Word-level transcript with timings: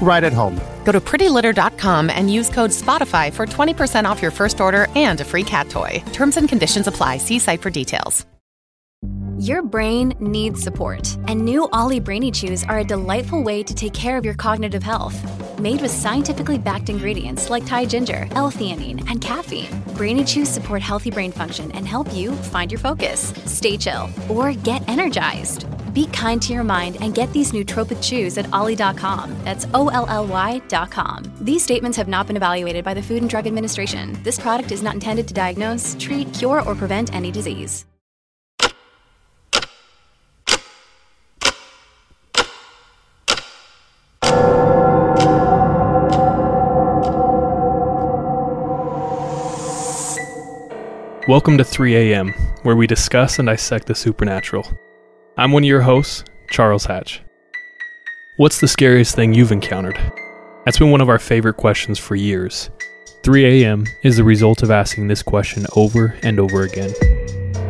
right 0.00 0.24
at 0.24 0.32
home. 0.32 0.58
Go 0.84 0.92
to 0.92 1.00
prettylitter.com 1.00 2.10
and 2.10 2.32
use 2.32 2.48
code 2.48 2.70
SPOTIFY 2.70 3.32
for 3.32 3.46
20% 3.46 4.04
off 4.04 4.20
your 4.20 4.30
first 4.30 4.60
order 4.60 4.88
and 4.96 5.20
a 5.20 5.24
free 5.24 5.44
cat 5.44 5.68
toy. 5.68 6.02
Terms 6.12 6.36
and 6.36 6.48
conditions 6.48 6.86
apply. 6.86 7.18
See 7.18 7.38
site 7.38 7.60
for 7.60 7.70
details. 7.70 8.26
Your 9.42 9.62
brain 9.62 10.14
needs 10.20 10.60
support, 10.60 11.16
and 11.26 11.44
new 11.44 11.66
OLLY 11.72 11.98
Brainy 11.98 12.30
Chews 12.30 12.62
are 12.62 12.78
a 12.78 12.84
delightful 12.84 13.42
way 13.42 13.64
to 13.64 13.74
take 13.74 13.92
care 13.92 14.16
of 14.16 14.24
your 14.24 14.34
cognitive 14.34 14.84
health. 14.84 15.18
Made 15.58 15.80
with 15.80 15.90
scientifically 15.90 16.58
backed 16.58 16.90
ingredients 16.90 17.50
like 17.50 17.66
Thai 17.66 17.86
ginger, 17.86 18.28
L-theanine, 18.32 19.04
and 19.10 19.20
caffeine, 19.20 19.82
Brainy 19.96 20.22
Chews 20.22 20.48
support 20.48 20.80
healthy 20.80 21.10
brain 21.10 21.32
function 21.32 21.72
and 21.72 21.88
help 21.88 22.14
you 22.14 22.30
find 22.52 22.70
your 22.70 22.78
focus, 22.78 23.32
stay 23.44 23.76
chill, 23.76 24.08
or 24.28 24.52
get 24.52 24.88
energized. 24.88 25.66
Be 25.92 26.06
kind 26.06 26.40
to 26.42 26.52
your 26.52 26.64
mind 26.64 26.96
and 27.00 27.14
get 27.14 27.32
these 27.32 27.52
nootropic 27.52 28.02
chews 28.02 28.38
at 28.38 28.50
olly.com. 28.52 29.36
That's 29.44 29.66
O 29.74 29.88
L 29.88 30.06
L 30.08 30.26
Y.com. 30.26 31.24
These 31.40 31.62
statements 31.62 31.98
have 31.98 32.08
not 32.08 32.26
been 32.26 32.36
evaluated 32.36 32.84
by 32.84 32.94
the 32.94 33.02
Food 33.02 33.22
and 33.22 33.30
Drug 33.30 33.46
Administration. 33.46 34.18
This 34.22 34.38
product 34.38 34.72
is 34.72 34.82
not 34.82 34.94
intended 34.94 35.28
to 35.28 35.34
diagnose, 35.34 35.96
treat, 36.00 36.32
cure, 36.32 36.62
or 36.62 36.74
prevent 36.74 37.14
any 37.14 37.30
disease. 37.30 37.84
Welcome 51.28 51.56
to 51.58 51.64
3 51.64 51.94
a.m., 51.96 52.34
where 52.62 52.74
we 52.74 52.86
discuss 52.88 53.38
and 53.38 53.46
dissect 53.46 53.86
the 53.86 53.94
supernatural. 53.94 54.66
I'm 55.34 55.50
one 55.50 55.62
of 55.62 55.68
your 55.68 55.80
hosts, 55.80 56.24
Charles 56.50 56.84
Hatch. 56.84 57.22
What's 58.36 58.60
the 58.60 58.68
scariest 58.68 59.14
thing 59.14 59.32
you've 59.32 59.50
encountered? 59.50 59.98
That's 60.66 60.78
been 60.78 60.90
one 60.90 61.00
of 61.00 61.08
our 61.08 61.18
favorite 61.18 61.56
questions 61.56 61.98
for 61.98 62.14
years. 62.14 62.68
3 63.22 63.64
a.m. 63.64 63.86
is 64.02 64.18
the 64.18 64.24
result 64.24 64.62
of 64.62 64.70
asking 64.70 65.08
this 65.08 65.22
question 65.22 65.64
over 65.74 66.14
and 66.22 66.38
over 66.38 66.64
again. 66.64 66.92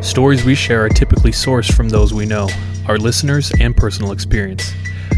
Stories 0.03 0.43
we 0.43 0.55
share 0.55 0.83
are 0.83 0.89
typically 0.89 1.31
sourced 1.31 1.71
from 1.73 1.87
those 1.87 2.13
we 2.13 2.25
know, 2.25 2.49
our 2.89 2.97
listeners, 2.97 3.49
and 3.61 3.77
personal 3.77 4.11
experience, 4.11 4.73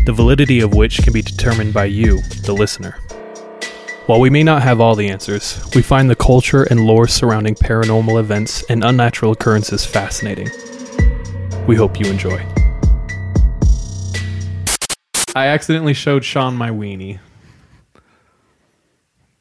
the 0.06 0.14
validity 0.14 0.60
of 0.60 0.76
which 0.76 1.02
can 1.02 1.14
be 1.14 1.24
determined 1.24 1.74
by 1.74 1.86
you, 1.86 2.22
the 2.44 2.54
listener. 2.54 2.92
While 4.06 4.20
we 4.20 4.30
may 4.30 4.44
not 4.44 4.62
have 4.62 4.80
all 4.80 4.94
the 4.94 5.10
answers, 5.10 5.68
we 5.74 5.82
find 5.82 6.12
the 6.12 6.16
culture 6.16 6.62
and 6.62 6.86
lore 6.86 7.08
surrounding 7.08 7.56
paranormal 7.56 8.20
events 8.20 8.64
and 8.70 8.84
unnatural 8.84 9.32
occurrences 9.32 9.84
fascinating. 9.84 10.50
We 11.68 11.76
hope 11.76 12.00
you 12.00 12.06
enjoy. 12.06 12.46
I 15.36 15.48
accidentally 15.48 15.96
showed 15.96 16.24
Sean 16.24 16.56
my 16.56 16.70
weenie. 16.70 17.20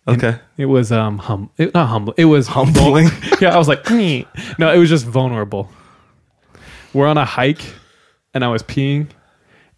Okay. 0.08 0.38
It 0.56 0.66
was 0.66 0.90
um 0.90 1.18
hum 1.18 1.50
it, 1.58 1.74
not 1.74 1.88
humble. 1.88 2.14
It 2.16 2.24
was 2.24 2.48
Humbling? 2.48 3.08
yeah, 3.40 3.54
I 3.54 3.58
was 3.58 3.68
like, 3.68 3.88
no, 3.90 4.72
it 4.72 4.78
was 4.78 4.88
just 4.88 5.06
vulnerable. 5.06 5.70
We're 6.92 7.06
on 7.06 7.18
a 7.18 7.24
hike, 7.24 7.62
and 8.32 8.44
I 8.44 8.48
was 8.48 8.62
peeing, 8.62 9.08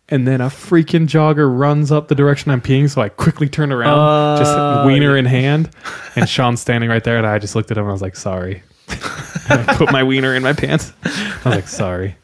and 0.08 0.26
then 0.26 0.40
a 0.40 0.48
freaking 0.48 1.06
jogger 1.06 1.52
runs 1.56 1.90
up 1.90 2.08
the 2.08 2.14
direction 2.14 2.50
I'm 2.50 2.60
peeing, 2.60 2.90
so 2.90 3.00
I 3.00 3.08
quickly 3.08 3.48
turn 3.48 3.72
around, 3.72 4.38
just 4.38 4.86
wiener 4.86 5.16
in 5.16 5.24
hand, 5.24 5.70
and 6.14 6.28
Sean's 6.28 6.60
standing 6.60 6.90
right 6.90 7.02
there, 7.02 7.16
and 7.16 7.26
I 7.26 7.38
just 7.38 7.54
looked 7.54 7.70
at 7.70 7.76
him. 7.76 7.84
and 7.84 7.90
I 7.90 7.92
was 7.92 8.02
like, 8.02 8.16
"Sorry." 8.16 8.62
And 9.48 9.60
I 9.70 9.74
put 9.74 9.92
my 9.92 10.02
wiener 10.02 10.34
in 10.34 10.42
my 10.42 10.52
pants. 10.52 10.92
I 11.04 11.40
was 11.44 11.46
like, 11.46 11.68
"Sorry." 11.68 12.16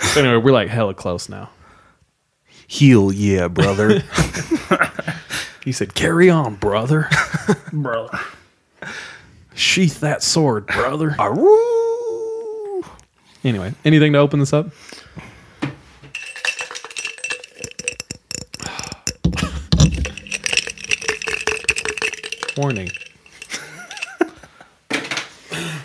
so 0.00 0.20
anyway, 0.20 0.36
we're 0.36 0.52
like 0.52 0.68
hella 0.68 0.94
close 0.94 1.28
now. 1.28 1.50
Heal, 2.66 3.12
yeah, 3.12 3.48
brother. 3.48 4.02
He 5.64 5.72
said, 5.72 5.94
"Carry 5.94 6.28
on, 6.30 6.56
brother. 6.56 7.08
Bro. 7.72 8.10
Sheath 9.54 10.00
that 10.00 10.22
sword, 10.22 10.66
brother." 10.66 11.10
Aroo. 11.18 12.84
Anyway, 13.44 13.72
anything 13.84 14.12
to 14.12 14.18
open 14.18 14.40
this 14.40 14.52
up? 14.52 14.70
Warning. 22.56 22.90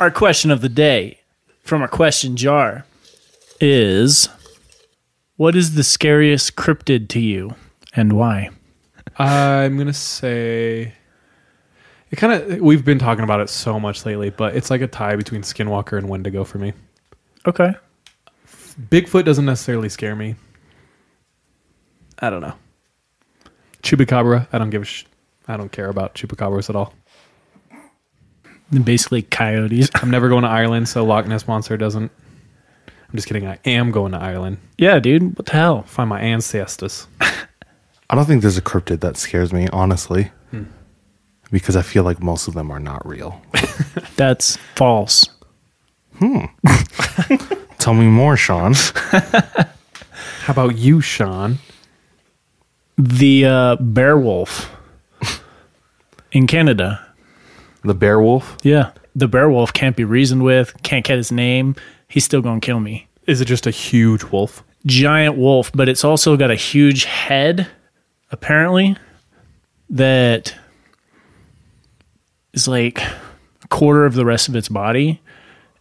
Our 0.01 0.09
question 0.09 0.49
of 0.49 0.61
the 0.61 0.67
day 0.67 1.19
from 1.61 1.83
our 1.83 1.87
question 1.87 2.35
jar 2.35 2.85
is 3.59 4.29
What 5.35 5.55
is 5.55 5.75
the 5.75 5.83
scariest 5.83 6.55
cryptid 6.55 7.07
to 7.09 7.19
you 7.19 7.53
and 7.95 8.13
why? 8.13 8.49
I'm 9.17 9.77
gonna 9.77 9.93
say 9.93 10.95
it 12.09 12.15
kind 12.15 12.33
of. 12.33 12.61
We've 12.61 12.83
been 12.83 12.97
talking 12.97 13.23
about 13.23 13.41
it 13.41 13.49
so 13.51 13.79
much 13.79 14.03
lately, 14.03 14.31
but 14.31 14.55
it's 14.55 14.71
like 14.71 14.81
a 14.81 14.87
tie 14.87 15.15
between 15.15 15.43
Skinwalker 15.43 15.99
and 15.99 16.09
Wendigo 16.09 16.45
for 16.45 16.57
me. 16.57 16.73
Okay. 17.45 17.71
Bigfoot 18.89 19.23
doesn't 19.23 19.45
necessarily 19.45 19.89
scare 19.89 20.15
me. 20.15 20.33
I 22.17 22.31
don't 22.31 22.41
know. 22.41 22.55
Chupacabra, 23.83 24.47
I 24.51 24.57
don't 24.57 24.71
give 24.71 24.81
a 24.81 24.85
sh- 24.85 25.05
I 25.47 25.57
don't 25.57 25.71
care 25.71 25.89
about 25.89 26.15
chupacabras 26.15 26.71
at 26.71 26.75
all. 26.75 26.91
Basically, 28.83 29.21
coyotes. 29.23 29.89
I'm 29.95 30.09
never 30.09 30.29
going 30.29 30.43
to 30.43 30.49
Ireland, 30.49 30.87
so 30.87 31.03
Loch 31.03 31.27
Ness 31.27 31.47
monster 31.47 31.75
doesn't. 31.77 32.11
I'm 32.87 33.15
just 33.15 33.27
kidding. 33.27 33.45
I 33.45 33.59
am 33.65 33.91
going 33.91 34.13
to 34.13 34.17
Ireland. 34.17 34.57
yeah, 34.77 34.99
dude. 34.99 35.37
What 35.37 35.45
the 35.47 35.51
hell? 35.53 35.83
Find 35.83 36.09
my 36.09 36.21
ancestors. 36.21 37.07
I 38.09 38.15
don't 38.15 38.25
think 38.25 38.41
there's 38.41 38.57
a 38.57 38.61
cryptid 38.61 39.01
that 39.01 39.17
scares 39.17 39.51
me, 39.53 39.67
honestly. 39.73 40.31
Because 41.51 41.75
I 41.75 41.81
feel 41.81 42.03
like 42.03 42.23
most 42.23 42.47
of 42.47 42.53
them 42.53 42.71
are 42.71 42.79
not 42.79 43.05
real. 43.05 43.41
That's 44.15 44.55
false. 44.75 45.27
Hmm. 46.17 46.45
Tell 47.77 47.93
me 47.93 48.05
more, 48.05 48.37
Sean. 48.37 48.73
How 48.73 49.67
about 50.53 50.77
you, 50.77 51.01
Sean? 51.01 51.57
The 52.97 53.45
uh, 53.45 53.75
bear 53.81 54.17
wolf 54.17 54.73
in 56.31 56.47
Canada. 56.47 57.05
The 57.83 57.93
bear 57.93 58.21
wolf? 58.21 58.57
Yeah. 58.63 58.91
The 59.15 59.27
bear 59.27 59.49
wolf 59.49 59.73
can't 59.73 59.95
be 59.95 60.03
reasoned 60.03 60.43
with, 60.43 60.73
can't 60.83 61.05
get 61.05 61.17
his 61.17 61.31
name. 61.31 61.75
He's 62.07 62.23
still 62.23 62.41
going 62.41 62.61
to 62.61 62.65
kill 62.65 62.79
me. 62.79 63.07
Is 63.27 63.41
it 63.41 63.45
just 63.45 63.67
a 63.67 63.71
huge 63.71 64.23
wolf? 64.25 64.63
giant 64.85 65.37
wolf, 65.37 65.71
but 65.73 65.89
it's 65.89 66.03
also 66.03 66.37
got 66.37 66.51
a 66.51 66.55
huge 66.55 67.05
head, 67.05 67.67
apparently, 68.31 68.97
that 69.89 70.55
is 72.53 72.67
like 72.67 73.01
a 73.63 73.67
quarter 73.69 74.05
of 74.05 74.13
the 74.13 74.25
rest 74.25 74.49
of 74.49 74.55
its 74.55 74.69
body 74.69 75.21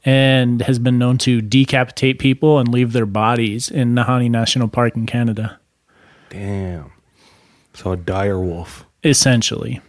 and 0.05 0.63
has 0.63 0.79
been 0.79 0.99
known 0.99 1.19
to 1.19 1.41
decapitate 1.43 2.19
people 2.19 2.59
and 2.59 2.69
leave 2.69 2.93
their 2.93 3.07
bodies 3.07 3.71
in 3.71 3.95
Nahanni 3.95 4.31
National 4.31 4.69
Park 4.69 4.97
in 4.97 5.07
Canada. 5.07 5.59
Damn. 6.31 6.93
So 7.75 7.93
a 7.93 7.97
dire 7.97 8.41
wolf. 8.41 8.87
Essentially, 9.05 9.81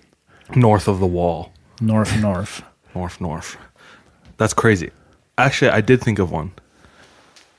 North 0.56 0.88
of 0.88 1.00
the 1.00 1.08
wall. 1.08 1.51
North 1.82 2.18
north. 2.22 2.64
North, 2.96 3.20
north. 3.20 3.58
That's 4.38 4.54
crazy. 4.54 4.92
Actually, 5.38 5.72
I 5.72 5.82
did 5.82 6.02
think 6.02 6.20
of 6.20 6.32
one. 6.32 6.52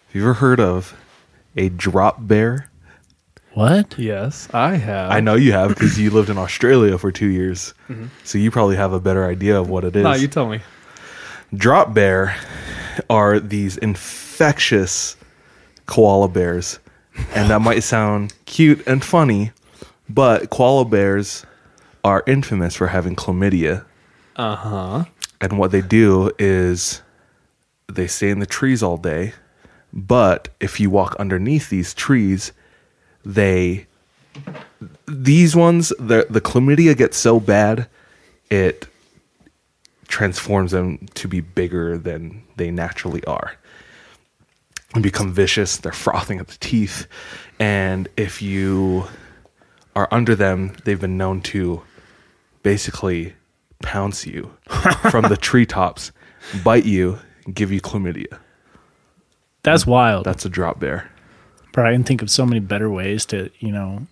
Have 0.08 0.14
you 0.16 0.22
ever 0.22 0.34
heard 0.34 0.60
of 0.60 0.94
a 1.56 1.68
drop 1.70 2.16
bear? 2.20 2.70
What? 3.54 3.98
Yes, 3.98 4.48
I 4.54 4.76
have. 4.76 5.10
I 5.10 5.20
know 5.20 5.34
you 5.34 5.52
have 5.52 5.70
because 5.70 5.98
you 5.98 6.10
lived 6.10 6.30
in 6.30 6.38
Australia 6.38 6.96
for 6.98 7.12
two 7.12 7.26
years. 7.26 7.74
Mm-hmm. 7.88 8.06
So 8.24 8.38
you 8.38 8.50
probably 8.50 8.76
have 8.76 8.92
a 8.92 9.00
better 9.00 9.26
idea 9.26 9.60
of 9.60 9.68
what 9.68 9.84
it 9.84 9.94
is. 9.96 10.04
No, 10.04 10.12
you 10.14 10.28
tell 10.28 10.48
me. 10.48 10.60
drop 11.54 11.92
bear 11.92 12.36
are 13.10 13.40
these 13.40 13.76
infectious 13.78 15.16
koala 15.86 16.28
bears. 16.28 16.78
And 17.34 17.50
that 17.50 17.60
might 17.60 17.80
sound 17.80 18.32
cute 18.46 18.86
and 18.86 19.04
funny, 19.04 19.52
but 20.08 20.48
koala 20.48 20.86
bears 20.86 21.44
are 22.04 22.22
infamous 22.26 22.74
for 22.74 22.86
having 22.86 23.16
chlamydia. 23.16 23.84
Uh 24.42 24.56
huh. 24.56 25.04
And 25.40 25.56
what 25.56 25.70
they 25.70 25.82
do 25.82 26.32
is 26.36 27.00
they 27.86 28.08
stay 28.08 28.28
in 28.28 28.40
the 28.40 28.46
trees 28.46 28.82
all 28.82 28.96
day, 28.96 29.34
but 29.92 30.48
if 30.58 30.80
you 30.80 30.90
walk 30.90 31.14
underneath 31.20 31.70
these 31.70 31.94
trees, 31.94 32.50
they 33.24 33.86
these 35.06 35.54
ones, 35.54 35.90
the 35.90 36.26
the 36.28 36.40
chlamydia 36.40 36.96
gets 36.96 37.16
so 37.16 37.38
bad, 37.38 37.86
it 38.50 38.88
transforms 40.08 40.72
them 40.72 41.06
to 41.14 41.28
be 41.28 41.40
bigger 41.40 41.96
than 41.96 42.42
they 42.56 42.72
naturally 42.72 43.22
are 43.26 43.54
and 44.92 45.04
become 45.04 45.32
vicious. 45.32 45.76
They're 45.76 45.92
frothing 45.92 46.40
at 46.40 46.48
the 46.48 46.58
teeth, 46.58 47.06
and 47.60 48.08
if 48.16 48.42
you 48.42 49.04
are 49.94 50.08
under 50.10 50.34
them, 50.34 50.74
they've 50.84 51.00
been 51.00 51.16
known 51.16 51.42
to 51.42 51.82
basically 52.64 53.34
pounce 53.82 54.26
you 54.26 54.52
from 55.10 55.28
the 55.28 55.36
treetops, 55.36 56.12
bite 56.64 56.84
you, 56.84 57.18
give 57.52 57.70
you 57.70 57.80
chlamydia. 57.80 58.38
That's 59.62 59.86
wild. 59.86 60.24
That's 60.24 60.44
a 60.44 60.48
drop 60.48 60.80
bear. 60.80 61.10
Bro, 61.72 61.88
I 61.88 61.92
can 61.92 62.04
think 62.04 62.22
of 62.22 62.30
so 62.30 62.44
many 62.44 62.60
better 62.60 62.90
ways 62.90 63.24
to, 63.26 63.50
you 63.58 63.72
know, 63.72 64.06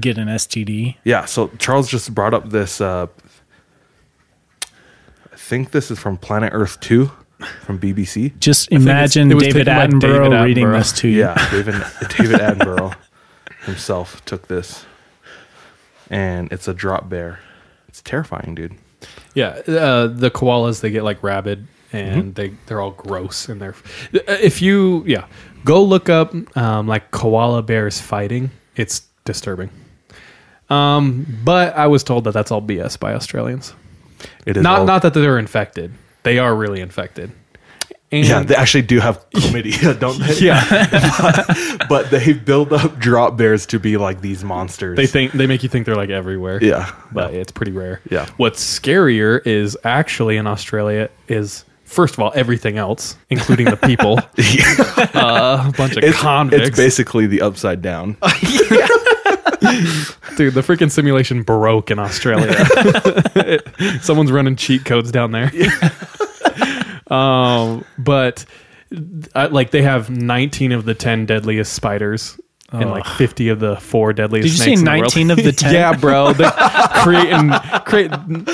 get 0.00 0.18
an 0.18 0.28
STD. 0.28 0.96
Yeah, 1.04 1.24
so 1.24 1.48
Charles 1.58 1.88
just 1.88 2.14
brought 2.14 2.34
up 2.34 2.50
this. 2.50 2.80
Uh, 2.80 3.06
I 4.64 5.36
think 5.36 5.70
this 5.70 5.90
is 5.90 5.98
from 5.98 6.16
Planet 6.16 6.50
Earth 6.52 6.80
2 6.80 7.10
from 7.62 7.78
BBC. 7.78 8.38
Just 8.40 8.72
imagine 8.72 9.30
it 9.30 9.38
David 9.38 9.66
taken 9.66 9.98
by 10.00 10.06
Attenborough 10.06 10.44
reading 10.44 10.70
this 10.72 10.92
to 10.92 11.08
you. 11.08 11.20
Yeah, 11.20 11.50
David, 11.50 11.74
David 12.16 12.40
Attenborough 12.40 12.96
himself 13.64 14.24
took 14.24 14.48
this. 14.48 14.86
And 16.08 16.50
it's 16.52 16.68
a 16.68 16.74
drop 16.74 17.08
bear. 17.08 17.40
It's 17.88 18.00
terrifying, 18.00 18.54
dude. 18.54 18.76
Yeah, 19.36 19.48
uh, 19.68 20.06
the 20.08 20.30
koalas 20.30 20.80
they 20.80 20.90
get 20.90 21.04
like 21.04 21.22
rabid 21.22 21.66
and 21.92 22.22
Mm-hmm. 22.22 22.30
they 22.32 22.48
they're 22.66 22.80
all 22.80 22.90
gross 22.90 23.48
and 23.48 23.60
they're. 23.60 23.76
If 24.12 24.60
you 24.60 25.04
yeah, 25.06 25.26
go 25.64 25.84
look 25.84 26.08
up 26.08 26.34
um, 26.56 26.88
like 26.88 27.10
koala 27.12 27.62
bears 27.62 28.00
fighting. 28.00 28.50
It's 28.76 29.02
disturbing. 29.24 29.70
Um, 30.68 31.26
but 31.44 31.76
I 31.76 31.86
was 31.86 32.02
told 32.02 32.24
that 32.24 32.32
that's 32.32 32.50
all 32.50 32.60
BS 32.62 32.98
by 32.98 33.14
Australians. 33.14 33.72
It 34.46 34.56
is 34.56 34.62
Not 34.62 34.80
all- 34.80 34.86
not 34.86 35.02
that 35.02 35.14
they're 35.14 35.38
infected. 35.38 35.92
They 36.24 36.38
are 36.40 36.54
really 36.56 36.80
infected. 36.80 37.30
And 38.20 38.28
Yeah, 38.28 38.42
they 38.42 38.54
actually 38.56 38.82
do 38.82 39.00
have 39.00 39.28
chlamydia, 39.30 39.98
don't 40.00 40.18
they? 40.18 40.38
yeah, 40.38 41.76
but 41.88 42.10
they 42.10 42.32
build 42.32 42.72
up 42.72 42.98
drop 42.98 43.36
bears 43.36 43.66
to 43.66 43.78
be 43.78 43.96
like 43.96 44.20
these 44.20 44.42
monsters. 44.44 44.96
they 44.96 45.06
think 45.06 45.32
they 45.32 45.46
make 45.46 45.62
you 45.62 45.68
think 45.68 45.86
they're 45.86 45.96
like 45.96 46.10
everywhere. 46.10 46.62
Yeah. 46.62 46.90
but 47.12 47.34
it's 47.34 47.52
pretty 47.52 47.72
rare. 47.72 48.00
Yeah. 48.10 48.26
What's 48.36 48.62
scarier 48.80 49.44
is 49.46 49.76
actually 49.84 50.36
in 50.36 50.46
Australia 50.46 51.08
is 51.28 51.64
first 51.84 52.14
of 52.14 52.20
all 52.20 52.32
everything 52.34 52.78
else, 52.78 53.16
including 53.30 53.66
the 53.66 53.76
people. 53.76 54.18
uh, 55.18 55.68
a 55.68 55.72
bunch 55.76 55.96
of 55.96 56.04
it's, 56.04 56.18
convicts. 56.18 56.68
it's 56.68 56.76
basically 56.76 57.26
the 57.26 57.42
upside 57.42 57.80
down. 57.82 58.16
Dude, 60.36 60.52
the 60.54 60.60
freaking 60.60 60.90
simulation 60.90 61.42
broke 61.42 61.90
in 61.90 61.98
Australia. 61.98 62.54
Someone's 64.02 64.30
running 64.30 64.54
cheat 64.56 64.84
codes 64.84 65.10
down 65.10 65.32
there. 65.32 65.50
Um, 67.08 67.84
but 67.98 68.44
uh, 69.34 69.48
like 69.50 69.70
they 69.70 69.82
have 69.82 70.10
19 70.10 70.72
of 70.72 70.84
the 70.84 70.94
10 70.94 71.26
deadliest 71.26 71.72
spiders. 71.72 72.38
And 72.72 72.90
like 72.90 73.06
50 73.06 73.48
of 73.50 73.60
the 73.60 73.76
four 73.76 74.12
deadliest 74.12 74.48
Did 74.48 74.52
you 74.52 74.58
say 74.58 74.76
snakes 74.76 74.80
in 74.80 74.84
the 74.84 74.90
world. 74.90 75.02
19 75.02 75.30
of 75.30 75.36
the 75.36 75.52
10? 75.70 75.72
yeah, 75.72 75.92
bro. 75.96 76.32
They're 76.34 76.50
creating, 76.96 77.52
creating 77.86 78.46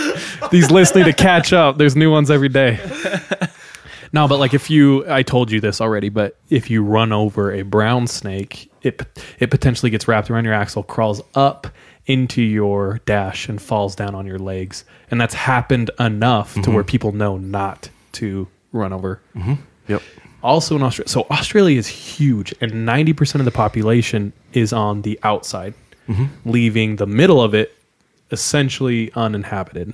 these 0.51 0.71
lists 0.71 0.95
need 0.95 1.07
to 1.07 1.15
catch 1.15 1.53
up. 1.55 1.79
There's 1.79 1.97
new 1.97 2.11
ones 2.11 2.31
every 2.31 2.51
day. 2.51 2.79
No, 4.15 4.29
but 4.29 4.39
like 4.39 4.53
if 4.53 4.69
you, 4.69 5.11
I 5.11 5.23
told 5.23 5.51
you 5.51 5.59
this 5.59 5.81
already, 5.81 6.11
but 6.11 6.37
if 6.51 6.69
you 6.69 6.85
run 6.85 7.13
over 7.13 7.51
a 7.51 7.63
brown 7.63 8.07
snake, 8.07 8.71
it 8.83 9.01
it 9.39 9.51
potentially 9.51 9.91
gets 9.91 10.07
wrapped 10.07 10.31
around 10.31 10.45
your 10.45 10.53
axle, 10.53 10.83
crawls 10.83 11.23
up 11.35 11.67
into 12.05 12.43
your 12.43 13.01
dash, 13.07 13.49
and 13.49 13.61
falls 13.61 13.95
down 13.97 14.15
on 14.15 14.27
your 14.27 14.39
legs. 14.39 14.85
And 15.11 15.19
that's 15.19 15.33
happened 15.33 15.91
enough 15.99 16.61
to 16.61 16.71
where 16.71 16.85
people 16.85 17.13
know 17.13 17.39
not 17.39 17.89
to 18.13 18.49
run 18.73 18.93
over. 18.93 19.21
Mm-hmm. 19.35 19.55
Yep. 19.89 20.03
Also 20.43 20.77
in 20.77 20.83
Australia, 20.83 21.09
so 21.09 21.27
Australia 21.31 21.79
is 21.79 21.87
huge, 21.87 22.55
and 22.61 22.85
ninety 22.85 23.13
percent 23.13 23.41
of 23.41 23.45
the 23.45 23.53
population 23.53 24.33
is 24.53 24.73
on 24.73 25.03
the 25.03 25.19
outside, 25.23 25.75
mm-hmm. 26.09 26.27
leaving 26.45 26.97
the 26.97 27.07
middle 27.07 27.41
of 27.41 27.55
it 27.55 27.77
essentially 28.31 29.13
uninhabited. 29.15 29.93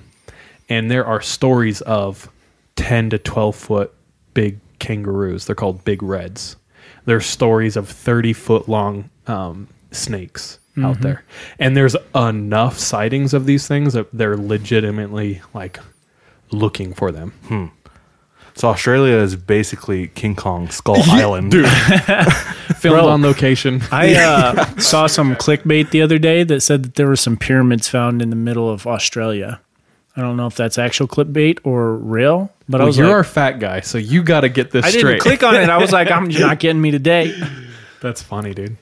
And 0.71 0.91
there 0.91 1.05
are 1.05 1.21
stories 1.21 1.81
of 1.83 2.31
ten 2.77 3.11
to 3.11 3.19
twelve 3.19 3.57
foot 3.57 3.93
big 4.33 4.59
kangaroos. 4.79 5.45
They're 5.45 5.55
called 5.55 5.85
big 5.85 6.03
reds. 6.03 6.57
There's 7.05 7.27
stories 7.27 7.77
of 7.77 7.89
thirty 7.89 8.33
foot 8.33 8.69
long 8.69 9.11
um, 9.27 9.69
snakes 9.91 10.59
out 10.79 10.95
mm-hmm. 10.95 11.03
there, 11.03 11.25
and 11.59 11.77
there's 11.77 11.97
enough 12.15 12.79
sightings 12.79 13.35
of 13.35 13.45
these 13.45 13.69
things 13.69 13.93
that 13.93 14.07
they're 14.13 14.37
legitimately 14.37 15.43
like 15.53 15.79
looking 16.53 16.95
for 16.95 17.13
them. 17.13 17.33
Hmm. 17.49 17.67
So 18.59 18.69
Australia 18.69 19.15
is 19.17 19.37
basically 19.37 20.09
King 20.09 20.35
Kong 20.35 20.69
Skull 20.69 21.01
Island. 21.11 21.53
Dude. 21.53 21.69
Filmed 22.79 23.01
Bro. 23.03 23.09
on 23.09 23.23
location. 23.23 23.81
I 23.93 24.15
uh, 24.17 24.65
saw 24.79 25.07
some 25.07 25.37
clickbait 25.37 25.91
the 25.91 26.03
other 26.03 26.19
day 26.19 26.43
that 26.43 26.61
said 26.63 26.83
that 26.83 26.95
there 26.97 27.07
were 27.07 27.15
some 27.17 27.37
pyramids 27.37 27.89
found 27.89 28.21
in 28.21 28.31
the 28.31 28.37
middle 28.37 28.69
of 28.69 28.85
Australia. 28.87 29.61
I 30.17 30.23
don't 30.23 30.37
know 30.37 30.49
if 30.49 30.57
that's 30.57 30.77
actual 30.77 31.07
clickbait 31.07 31.61
or 31.63 31.95
real, 31.95 32.53
but 32.69 32.81
I 32.81 32.85
Well, 32.85 32.87
was 32.89 32.99
you're 32.99 33.07
like, 33.07 33.15
our 33.15 33.25
fat 33.25 33.53
guy, 33.61 33.81
so 33.81 33.97
you 33.99 34.25
got 34.25 34.41
to 34.41 34.49
get 34.49 34.73
this 34.73 34.85
I 34.85 34.91
didn't 34.91 35.01
straight. 35.03 35.21
click 35.21 35.43
on 35.45 35.55
it. 35.55 35.69
I 35.71 35.77
was 35.79 35.93
like, 35.93 36.11
I'm 36.11 36.29
you're 36.29 36.41
not 36.47 36.59
getting 36.59 36.81
me 36.83 36.91
today. 36.91 37.41
That's 38.01 38.21
funny, 38.23 38.55
dude. 38.55 38.77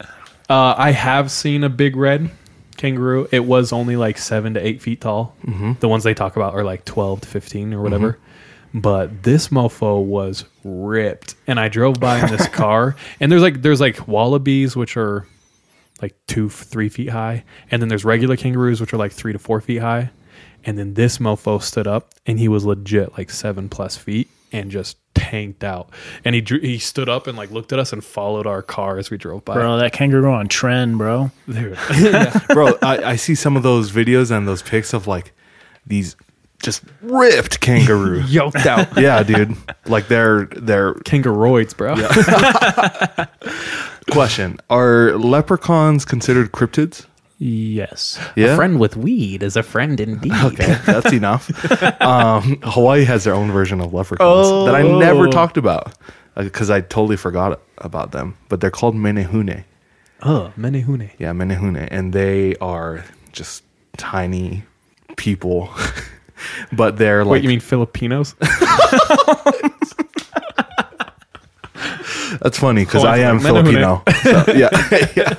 Uh, 0.49 0.75
I 0.79 0.93
have 0.93 1.31
seen 1.31 1.63
a 1.65 1.69
big 1.69 1.97
red 1.97 2.31
kangaroo. 2.79 3.29
It 3.31 3.45
was 3.45 3.75
only 3.75 3.97
like 3.97 4.17
seven 4.17 4.55
to 4.55 4.67
eight 4.67 4.81
feet 4.81 5.03
tall. 5.03 5.35
Mm-hmm. 5.45 5.73
The 5.81 5.89
ones 5.89 6.05
they 6.05 6.15
talk 6.15 6.37
about 6.37 6.55
are 6.55 6.65
like 6.65 6.87
twelve 6.87 7.21
to 7.21 7.29
fifteen 7.29 7.75
or 7.75 7.83
whatever. 7.83 8.19
But 8.75 9.23
this 9.23 9.49
mofo 9.49 10.03
was 10.03 10.45
ripped, 10.65 11.35
and 11.47 11.59
I 11.59 11.69
drove 11.69 11.99
by 12.01 12.21
in 12.21 12.31
this 12.31 12.49
car, 12.53 12.97
and 13.21 13.31
there's 13.31 13.43
like 13.43 13.63
there's 13.63 13.81
like 13.81 14.07
wallabies 14.07 14.77
which 14.77 14.97
are 14.97 15.27
like 16.03 16.15
two 16.27 16.49
three 16.49 16.89
feet 16.89 17.11
high, 17.11 17.45
and 17.71 17.81
then 17.81 17.89
there's 17.89 18.05
regular 18.05 18.37
kangaroos 18.37 18.81
which 18.81 18.93
are 18.93 18.99
like 18.99 19.13
three 19.13 19.33
to 19.33 19.39
four 19.39 19.61
feet 19.61 19.79
high, 19.79 20.11
and 20.65 20.79
then 20.79 20.95
this 20.95 21.19
mofo 21.19 21.63
stood 21.63 21.87
up, 21.87 22.11
and 22.27 22.39
he 22.39 22.49
was 22.49 22.65
legit 22.65 23.17
like 23.17 23.31
seven 23.31 23.69
plus 23.69 23.97
feet, 23.97 24.29
and 24.53 24.71
just 24.71 24.99
tanked 25.15 25.65
out, 25.65 25.91
and 26.25 26.35
he 26.35 26.41
drew, 26.41 26.61
he 26.61 26.79
stood 26.79 27.09
up 27.09 27.27
and 27.27 27.37
like 27.37 27.51
looked 27.51 27.73
at 27.73 27.79
us 27.79 27.93
and 27.93 28.05
followed 28.05 28.47
our 28.47 28.63
car 28.63 28.99
as 28.99 29.11
we 29.11 29.17
drove 29.17 29.45
by. 29.45 29.55
Bro, 29.55 29.79
that 29.79 29.93
kangaroo 29.93 30.33
on 30.33 30.49
trend, 30.49 30.99
bro. 30.99 31.31
Dude. 31.49 31.79
Bro, 32.49 32.79
I, 32.83 32.99
I 33.03 33.17
see 33.17 33.35
some 33.35 33.57
of 33.57 33.63
those 33.63 33.91
videos 33.91 34.31
and 34.31 34.47
those 34.47 34.63
pics 34.63 34.93
of 34.93 35.07
like 35.07 35.33
these 35.87 36.17
just 36.63 36.83
ripped 37.03 37.61
kangaroo. 37.61 38.21
yoked 38.27 38.67
out 38.67 38.89
yeah, 38.99 39.23
dude. 39.23 39.57
Like 39.87 40.09
they're 40.09 40.47
they're 40.47 40.95
kangaroids, 40.95 41.77
bro. 41.77 41.95
question. 44.11 44.59
Are 44.71 45.17
leprechauns 45.17 46.05
considered 46.05 46.53
cryptids? 46.53 47.07
Yes. 47.39 48.19
Yeah. 48.35 48.57
friend 48.57 48.81
with 48.81 48.97
weed 48.97 49.43
is 49.43 49.57
a 49.57 49.63
friend 49.63 50.01
indeed. 50.01 50.33
Okay, 50.33 50.79
that's 50.87 51.13
enough. 51.13 51.51
Um, 52.01 52.59
Hawaii 52.63 53.05
has 53.05 53.25
their 53.25 53.35
own 53.35 53.51
version 53.53 53.81
of 53.83 53.93
leprechauns 53.93 54.67
that 54.67 54.75
I 54.75 54.81
never 54.83 55.29
Oh. 55.29 55.31
talked 55.31 55.59
about 55.59 55.93
because 56.35 56.71
I 56.71 56.81
totally 56.81 57.17
forgot 57.19 57.61
about 57.79 58.13
them. 58.13 58.39
But 58.49 58.61
they're 58.63 58.71
called 58.71 58.95
menehune. 58.95 59.65
Oh, 60.23 60.51
menehune. 60.57 61.11
Yeah, 61.19 61.33
menehune, 61.33 61.87
and 61.91 62.15
they 62.15 62.57
are 62.57 63.05
just 63.33 63.63
tiny 63.99 64.65
people. 65.17 65.69
but 66.73 66.97
they're 66.97 67.25
like 67.25 67.33
Wait, 67.33 67.43
you 67.43 67.49
mean 67.49 67.61
Filipinos? 67.61 68.35
That's 72.41 72.59
funny 72.59 72.85
because 72.85 73.05
Oh, 73.05 73.09
I 73.09 73.17
I 73.17 73.19
am 73.21 73.39
thought 73.41 73.65
Filipino. 73.65 74.03
So, 74.23 74.45
yeah, 74.55 74.71
yeah. 75.17 75.35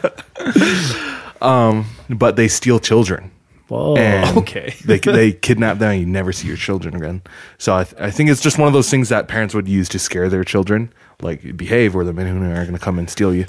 Um, 1.41 1.85
but 2.09 2.35
they 2.35 2.47
steal 2.47 2.79
children. 2.79 3.31
Whoa. 3.67 3.95
And 3.97 4.37
okay. 4.37 4.73
they 4.85 4.97
they 4.99 5.33
kidnap 5.33 5.79
them. 5.79 5.91
and 5.91 5.99
You 5.99 6.05
never 6.05 6.31
see 6.31 6.47
your 6.47 6.55
children 6.57 6.95
again. 6.95 7.21
So 7.57 7.75
I, 7.75 7.83
th- 7.83 8.01
I 8.01 8.09
think 8.11 8.29
it's 8.29 8.41
just 8.41 8.57
one 8.57 8.67
of 8.67 8.73
those 8.73 8.89
things 8.89 9.09
that 9.09 9.27
parents 9.27 9.53
would 9.53 9.67
use 9.67 9.89
to 9.89 9.99
scare 9.99 10.29
their 10.29 10.45
children, 10.45 10.93
like 11.21 11.57
behave, 11.57 11.95
or 11.95 12.05
the 12.05 12.13
men 12.13 12.27
who 12.27 12.41
are 12.49 12.63
going 12.63 12.73
to 12.73 12.79
come 12.79 12.97
and 12.97 13.09
steal 13.09 13.33
you. 13.35 13.45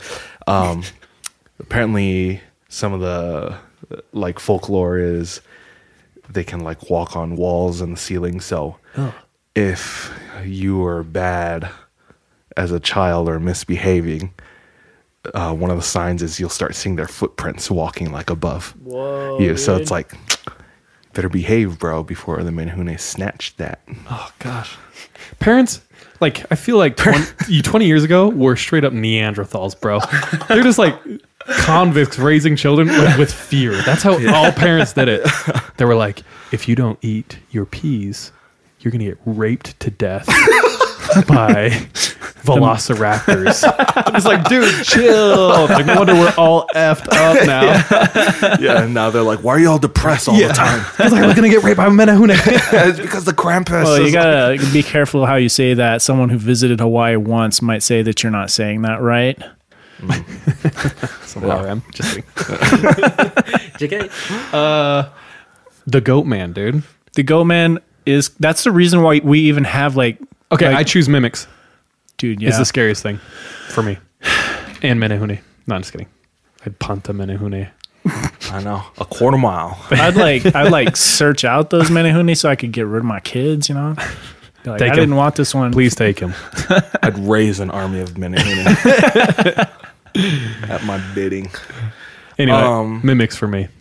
Um, 0.48 0.82
apparently, 1.60 2.40
some 2.68 2.92
of 2.92 3.00
the 3.00 3.56
like 4.12 4.40
folklore 4.40 4.98
is 4.98 5.40
they 6.30 6.44
can 6.44 6.60
like 6.60 6.90
walk 6.90 7.16
on 7.16 7.36
walls 7.36 7.80
and 7.80 7.92
the 7.94 7.96
ceiling. 8.00 8.40
So 8.40 8.76
if 9.54 10.12
you 10.44 10.78
were 10.78 11.02
bad 11.02 11.68
as 12.56 12.70
a 12.72 12.80
child 12.80 13.28
or 13.28 13.38
misbehaving, 13.40 14.32
uh, 15.34 15.54
one 15.54 15.70
of 15.70 15.76
the 15.76 15.82
signs 15.82 16.22
is 16.22 16.38
you'll 16.40 16.48
start 16.48 16.74
seeing 16.74 16.96
their 16.96 17.08
footprints 17.08 17.70
walking 17.70 18.12
like 18.12 18.30
above 18.30 18.74
you. 19.40 19.56
So 19.56 19.76
it's 19.76 19.90
like, 19.90 20.12
better 21.12 21.28
behave, 21.28 21.78
bro, 21.78 22.02
before 22.02 22.42
the 22.42 22.50
Menehune 22.50 22.98
snatch 23.00 23.56
that. 23.56 23.80
Oh 24.08 24.30
gosh. 24.38 24.76
Parents, 25.40 25.80
like 26.20 26.50
I 26.52 26.54
feel 26.54 26.78
like 26.78 26.96
20, 26.98 27.24
you 27.48 27.62
20 27.62 27.86
years 27.86 28.04
ago 28.04 28.28
were 28.28 28.56
straight 28.56 28.84
up 28.84 28.92
Neanderthals, 28.92 29.78
bro. 29.78 30.00
They're 30.48 30.62
just 30.62 30.78
like 30.78 30.94
convicts 31.48 32.18
raising 32.18 32.56
children 32.56 32.88
with, 32.88 33.18
with 33.18 33.32
fear. 33.32 33.80
That's 33.82 34.02
how 34.02 34.12
all 34.34 34.52
parents 34.52 34.92
did 34.92 35.08
it. 35.08 35.26
They 35.76 35.84
were 35.84 35.94
like, 35.96 36.22
if 36.52 36.68
you 36.68 36.74
don't 36.74 36.98
eat 37.02 37.38
your 37.50 37.64
peas, 37.66 38.32
you're 38.80 38.92
gonna 38.92 39.04
get 39.04 39.18
raped 39.26 39.78
to 39.80 39.90
death 39.90 40.26
by 41.26 41.70
velociraptors. 42.42 43.64
I'm 44.06 44.14
just 44.14 44.26
like, 44.26 44.48
dude, 44.48 44.84
chill. 44.84 45.48
Like, 45.68 45.86
no 45.86 45.96
wonder 45.96 46.14
we're 46.14 46.32
all 46.38 46.66
effed 46.74 47.08
up 47.12 47.46
now. 47.46 48.56
yeah, 48.58 48.82
and 48.84 48.94
now 48.94 49.10
they're 49.10 49.22
like, 49.22 49.40
why 49.44 49.52
are 49.54 49.58
you 49.58 49.68
all 49.70 49.78
depressed 49.78 50.28
all 50.28 50.36
the 50.36 50.48
time? 50.48 50.84
It's 50.98 51.12
like 51.12 51.22
we're 51.22 51.34
gonna 51.34 51.48
get 51.50 51.62
raped 51.62 51.76
by 51.76 51.88
Menahune. 51.88 52.30
it's 52.32 52.98
because 53.00 53.24
the 53.24 53.32
Krampus. 53.32 53.84
Well, 53.84 53.98
you 53.98 54.06
is- 54.06 54.12
gotta 54.12 54.58
be 54.72 54.82
careful 54.82 55.26
how 55.26 55.36
you 55.36 55.48
say 55.48 55.74
that. 55.74 56.02
Someone 56.02 56.28
who 56.30 56.38
visited 56.38 56.80
Hawaii 56.80 57.16
once 57.16 57.60
might 57.60 57.82
say 57.82 58.02
that 58.02 58.22
you're 58.22 58.32
not 58.32 58.50
saying 58.50 58.82
that 58.82 59.00
right. 59.02 59.40
Somehow 61.24 61.64
I 61.64 61.68
am. 61.68 61.82
Just 61.92 62.14
kidding. 63.78 64.08
Uh, 64.52 65.08
the 65.86 66.00
Goat 66.00 66.26
Man, 66.26 66.52
dude. 66.52 66.82
The 67.14 67.22
Goat 67.22 67.44
Man 67.44 67.78
is 68.06 68.30
that's 68.40 68.64
the 68.64 68.70
reason 68.72 69.02
why 69.02 69.20
we 69.22 69.40
even 69.40 69.64
have 69.64 69.96
like 69.96 70.18
Okay, 70.52 70.66
like, 70.68 70.76
I 70.76 70.82
choose 70.84 71.08
mimics. 71.08 71.46
dude. 72.16 72.40
Yeah, 72.40 72.48
Is 72.50 72.58
the 72.58 72.64
scariest 72.64 73.02
thing 73.02 73.18
for 73.68 73.82
me. 73.82 73.98
And 74.82 75.00
Menahune. 75.02 75.40
No, 75.66 75.74
I'm 75.74 75.80
just 75.82 75.90
kidding. 75.92 76.06
I'd 76.64 76.78
punt 76.78 77.08
a 77.08 77.12
Menahune. 77.12 77.68
I 78.52 78.62
know 78.62 78.82
a 78.98 79.04
quarter 79.04 79.36
mile. 79.38 79.76
I'd 79.90 80.14
like 80.16 80.54
I'd 80.54 80.70
like 80.70 80.96
search 80.96 81.44
out 81.44 81.70
those 81.70 81.88
Menehune 81.90 82.36
so 82.36 82.48
I 82.48 82.54
could 82.56 82.72
get 82.72 82.86
rid 82.86 82.98
of 83.00 83.04
my 83.04 83.20
kids. 83.20 83.68
You 83.68 83.74
know, 83.74 83.94
Be 84.62 84.70
like, 84.70 84.78
Take 84.78 84.90
I 84.90 84.92
'em. 84.92 84.96
didn't 85.00 85.16
want 85.16 85.34
this 85.36 85.54
one. 85.54 85.72
Please 85.72 85.94
take 85.94 86.18
him. 86.20 86.32
I'd 87.02 87.18
raise 87.18 87.58
an 87.60 87.70
army 87.70 88.00
of 88.00 88.10
Menehune 88.14 89.68
at 90.18 90.82
my 90.84 90.98
bidding. 91.14 91.50
Anyway, 92.38 92.56
Um, 92.58 93.00
mimics 93.04 93.36
for 93.36 93.48
me. 93.48 93.68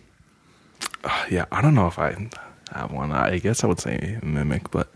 Yeah, 1.30 1.44
I 1.52 1.60
don't 1.62 1.74
know 1.74 1.86
if 1.86 1.98
I 1.98 2.28
have 2.72 2.90
one. 2.92 3.12
I 3.12 3.38
guess 3.38 3.62
I 3.64 3.66
would 3.66 3.80
say 3.80 4.18
mimic, 4.22 4.70
but 4.70 4.92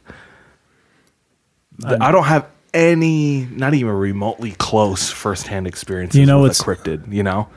th- 1.86 2.00
I 2.00 2.10
don't 2.10 2.24
have 2.24 2.46
any, 2.74 3.46
not 3.46 3.74
even 3.74 3.92
remotely 3.92 4.52
close 4.52 5.10
firsthand 5.10 5.66
experiences. 5.66 6.18
You 6.18 6.26
know 6.26 6.42
with 6.42 6.58
a 6.58 6.62
cryptid. 6.62 7.12
You 7.12 7.22
know, 7.22 7.48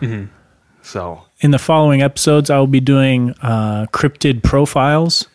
so 0.81 1.23
In 1.39 1.51
the 1.51 1.59
following 1.59 2.01
episodes, 2.01 2.49
I 2.49 2.57
will 2.59 2.67
be 2.67 2.79
doing 2.79 3.33
uh, 3.41 3.87
cryptid 3.91 4.43
profiles 4.43 5.27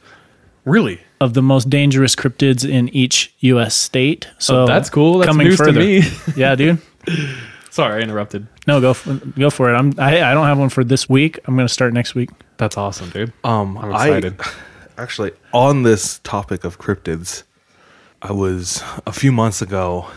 Really? 0.65 1.01
of 1.21 1.35
the 1.35 1.43
most 1.43 1.69
dangerous 1.69 2.15
cryptids 2.15 2.69
in 2.69 2.89
each 2.91 3.35
U.S. 3.41 3.75
state. 3.75 4.29
So 4.39 4.63
Oh, 4.63 4.67
that's 4.67 4.89
cool. 4.91 5.19
That's 5.19 5.29
coming 5.29 5.49
news 5.49 5.57
to 5.59 5.65
further. 5.65 5.81
me. 5.81 6.03
yeah, 6.37 6.55
dude. 6.55 6.79
Sorry, 7.71 8.01
I 8.01 8.03
interrupted. 8.03 8.47
No, 8.67 8.81
go 8.81 8.95
for, 8.95 9.15
go 9.15 9.49
for 9.51 9.73
it. 9.73 9.77
I'm 9.77 9.95
I, 9.99 10.23
I 10.31 10.35
don't 10.35 10.47
have 10.47 10.59
one 10.59 10.69
for 10.69 10.83
this 10.85 11.09
week. 11.09 11.39
I'm 11.47 11.55
going 11.55 11.67
to 11.67 11.73
start 11.73 11.93
next 11.93 12.15
week. 12.15 12.31
That's 12.57 12.77
awesome, 12.77 13.11
dude. 13.11 13.33
um, 13.45 13.79
I'm 13.79 13.91
excited. 13.93 14.41
I 14.41 14.51
actually 14.99 15.33
on 15.53 15.83
this 15.85 16.19
topic 16.25 16.65
of 16.65 16.79
cryptids, 16.79 17.45
I 18.23 18.33
was 18.33 18.83
a 19.07 19.13
few 19.13 19.33
months 19.33 19.63
ago 19.63 20.09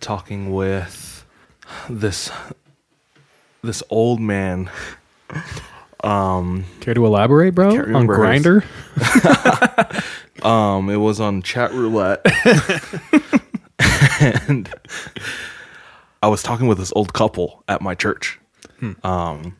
talking 0.00 0.52
with 0.52 1.24
this 1.88 2.30
this 3.62 3.82
old 3.90 4.20
man. 4.20 4.70
Um, 6.04 6.64
Care 6.80 6.94
to 6.94 7.06
elaborate, 7.06 7.54
bro? 7.54 7.68
On 7.68 8.08
Grindr? 8.08 8.64
Um, 10.42 10.90
it 10.90 10.96
was 10.96 11.20
on 11.20 11.42
chat 11.42 11.72
roulette, 11.72 12.26
and 14.40 14.68
I 16.22 16.28
was 16.28 16.42
talking 16.42 16.66
with 16.68 16.78
this 16.78 16.92
old 16.94 17.12
couple 17.12 17.64
at 17.68 17.82
my 17.82 17.94
church. 17.94 18.38
Um, 19.04 19.56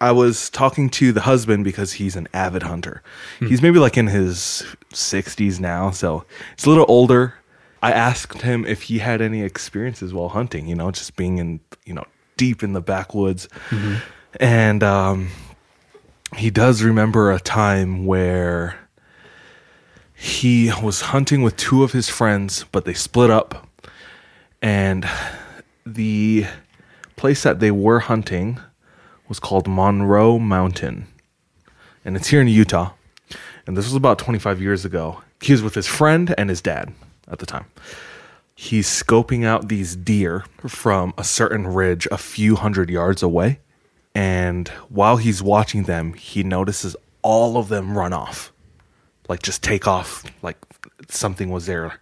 I 0.00 0.12
was 0.12 0.50
talking 0.50 0.90
to 0.90 1.12
the 1.12 1.20
husband 1.22 1.64
because 1.64 1.92
he's 1.94 2.16
an 2.16 2.28
avid 2.34 2.62
hunter. 2.64 3.02
He's 3.38 3.62
maybe 3.62 3.78
like 3.78 3.96
in 3.96 4.08
his 4.08 4.64
sixties 4.92 5.60
now, 5.60 5.90
so 5.90 6.24
he's 6.56 6.66
a 6.66 6.68
little 6.68 6.86
older. 6.88 7.34
I 7.82 7.92
asked 7.92 8.42
him 8.42 8.64
if 8.64 8.82
he 8.82 8.98
had 8.98 9.20
any 9.20 9.42
experiences 9.42 10.12
while 10.12 10.28
hunting. 10.30 10.66
You 10.66 10.74
know, 10.74 10.90
just 10.90 11.16
being 11.16 11.38
in 11.38 11.60
you 11.84 11.94
know 11.94 12.04
deep 12.36 12.62
in 12.62 12.72
the 12.72 12.80
backwoods, 12.80 13.48
and 14.40 14.82
um, 14.82 15.28
he 16.36 16.50
does 16.50 16.82
remember 16.82 17.30
a 17.30 17.38
time 17.40 18.04
where 18.04 18.78
he 20.14 20.72
was 20.82 21.00
hunting 21.00 21.42
with 21.42 21.56
two 21.56 21.82
of 21.84 21.92
his 21.92 22.08
friends, 22.08 22.64
but 22.72 22.84
they 22.84 22.94
split 22.94 23.30
up. 23.30 23.68
And 24.60 25.08
the 25.84 26.46
place 27.16 27.42
that 27.42 27.60
they 27.60 27.70
were 27.70 28.00
hunting 28.00 28.58
was 29.28 29.38
called 29.38 29.68
Monroe 29.68 30.38
Mountain. 30.38 31.06
And 32.04 32.16
it's 32.16 32.28
here 32.28 32.40
in 32.40 32.48
Utah. 32.48 32.92
And 33.66 33.76
this 33.76 33.86
was 33.86 33.94
about 33.94 34.18
25 34.18 34.60
years 34.60 34.84
ago. 34.84 35.22
He 35.40 35.52
was 35.52 35.62
with 35.62 35.74
his 35.74 35.86
friend 35.86 36.34
and 36.36 36.50
his 36.50 36.60
dad 36.60 36.92
at 37.28 37.38
the 37.38 37.46
time. 37.46 37.66
He's 38.54 38.86
scoping 38.86 39.44
out 39.44 39.68
these 39.68 39.96
deer 39.96 40.44
from 40.66 41.14
a 41.16 41.24
certain 41.24 41.66
ridge 41.66 42.06
a 42.10 42.18
few 42.18 42.56
hundred 42.56 42.90
yards 42.90 43.22
away. 43.22 43.60
And 44.14 44.68
while 44.88 45.16
he's 45.16 45.42
watching 45.42 45.84
them, 45.84 46.12
he 46.14 46.42
notices 46.42 46.96
all 47.22 47.56
of 47.56 47.68
them 47.68 47.96
run 47.96 48.12
off 48.12 48.52
like 49.28 49.42
just 49.42 49.62
take 49.62 49.86
off 49.86 50.24
like 50.42 50.58
something 51.08 51.50
was 51.50 51.66
there 51.66 52.00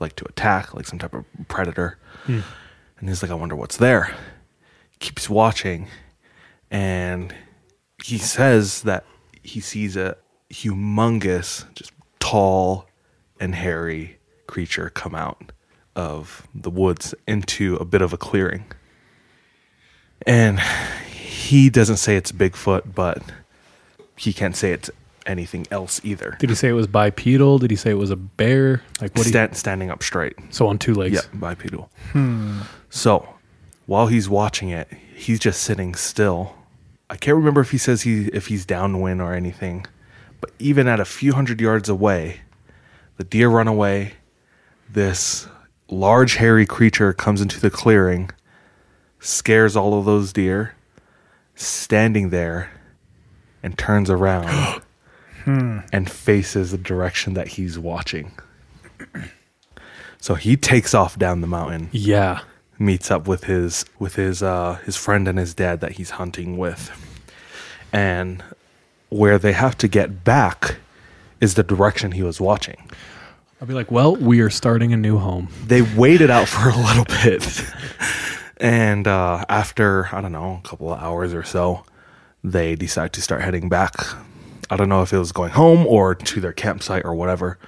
like 0.00 0.16
to 0.16 0.24
attack 0.28 0.74
like 0.74 0.86
some 0.86 0.98
type 0.98 1.14
of 1.14 1.24
predator 1.48 1.98
hmm. 2.24 2.40
And 2.98 3.08
he's 3.08 3.22
like 3.22 3.30
i 3.30 3.34
wonder 3.34 3.56
what's 3.56 3.76
there. 3.76 4.14
Keeps 4.98 5.30
watching 5.30 5.88
and 6.70 7.34
he 8.02 8.18
says 8.18 8.82
that 8.82 9.04
he 9.42 9.60
sees 9.60 9.96
a 9.96 10.16
humongous 10.52 11.72
just 11.74 11.92
tall 12.20 12.86
and 13.40 13.54
hairy 13.54 14.18
creature 14.46 14.90
come 14.90 15.14
out 15.14 15.52
of 15.94 16.46
the 16.54 16.70
woods 16.70 17.14
into 17.26 17.76
a 17.76 17.84
bit 17.84 18.02
of 18.02 18.12
a 18.12 18.16
clearing. 18.16 18.64
And 20.26 20.60
he 20.60 21.70
doesn't 21.70 21.96
say 21.96 22.16
it's 22.16 22.32
bigfoot 22.32 22.94
but 22.94 23.22
he 24.16 24.32
can't 24.32 24.56
say 24.56 24.72
it's 24.72 24.90
anything 25.26 25.66
else 25.70 26.00
either 26.04 26.36
Did 26.40 26.48
he 26.50 26.56
say 26.56 26.68
it 26.68 26.72
was 26.72 26.86
bipedal? 26.86 27.58
Did 27.58 27.70
he 27.70 27.76
say 27.76 27.90
it 27.90 27.98
was 27.98 28.10
a 28.10 28.16
bear? 28.16 28.82
Like 29.00 29.14
what? 29.16 29.26
do 29.26 29.38
you- 29.38 29.48
standing 29.54 29.90
up 29.90 30.02
straight. 30.02 30.34
so 30.50 30.66
on 30.68 30.78
two 30.78 30.94
legs. 30.94 31.14
Yeah, 31.14 31.38
bipedal. 31.38 31.90
Hmm. 32.12 32.60
So 32.90 33.28
while 33.86 34.06
he's 34.06 34.28
watching 34.28 34.70
it, 34.70 34.88
he's 35.14 35.38
just 35.38 35.62
sitting 35.62 35.94
still. 35.94 36.54
I 37.10 37.16
can't 37.16 37.36
remember 37.36 37.60
if 37.60 37.70
he 37.70 37.78
says 37.78 38.02
he 38.02 38.26
if 38.28 38.46
he's 38.48 38.64
downwind 38.66 39.20
or 39.22 39.32
anything, 39.34 39.86
but 40.40 40.50
even 40.58 40.86
at 40.88 41.00
a 41.00 41.04
few 41.04 41.32
hundred 41.32 41.60
yards 41.60 41.88
away, 41.88 42.40
the 43.16 43.24
deer 43.24 43.48
run 43.48 43.68
away. 43.68 44.12
This 44.90 45.46
large 45.90 46.34
hairy 46.36 46.64
creature 46.66 47.12
comes 47.12 47.40
into 47.40 47.60
the 47.60 47.70
clearing, 47.70 48.30
scares 49.20 49.74
all 49.76 49.98
of 49.98 50.04
those 50.06 50.32
deer, 50.32 50.74
standing 51.54 52.30
there, 52.30 52.70
and 53.62 53.76
turns 53.76 54.08
around 54.10 54.82
and 55.48 56.10
faces 56.10 56.70
the 56.72 56.78
direction 56.78 57.34
that 57.34 57.48
he's 57.48 57.78
watching. 57.78 58.32
So 60.20 60.34
he 60.34 60.56
takes 60.56 60.94
off 60.94 61.18
down 61.18 61.40
the 61.40 61.46
mountain, 61.46 61.88
Yeah. 61.92 62.40
meets 62.78 63.10
up 63.10 63.26
with 63.28 63.44
his 63.44 63.84
with 63.98 64.14
his 64.16 64.42
uh 64.42 64.78
his 64.84 64.96
friend 64.96 65.26
and 65.28 65.38
his 65.38 65.54
dad 65.54 65.80
that 65.80 65.92
he's 65.92 66.10
hunting 66.10 66.58
with. 66.58 66.90
And 67.92 68.42
where 69.08 69.38
they 69.38 69.52
have 69.52 69.76
to 69.78 69.88
get 69.88 70.22
back 70.24 70.76
is 71.40 71.54
the 71.54 71.62
direction 71.62 72.12
he 72.12 72.22
was 72.22 72.40
watching. 72.40 72.76
I'll 73.60 73.66
be 73.68 73.74
like, 73.74 73.90
well, 73.90 74.14
we 74.16 74.40
are 74.40 74.50
starting 74.50 74.92
a 74.92 74.96
new 74.96 75.18
home. 75.18 75.48
They 75.66 75.82
waited 75.82 76.30
out 76.30 76.46
for 76.48 76.68
a 76.68 76.76
little 76.76 77.04
bit. 77.04 77.64
and 78.58 79.06
uh 79.06 79.44
after, 79.48 80.08
I 80.12 80.20
don't 80.20 80.32
know, 80.32 80.60
a 80.64 80.68
couple 80.68 80.92
of 80.92 81.00
hours 81.00 81.32
or 81.32 81.44
so, 81.44 81.84
they 82.44 82.74
decide 82.74 83.12
to 83.14 83.22
start 83.22 83.40
heading 83.42 83.68
back. 83.68 83.94
I 84.70 84.76
don't 84.76 84.88
know 84.88 85.02
if 85.02 85.12
it 85.12 85.18
was 85.18 85.32
going 85.32 85.52
home 85.52 85.86
or 85.86 86.14
to 86.14 86.40
their 86.40 86.52
campsite 86.52 87.04
or 87.04 87.14
whatever. 87.14 87.58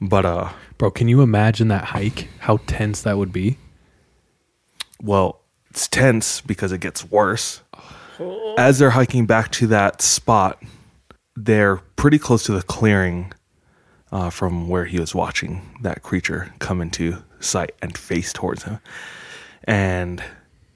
But 0.00 0.24
uh 0.24 0.48
Bro, 0.76 0.92
can 0.92 1.08
you 1.08 1.22
imagine 1.22 1.68
that 1.68 1.84
hike? 1.84 2.28
How 2.40 2.58
tense 2.66 3.02
that 3.02 3.18
would 3.18 3.32
be? 3.32 3.58
well, 5.02 5.40
it's 5.70 5.88
tense 5.88 6.40
because 6.40 6.72
it 6.72 6.80
gets 6.80 7.04
worse. 7.04 7.62
As 8.58 8.78
they're 8.78 8.90
hiking 8.90 9.26
back 9.26 9.52
to 9.52 9.66
that 9.68 10.02
spot, 10.02 10.60
they're 11.36 11.76
pretty 11.96 12.18
close 12.18 12.42
to 12.44 12.52
the 12.52 12.62
clearing 12.62 13.32
uh, 14.10 14.30
from 14.30 14.68
where 14.68 14.86
he 14.86 14.98
was 14.98 15.14
watching 15.14 15.78
that 15.82 16.02
creature 16.02 16.52
come 16.58 16.80
into 16.80 17.22
sight 17.38 17.72
and 17.80 17.96
face 17.96 18.32
towards 18.32 18.64
him. 18.64 18.80
And 19.64 20.22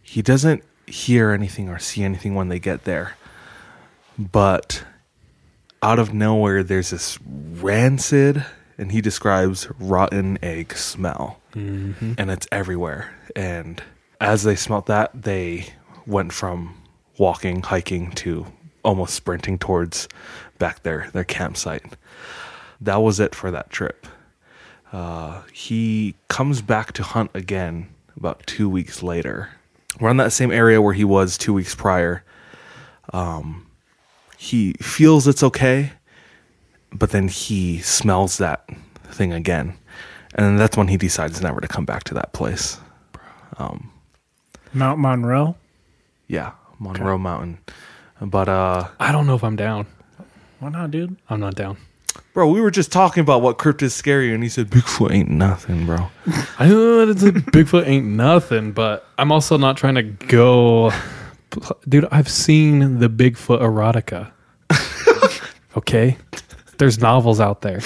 he 0.02 0.22
doesn't 0.22 0.62
hear 0.86 1.32
anything 1.32 1.68
or 1.68 1.78
see 1.78 2.04
anything 2.04 2.34
when 2.34 2.48
they 2.48 2.60
get 2.60 2.84
there. 2.84 3.16
But 4.18 4.84
out 5.82 5.98
of 5.98 6.14
nowhere, 6.14 6.62
there's 6.62 6.90
this 6.90 7.18
rancid, 7.26 8.44
and 8.78 8.92
he 8.92 9.00
describes 9.00 9.68
rotten 9.78 10.38
egg 10.42 10.74
smell 10.74 11.38
and 12.18 12.30
it's 12.30 12.48
everywhere. 12.50 13.12
And 13.36 13.82
as 14.20 14.42
they 14.44 14.56
smelt 14.56 14.86
that, 14.86 15.10
they 15.22 15.66
went 16.06 16.32
from 16.32 16.74
walking, 17.18 17.62
hiking 17.62 18.10
to 18.12 18.46
almost 18.84 19.14
sprinting 19.14 19.58
towards 19.58 20.08
back 20.58 20.82
there, 20.82 21.10
their 21.12 21.24
campsite. 21.24 21.84
That 22.80 22.96
was 23.02 23.20
it 23.20 23.34
for 23.34 23.50
that 23.50 23.70
trip. 23.70 24.06
Uh, 24.92 25.42
he 25.52 26.14
comes 26.28 26.62
back 26.62 26.92
to 26.94 27.02
hunt 27.02 27.30
again 27.34 27.88
about 28.16 28.46
two 28.46 28.68
weeks 28.68 29.02
later. 29.02 29.50
We're 30.00 30.10
in 30.10 30.16
that 30.18 30.32
same 30.32 30.50
area 30.50 30.80
where 30.80 30.94
he 30.94 31.04
was 31.04 31.36
two 31.38 31.52
weeks 31.52 31.74
prior. 31.74 32.24
Um, 33.12 33.66
he 34.42 34.72
feels 34.80 35.28
it's 35.28 35.44
okay, 35.44 35.92
but 36.92 37.10
then 37.10 37.28
he 37.28 37.78
smells 37.78 38.38
that 38.38 38.68
thing 39.04 39.32
again. 39.32 39.74
And 40.34 40.58
that's 40.58 40.76
when 40.76 40.88
he 40.88 40.96
decides 40.96 41.40
never 41.40 41.60
to 41.60 41.68
come 41.68 41.84
back 41.84 42.02
to 42.04 42.14
that 42.14 42.32
place. 42.32 42.80
Um, 43.58 43.92
Mount 44.72 44.98
Monroe. 44.98 45.54
Yeah, 46.26 46.52
Monroe 46.80 47.18
Mountain. 47.18 47.58
But 48.20 48.48
uh 48.48 48.88
I 48.98 49.12
don't 49.12 49.28
know 49.28 49.36
if 49.36 49.44
I'm 49.44 49.54
down. 49.54 49.86
Why 50.58 50.70
not, 50.70 50.90
dude? 50.90 51.16
I'm 51.30 51.38
not 51.38 51.54
down. 51.54 51.76
bro, 52.34 52.48
we 52.50 52.60
were 52.60 52.70
just 52.72 52.90
talking 52.90 53.20
about 53.20 53.42
what 53.42 53.58
cryptid 53.58 53.82
is 53.82 53.94
scary 53.94 54.34
and 54.34 54.42
he 54.42 54.48
said 54.48 54.70
Bigfoot 54.70 55.12
ain't 55.12 55.30
nothing, 55.30 55.86
bro. 55.86 56.08
I 56.58 56.66
know 56.66 57.06
that 57.06 57.10
it's 57.10 57.22
a 57.22 57.30
Bigfoot 57.30 57.86
ain't 57.86 58.06
nothing, 58.06 58.72
but 58.72 59.06
I'm 59.18 59.30
also 59.30 59.56
not 59.56 59.76
trying 59.76 59.94
to 59.94 60.02
go. 60.02 60.90
Dude, 61.88 62.06
I've 62.10 62.28
seen 62.28 62.98
the 62.98 63.08
Bigfoot 63.08 63.60
erotica. 63.60 64.32
okay, 65.76 66.16
there's 66.78 66.98
novels 66.98 67.40
out 67.40 67.60
there. 67.60 67.80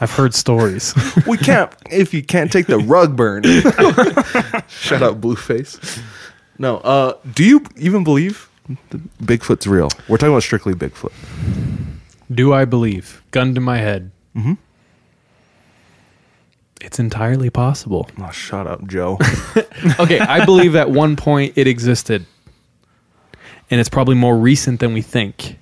I've 0.00 0.10
heard 0.10 0.34
stories. 0.34 0.94
we 1.26 1.36
can't 1.36 1.72
if 1.90 2.14
you 2.14 2.22
can't 2.22 2.50
take 2.50 2.66
the 2.66 2.78
rug 2.78 3.16
burn. 3.16 3.42
Shut 4.68 5.02
up, 5.02 5.20
Blueface. 5.20 6.02
No, 6.58 6.78
uh 6.78 7.14
do 7.34 7.44
you 7.44 7.64
even 7.76 8.04
believe 8.04 8.48
Bigfoot's 9.22 9.66
real? 9.66 9.88
We're 10.08 10.16
talking 10.16 10.32
about 10.32 10.42
strictly 10.42 10.74
Bigfoot. 10.74 11.12
Do 12.32 12.52
I 12.52 12.64
believe? 12.64 13.22
Gun 13.30 13.54
to 13.54 13.60
my 13.60 13.78
head. 13.78 14.10
Mm-hmm. 14.36 14.54
It's 16.80 16.98
entirely 16.98 17.50
possible. 17.50 18.08
Oh, 18.18 18.30
shut 18.30 18.66
up, 18.66 18.86
Joe. 18.86 19.18
Okay, 19.98 20.18
I 20.18 20.46
believe 20.46 20.76
at 20.76 20.90
one 20.90 21.14
point 21.14 21.52
it 21.56 21.66
existed, 21.66 22.24
and 23.70 23.80
it's 23.80 23.88
probably 23.88 24.14
more 24.14 24.36
recent 24.36 24.80
than 24.80 24.92
we 24.92 25.02
think. 25.02 25.58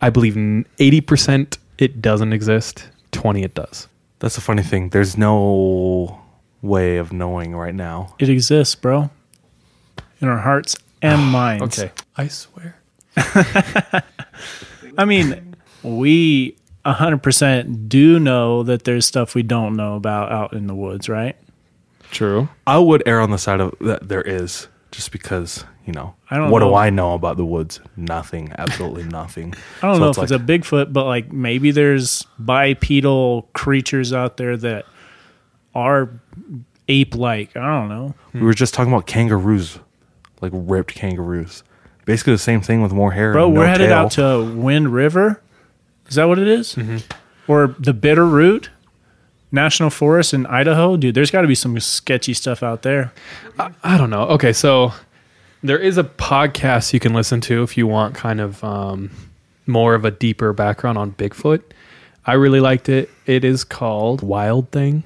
I 0.00 0.10
believe 0.10 0.34
80% 0.34 1.58
it 1.78 2.02
doesn't 2.02 2.32
exist, 2.32 2.88
20 3.12 3.42
it 3.42 3.54
does. 3.54 3.88
That's 4.18 4.34
the 4.34 4.40
funny 4.40 4.62
thing. 4.62 4.90
There's 4.90 5.16
no 5.16 6.20
way 6.62 6.96
of 6.96 7.12
knowing 7.12 7.54
right 7.54 7.74
now. 7.74 8.14
It 8.18 8.28
exists, 8.28 8.74
bro. 8.74 9.10
In 10.20 10.28
our 10.28 10.38
hearts 10.38 10.76
and 11.02 11.22
minds. 11.32 11.78
Okay. 11.78 11.92
I 12.16 12.28
swear. 12.28 12.76
I 13.16 15.04
mean, 15.04 15.56
we 15.82 16.56
100% 16.84 17.88
do 17.88 18.18
know 18.18 18.62
that 18.64 18.84
there's 18.84 19.06
stuff 19.06 19.34
we 19.34 19.42
don't 19.42 19.76
know 19.76 19.94
about 19.94 20.32
out 20.32 20.52
in 20.52 20.66
the 20.66 20.74
woods, 20.74 21.08
right? 21.08 21.36
True. 22.10 22.48
I 22.66 22.78
would 22.78 23.02
err 23.06 23.20
on 23.20 23.30
the 23.30 23.38
side 23.38 23.60
of 23.60 23.74
that 23.80 24.08
there 24.08 24.22
is, 24.22 24.68
just 24.90 25.12
because 25.12 25.64
you 25.88 25.94
know. 25.94 26.14
I 26.30 26.36
don't 26.36 26.50
what 26.50 26.60
do. 26.60 26.74
I 26.74 26.90
know 26.90 27.14
about 27.14 27.38
the 27.38 27.44
woods? 27.46 27.80
Nothing. 27.96 28.52
Absolutely 28.58 29.04
nothing. 29.20 29.54
I 29.82 29.86
don't 29.86 29.94
So 29.96 30.00
know 30.00 30.08
it's 30.10 30.18
if 30.18 30.24
it's 30.24 30.32
like- 30.32 30.40
a 30.40 30.44
Bigfoot, 30.44 30.92
but 30.92 31.06
like 31.06 31.32
maybe 31.32 31.70
there's 31.70 32.24
bipedal 32.38 33.48
creatures 33.54 34.12
out 34.12 34.36
there 34.36 34.56
that 34.58 34.84
are 35.74 36.10
ape 36.88 37.14
like. 37.14 37.56
I 37.56 37.66
don't 37.66 37.88
know. 37.88 38.14
We 38.34 38.42
were 38.42 38.52
just 38.54 38.74
talking 38.74 38.92
about 38.92 39.06
kangaroos, 39.06 39.78
like 40.42 40.52
ripped 40.54 40.94
kangaroos. 40.94 41.62
Basically 42.04 42.34
the 42.34 42.38
same 42.38 42.60
thing 42.60 42.82
with 42.82 42.92
more 42.92 43.12
hair. 43.12 43.32
Bro, 43.32 43.46
and 43.46 43.54
no 43.54 43.60
we're 43.60 43.66
headed 43.66 43.88
tail. 43.88 43.98
out 43.98 44.10
to 44.12 44.54
Wind 44.56 44.92
River. 44.92 45.42
Is 46.08 46.14
that 46.16 46.24
what 46.26 46.38
it 46.38 46.48
is? 46.48 46.74
Mm-hmm. 46.74 46.98
Or 47.50 47.74
the 47.78 47.92
Bitterroot 47.94 48.68
National 49.52 49.90
Forest 49.90 50.32
in 50.34 50.44
Idaho? 50.46 50.96
Dude, 50.96 51.14
there's 51.14 51.30
got 51.30 51.42
to 51.42 51.48
be 51.48 51.54
some 51.54 51.78
sketchy 51.80 52.32
stuff 52.34 52.62
out 52.62 52.82
there. 52.82 53.12
I 53.58 53.96
don't 53.98 54.10
know. 54.10 54.22
Okay, 54.28 54.52
so 54.54 54.92
there 55.62 55.78
is 55.78 55.98
a 55.98 56.04
podcast 56.04 56.92
you 56.92 57.00
can 57.00 57.14
listen 57.14 57.40
to 57.42 57.62
if 57.62 57.76
you 57.76 57.86
want 57.86 58.14
kind 58.14 58.40
of 58.40 58.62
um, 58.62 59.10
more 59.66 59.94
of 59.94 60.04
a 60.04 60.10
deeper 60.10 60.52
background 60.52 60.98
on 60.98 61.12
Bigfoot. 61.12 61.62
I 62.24 62.34
really 62.34 62.60
liked 62.60 62.88
it. 62.88 63.10
It 63.26 63.44
is 63.44 63.64
called 63.64 64.22
Wild 64.22 64.70
Thing. 64.70 65.02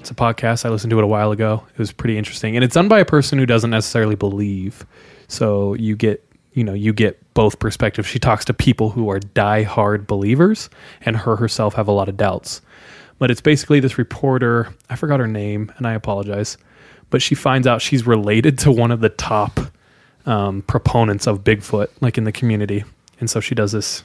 It's 0.00 0.10
a 0.10 0.14
podcast. 0.14 0.64
I 0.64 0.70
listened 0.70 0.90
to 0.90 0.98
it 0.98 1.04
a 1.04 1.08
while 1.08 1.32
ago. 1.32 1.64
It 1.72 1.78
was 1.78 1.92
pretty 1.92 2.16
interesting. 2.16 2.56
And 2.56 2.64
it's 2.64 2.74
done 2.74 2.88
by 2.88 3.00
a 3.00 3.04
person 3.04 3.38
who 3.38 3.46
doesn't 3.46 3.70
necessarily 3.70 4.14
believe. 4.14 4.86
So 5.28 5.74
you 5.74 5.96
get, 5.96 6.24
you 6.52 6.64
know, 6.64 6.74
you 6.74 6.92
get 6.92 7.22
both 7.34 7.58
perspectives. 7.58 8.08
She 8.08 8.18
talks 8.18 8.44
to 8.46 8.54
people 8.54 8.90
who 8.90 9.10
are 9.10 9.18
die-hard 9.18 10.06
believers 10.06 10.70
and 11.02 11.16
her 11.16 11.36
herself 11.36 11.74
have 11.74 11.88
a 11.88 11.92
lot 11.92 12.08
of 12.08 12.16
doubts. 12.16 12.62
But 13.18 13.30
it's 13.30 13.40
basically 13.40 13.80
this 13.80 13.98
reporter, 13.98 14.72
I 14.88 14.96
forgot 14.96 15.20
her 15.20 15.26
name 15.26 15.72
and 15.76 15.86
I 15.86 15.94
apologize, 15.94 16.56
but 17.16 17.22
she 17.22 17.34
finds 17.34 17.66
out 17.66 17.80
she's 17.80 18.06
related 18.06 18.58
to 18.58 18.70
one 18.70 18.90
of 18.90 19.00
the 19.00 19.08
top 19.08 19.58
um, 20.26 20.60
proponents 20.60 21.26
of 21.26 21.42
Bigfoot, 21.42 21.88
like 22.02 22.18
in 22.18 22.24
the 22.24 22.30
community. 22.30 22.84
And 23.20 23.30
so 23.30 23.40
she 23.40 23.54
does 23.54 23.72
this 23.72 24.04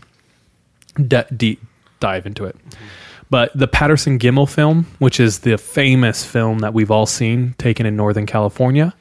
de- 0.95 1.28
deep 1.36 1.62
dive 2.00 2.26
into 2.26 2.45
it. 2.45 2.56
But 3.30 3.52
the 3.54 3.67
Patterson 3.67 4.17
Gimmel 4.17 4.47
film, 4.50 4.88
which 5.00 5.19
is 5.19 5.39
the 5.39 5.58
famous 5.58 6.24
film 6.24 6.60
that 6.60 6.74
we've 6.74 6.89
all 6.89 7.06
seen 7.06 7.54
taken 7.58 7.86
in 7.86 7.97
Northern 7.97 8.26
California 8.26 8.93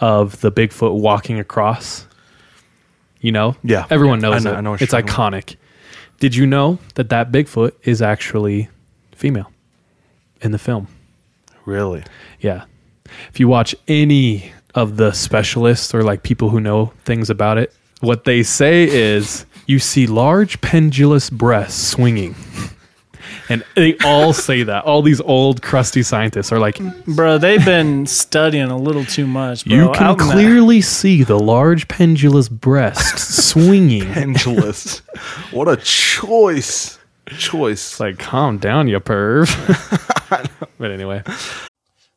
of 0.00 0.40
the 0.40 0.50
Bigfoot 0.50 0.98
walking 0.98 1.38
across, 1.38 2.08
you 3.20 3.30
know? 3.30 3.54
Yeah. 3.62 3.86
Everyone 3.88 4.18
knows 4.18 4.44
I 4.44 4.50
know- 4.50 4.54
it. 4.56 4.58
I 4.58 4.60
know 4.62 4.74
it's 4.74 4.92
iconic. 4.92 5.54
Did 6.18 6.34
you 6.34 6.44
know 6.44 6.80
that 6.96 7.08
that 7.10 7.30
Bigfoot 7.30 7.70
is 7.84 8.02
actually 8.02 8.68
female 9.12 9.52
in 10.40 10.50
the 10.50 10.58
film? 10.58 10.88
Really? 11.64 12.02
Yeah. 12.40 12.64
If 13.30 13.38
you 13.40 13.48
watch 13.48 13.74
any 13.88 14.52
of 14.74 14.96
the 14.96 15.12
specialists 15.12 15.94
or 15.94 16.02
like 16.02 16.22
people 16.22 16.50
who 16.50 16.60
know 16.60 16.92
things 17.04 17.30
about 17.30 17.58
it, 17.58 17.72
what 18.00 18.24
they 18.24 18.42
say 18.42 18.84
is 18.84 19.46
you 19.66 19.78
see 19.78 20.06
large 20.06 20.60
pendulous 20.60 21.30
breasts 21.30 21.80
swinging. 21.88 22.34
And 23.50 23.62
they 23.76 23.96
all 24.04 24.32
say 24.32 24.62
that. 24.62 24.84
All 24.84 25.02
these 25.02 25.20
old 25.20 25.60
crusty 25.60 26.02
scientists 26.02 26.50
are 26.50 26.58
like, 26.58 26.78
Bro, 27.06 27.38
they've 27.38 27.64
been 27.64 28.06
studying 28.06 28.70
a 28.70 28.76
little 28.76 29.04
too 29.04 29.26
much. 29.26 29.64
Bro. 29.66 29.76
you 29.76 29.92
can 29.92 30.02
Out 30.04 30.20
in 30.20 30.26
the- 30.26 30.32
clearly 30.32 30.80
see 30.80 31.22
the 31.24 31.38
large 31.38 31.86
pendulous 31.88 32.48
breasts 32.48 33.44
swinging. 33.50 34.06
Pendulous. 34.12 35.00
what 35.50 35.68
a 35.68 35.76
choice. 35.76 36.98
Choice. 37.26 37.92
It's 37.92 38.00
like, 38.00 38.18
calm 38.18 38.58
down, 38.58 38.88
you 38.88 38.98
perv. 39.00 39.48
but 40.78 40.90
anyway, 40.90 41.22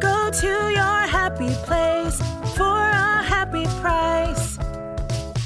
Go 0.00 0.30
to 0.30 0.46
your 0.46 1.00
happy 1.06 1.50
place 1.64 2.18
for 2.56 2.64
a 2.64 3.22
happy 3.22 3.64
price. 3.80 4.56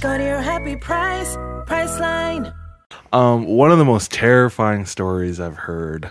Go 0.00 0.16
to 0.16 0.24
your 0.24 0.40
happy 0.40 0.76
price, 0.76 1.36
Priceline. 1.66 2.54
Um, 3.12 3.46
one 3.46 3.70
of 3.70 3.78
the 3.78 3.84
most 3.84 4.12
terrifying 4.12 4.86
stories 4.86 5.40
I've 5.40 5.56
heard 5.56 6.10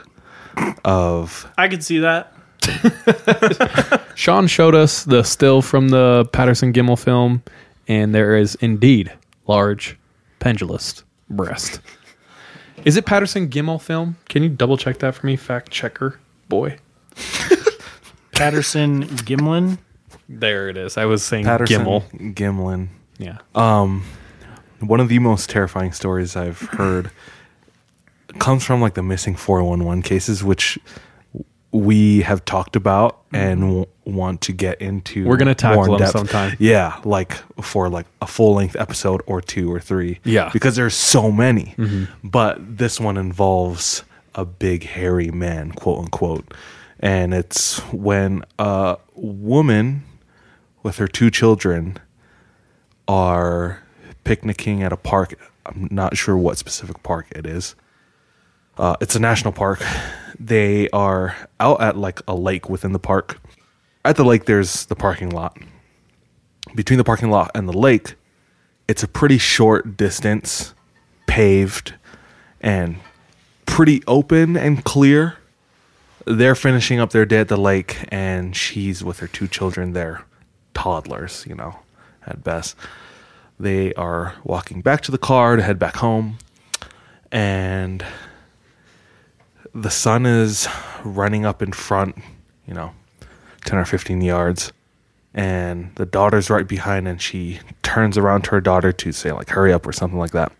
of 0.86 1.49
I 1.58 1.67
can 1.67 1.82
see 1.82 1.99
that. 1.99 2.34
Sean 4.15 4.47
showed 4.47 4.75
us 4.75 5.03
the 5.03 5.23
still 5.23 5.62
from 5.62 5.89
the 5.89 6.25
Patterson 6.32 6.71
Gimmel 6.73 6.97
film, 6.97 7.43
and 7.88 8.13
there 8.13 8.36
is 8.38 8.56
indeed 8.56 9.12
large 9.47 9.97
pendulous 10.39 11.03
breast. 11.29 11.79
Is 12.86 12.97
it 12.97 13.06
Patterson 13.06 13.49
Gimmel 13.49 13.82
film? 13.82 14.17
Can 14.29 14.43
you 14.43 14.49
double 14.49 14.77
check 14.77 14.99
that 14.99 15.15
for 15.15 15.25
me, 15.25 15.36
fact 15.36 15.71
checker 15.71 16.19
boy? 16.49 16.77
Patterson 18.34 19.04
Gimlin. 19.04 19.78
There 20.30 20.69
it 20.69 20.78
is. 20.78 20.98
I 20.98 21.06
was 21.06 21.24
saying 21.24 21.46
Patterson 21.46 21.84
Gimmel. 21.86 22.34
Gimlin. 22.34 22.88
Yeah. 23.17 23.38
Um, 23.56 24.04
one 24.80 25.00
of 25.00 25.10
the 25.10 25.19
most 25.19 25.50
terrifying 25.50 25.91
stories 25.91 26.36
I've 26.36 26.60
heard 26.60 27.12
comes 28.39 28.63
from 28.63 28.82
like 28.82 28.96
the 28.96 29.04
missing 29.04 29.36
411 29.36 30.02
cases, 30.04 30.43
which 30.43 30.80
we 31.72 32.22
have 32.22 32.46
talked 32.46 32.76
about 32.76 33.22
and 33.34 33.62
w- 33.62 33.86
want 34.06 34.41
to 34.41 34.52
get 34.54 34.80
into. 34.82 35.22
Mm-hmm. 35.22 35.30
We're 35.30 35.38
gonna 35.38 35.56
tackle 35.56 35.78
more 35.78 35.86
in 35.86 35.91
them 35.93 36.00
depth. 36.00 36.12
sometime. 36.12 36.56
Yeah, 36.60 37.00
like 37.04 37.34
for 37.63 37.89
like 37.89 38.06
a 38.22 38.28
full 38.28 38.54
length 38.56 38.76
episode 38.78 39.22
or 39.26 39.41
two 39.41 39.72
or 39.74 39.80
three. 39.80 40.19
Yeah. 40.24 40.46
Mm-hmm. 40.46 40.54
because 40.54 40.76
there's 40.76 40.96
so 40.96 41.32
many. 41.32 41.76
But 42.24 42.78
this 42.78 43.00
one 43.00 43.17
involves 43.17 44.04
a 44.36 44.46
big 44.46 44.84
hairy 44.84 45.32
man, 45.32 45.72
quote 45.72 46.00
unquote, 46.00 46.54
and 47.04 47.34
it's 47.34 47.80
when 47.92 48.46
a 48.58 48.98
woman 49.13 50.04
with 50.84 50.98
her 50.98 51.08
two 51.08 51.30
children 51.30 51.98
are 53.10 53.84
picnicking 54.24 54.82
at 54.82 54.94
a 54.94 54.98
park. 54.98 55.38
I'm 55.66 55.89
not 55.92 56.16
sure 56.16 56.38
what 56.38 56.58
specific 56.58 57.04
park 57.04 57.28
it 57.32 57.46
is. 57.46 57.76
Uh, 58.78 58.96
it's 59.02 59.18
a 59.18 59.20
national 59.20 59.52
park. 59.52 59.84
They 60.39 60.89
are 60.92 61.36
out 61.60 61.82
at 61.82 61.98
like 61.98 62.22
a 62.26 62.36
lake 62.36 62.70
within 62.70 62.94
the 62.94 63.00
park. 63.00 63.38
At 64.06 64.16
the 64.16 64.24
lake, 64.24 64.46
there's 64.46 64.86
the 64.86 64.96
parking 64.96 65.30
lot. 65.30 65.58
Between 66.74 66.98
the 66.98 67.04
parking 67.04 67.30
lot 67.30 67.52
and 67.54 67.68
the 67.68 67.78
lake, 67.78 68.16
it's 68.88 69.04
a 69.04 69.10
pretty 69.10 69.38
short 69.38 69.98
distance, 69.98 70.74
paved, 71.28 71.96
and 72.62 72.96
pretty 73.66 74.02
open 74.08 74.56
and 74.56 74.86
clear. 74.86 75.38
They're 76.25 76.55
finishing 76.55 76.99
up 76.99 77.12
their 77.12 77.25
day 77.25 77.39
at 77.39 77.49
the 77.49 77.57
lake, 77.57 78.05
and 78.09 78.55
she's 78.55 79.03
with 79.03 79.19
her 79.19 79.27
two 79.27 79.47
children. 79.47 79.93
They're 79.93 80.23
toddlers, 80.73 81.45
you 81.47 81.55
know, 81.55 81.79
at 82.25 82.43
best. 82.43 82.75
They 83.59 83.93
are 83.95 84.36
walking 84.43 84.81
back 84.81 85.01
to 85.01 85.12
the 85.12 85.17
car 85.17 85.55
to 85.55 85.62
head 85.62 85.77
back 85.77 85.97
home, 85.97 86.38
and 87.31 88.05
the 89.73 89.91
sun 89.91 90.25
is 90.25 90.67
running 91.03 91.45
up 91.45 91.62
in 91.62 91.71
front, 91.73 92.17
you 92.67 92.73
know, 92.73 92.93
10 93.65 93.79
or 93.79 93.86
15 93.86 94.21
yards. 94.21 94.71
And 95.33 95.93
the 95.95 96.05
daughter's 96.05 96.49
right 96.49 96.67
behind, 96.67 97.07
and 97.07 97.21
she 97.21 97.59
turns 97.81 98.17
around 98.17 98.43
to 98.43 98.51
her 98.51 98.62
daughter 98.62 98.91
to 98.91 99.12
say, 99.12 99.31
like, 99.31 99.49
hurry 99.49 99.73
up 99.73 99.86
or 99.86 99.91
something 99.91 100.19
like 100.19 100.31
that. 100.31 100.51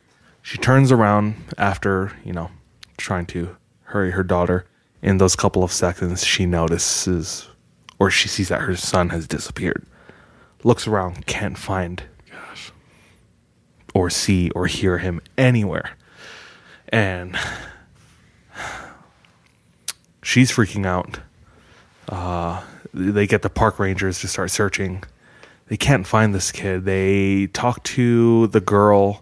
She 0.42 0.58
turns 0.58 0.92
around 0.92 1.36
after, 1.58 2.12
you 2.26 2.34
know, 2.34 2.50
trying 2.98 3.28
to 3.28 3.56
hurry 3.84 4.12
her 4.12 4.24
daughter. 4.24 4.66
In 5.04 5.18
those 5.18 5.36
couple 5.36 5.66
of 5.66 5.72
seconds, 5.74 6.24
she 6.24 6.46
notices 6.46 7.50
or 8.00 8.10
she 8.10 8.30
sees 8.30 8.48
that 8.48 8.62
her 8.62 8.78
son 8.78 9.10
has 9.10 9.28
disappeared. 9.28 9.86
Looks 10.64 10.88
around, 10.88 11.26
can't 11.26 11.58
find 11.58 12.04
or 13.94 14.10
see 14.10 14.50
or 14.52 14.68
hear 14.68 15.00
him 15.00 15.20
anywhere. 15.38 15.98
And 16.88 17.38
she's 20.24 20.54
freaking 20.54 20.86
out. 20.86 21.20
Uh, 22.08 22.64
they 22.94 23.28
get 23.28 23.42
the 23.42 23.50
park 23.50 23.80
rangers 23.80 24.22
to 24.22 24.30
start 24.30 24.52
searching. 24.52 25.04
They 25.68 25.76
can't 25.76 26.08
find 26.08 26.34
this 26.34 26.50
kid. 26.50 26.86
They 26.86 27.48
talk 27.48 27.84
to 27.84 28.48
the 28.48 28.62
girl, 28.62 29.22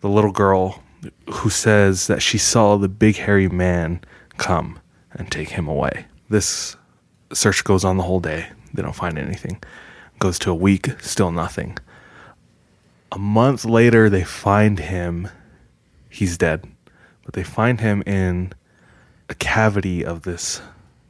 the 0.00 0.08
little 0.08 0.32
girl, 0.32 0.80
who 1.28 1.50
says 1.50 2.06
that 2.06 2.22
she 2.22 2.38
saw 2.38 2.76
the 2.76 2.88
big 2.88 3.16
hairy 3.16 3.48
man 3.48 4.00
come 4.36 4.78
and 5.14 5.30
take 5.30 5.50
him 5.50 5.68
away. 5.68 6.06
This 6.28 6.76
search 7.32 7.64
goes 7.64 7.84
on 7.84 7.96
the 7.96 8.02
whole 8.02 8.20
day. 8.20 8.48
They 8.74 8.82
don't 8.82 8.94
find 8.94 9.18
anything. 9.18 9.62
Goes 10.18 10.38
to 10.40 10.50
a 10.50 10.54
week, 10.54 10.88
still 11.00 11.30
nothing. 11.30 11.78
A 13.10 13.18
month 13.18 13.64
later, 13.64 14.08
they 14.08 14.24
find 14.24 14.78
him. 14.78 15.28
He's 16.08 16.38
dead. 16.38 16.64
But 17.24 17.34
they 17.34 17.42
find 17.42 17.80
him 17.80 18.02
in 18.06 18.52
a 19.28 19.34
cavity 19.34 20.04
of 20.04 20.22
this 20.22 20.60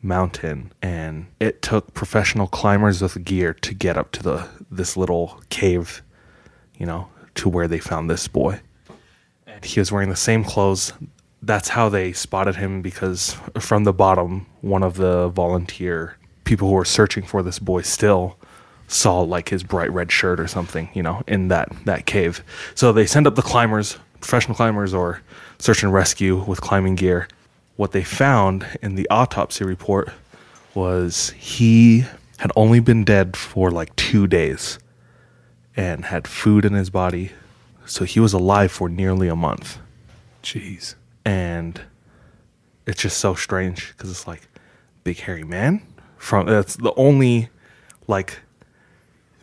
mountain 0.03 0.73
and 0.83 1.27
it 1.39 1.63
took 1.63 1.95
professional 1.95 2.49
climbers 2.49 3.01
with 3.01 3.25
gear 3.25 3.55
to 3.55 3.73
get 3.73 3.97
up 3.97 4.11
to 4.11 4.23
the 4.23 4.49
this 4.69 4.97
little 4.97 5.41
cave 5.49 6.03
you 6.77 6.85
know 6.85 7.09
to 7.37 7.49
where 7.49 7.69
they 7.69 7.79
found 7.79 8.11
this 8.11 8.27
boy 8.27 8.61
and 9.47 9.65
he 9.65 9.79
was 9.79 9.93
wearing 9.93 10.09
the 10.09 10.17
same 10.17 10.43
clothes 10.43 10.93
that's 11.43 11.69
how 11.69 11.89
they 11.89 12.13
spotted 12.13 12.57
him 12.57 12.83
because 12.83 13.37
from 13.59 13.85
the 13.85 13.93
bottom 13.93 14.47
one 14.61 14.83
of 14.83 14.97
the 14.97 15.29
volunteer 15.29 16.17
people 16.45 16.69
who 16.69 16.75
were 16.75 16.85
searching 16.85 17.25
for 17.25 17.43
this 17.43 17.59
boy 17.59 17.83
still 17.83 18.37
saw 18.89 19.21
like 19.21 19.49
his 19.49 19.63
bright 19.63 19.91
red 19.93 20.13
shirt 20.13 20.39
or 20.39 20.47
something 20.47 20.89
you 20.95 21.03
know 21.03 21.23
in 21.27 21.49
that 21.49 21.71
that 21.85 22.07
cave 22.07 22.45
so 22.75 22.93
they 22.93 23.07
send 23.07 23.27
up 23.27 23.35
the 23.35 23.43
climbers 23.43 23.99
professional 24.21 24.55
climbers 24.55 24.95
or 24.95 25.21
search 25.59 25.83
and 25.83 25.93
rescue 25.93 26.43
with 26.45 26.61
climbing 26.61 26.95
gear 26.95 27.27
what 27.77 27.93
they 27.93 28.05
found 28.05 28.67
in 28.83 28.95
the 28.95 29.09
autopsy 29.11 29.65
report 29.65 30.11
was 30.75 31.31
he 31.31 32.05
had 32.39 32.53
only 32.57 32.81
been 32.81 33.05
dead 33.05 33.37
for 33.37 33.71
like 33.71 33.95
two 33.97 34.27
days 34.27 34.79
and 35.77 36.05
had 36.05 36.27
food 36.27 36.65
in 36.65 36.73
his 36.75 36.91
body. 36.91 37.33
So 37.87 38.05
he 38.05 38.21
was 38.21 38.33
alive 38.33 38.73
for 38.73 38.89
nearly 38.89 39.29
a 39.29 39.37
month. 39.37 39.79
Jeez. 40.43 40.95
And 41.25 41.81
it's 42.87 43.01
just 43.01 43.19
so 43.19 43.35
strange 43.35 43.93
because 43.97 44.11
it's 44.11 44.27
like 44.27 44.49
big 45.05 45.19
hairy 45.19 45.45
man 45.45 45.83
from 46.17 46.47
that's 46.47 46.77
the 46.77 46.93
only 46.95 47.49
like 48.07 48.41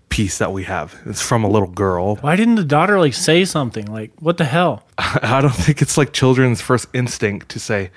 piece 0.10 0.38
that 0.40 0.52
we 0.52 0.64
have. 0.64 1.00
It's 1.06 1.22
from 1.22 1.44
a 1.44 1.50
little 1.50 1.68
girl. 1.68 2.16
Why 2.18 2.36
didn't 2.36 2.56
the 2.56 2.64
daughter 2.64 3.00
like 3.00 3.14
say 3.14 3.46
something? 3.46 3.86
Like, 3.86 4.12
what 4.20 4.38
the 4.38 4.46
hell? 4.46 4.84
I 4.98 5.42
don't 5.42 5.56
think 5.56 5.82
it's 5.82 5.98
like 5.98 6.14
children's 6.14 6.62
first 6.62 6.88
instinct 6.94 7.50
to 7.50 7.60
say, 7.60 7.92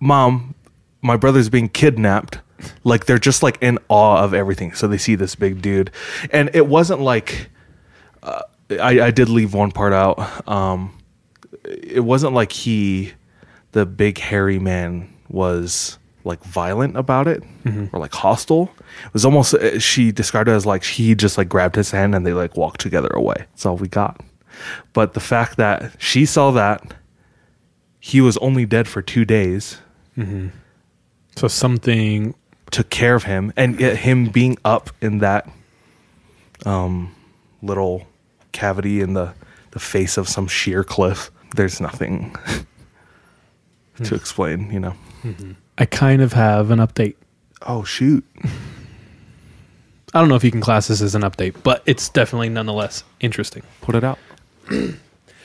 "Mom, 0.00 0.54
my 1.02 1.16
brother's 1.16 1.48
being 1.48 1.68
kidnapped." 1.68 2.40
Like 2.84 3.04
they're 3.04 3.18
just 3.18 3.42
like 3.42 3.58
in 3.60 3.78
awe 3.88 4.24
of 4.24 4.32
everything. 4.32 4.72
So 4.72 4.88
they 4.88 4.98
see 4.98 5.14
this 5.14 5.34
big 5.34 5.60
dude, 5.60 5.90
and 6.30 6.50
it 6.54 6.66
wasn't 6.66 7.00
like 7.00 7.50
uh, 8.22 8.42
I, 8.70 9.00
I 9.00 9.10
did 9.10 9.28
leave 9.28 9.52
one 9.54 9.70
part 9.70 9.92
out. 9.92 10.48
Um, 10.48 10.96
it 11.66 12.04
wasn't 12.04 12.32
like 12.32 12.52
he, 12.52 13.12
the 13.72 13.86
big 13.86 14.18
hairy 14.18 14.58
man, 14.58 15.12
was 15.28 15.98
like 16.24 16.42
violent 16.44 16.96
about 16.96 17.28
it 17.28 17.42
or 17.92 18.00
like 18.00 18.12
hostile. 18.12 18.70
It 19.06 19.12
was 19.12 19.24
almost 19.24 19.54
uh, 19.54 19.78
she 19.78 20.10
described 20.12 20.48
it 20.48 20.52
as 20.52 20.66
like 20.66 20.82
he 20.84 21.14
just 21.14 21.38
like 21.38 21.48
grabbed 21.48 21.76
his 21.76 21.90
hand 21.90 22.14
and 22.14 22.26
they 22.26 22.32
like 22.32 22.56
walked 22.56 22.80
together 22.80 23.10
away. 23.14 23.34
That's 23.38 23.66
all 23.66 23.76
we 23.76 23.88
got. 23.88 24.20
But 24.92 25.14
the 25.14 25.20
fact 25.20 25.56
that 25.58 25.92
she 25.98 26.24
saw 26.26 26.50
that 26.52 26.94
he 28.00 28.20
was 28.20 28.36
only 28.38 28.66
dead 28.66 28.88
for 28.88 29.02
two 29.02 29.24
days, 29.24 29.78
So 31.36 31.48
something 31.48 32.34
took 32.70 32.88
care 32.88 33.14
of 33.14 33.24
him, 33.24 33.52
and 33.56 33.78
yet 33.78 33.98
him 33.98 34.30
being 34.30 34.56
up 34.64 34.90
in 35.02 35.18
that 35.18 35.48
um, 36.64 37.14
little 37.62 38.06
cavity 38.52 39.00
in 39.00 39.12
the 39.14 39.34
the 39.72 39.78
face 39.78 40.16
of 40.16 40.28
some 40.28 40.46
sheer 40.48 40.82
cliff. 40.82 41.30
There's 41.54 41.80
nothing 41.80 42.34
to 44.02 44.14
explain, 44.14 44.70
you 44.72 44.80
know. 44.80 44.94
I 45.78 45.84
kind 45.86 46.22
of 46.22 46.32
have 46.32 46.70
an 46.70 46.78
update. 46.80 47.14
Oh 47.62 47.84
shoot! 47.84 48.24
I 48.44 50.20
don't 50.20 50.28
know 50.28 50.34
if 50.36 50.44
you 50.44 50.50
can 50.50 50.60
class 50.60 50.88
this 50.88 51.00
as 51.02 51.14
an 51.14 51.22
update, 51.22 51.54
but 51.62 51.82
it's 51.86 52.08
definitely 52.08 52.48
nonetheless 52.48 53.04
interesting. 53.20 53.62
Put 53.80 53.94
it 53.94 54.04
out. 54.04 54.18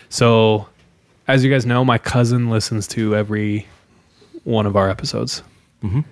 So, 0.10 0.68
as 1.30 1.42
you 1.42 1.50
guys 1.50 1.66
know, 1.66 1.86
my 1.86 1.98
cousin 1.98 2.50
listens 2.50 2.86
to 2.90 3.16
every 3.16 3.66
one 4.44 4.66
of 4.66 4.76
our 4.76 4.90
episodes. 4.90 5.42
Mhm. 5.82 6.04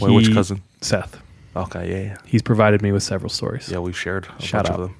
Wait, 0.00 0.12
which 0.14 0.34
cousin? 0.34 0.60
Seth. 0.82 1.18
Okay, 1.56 1.90
yeah, 1.90 2.02
yeah. 2.10 2.16
He's 2.26 2.42
provided 2.42 2.82
me 2.82 2.92
with 2.92 3.02
several 3.02 3.30
stories. 3.30 3.70
Yeah, 3.72 3.78
we've 3.78 3.96
shared 3.98 4.28
a 4.38 4.42
Shout 4.42 4.64
bunch 4.66 4.74
out. 4.74 4.80
of 4.80 4.88
them. 4.90 4.96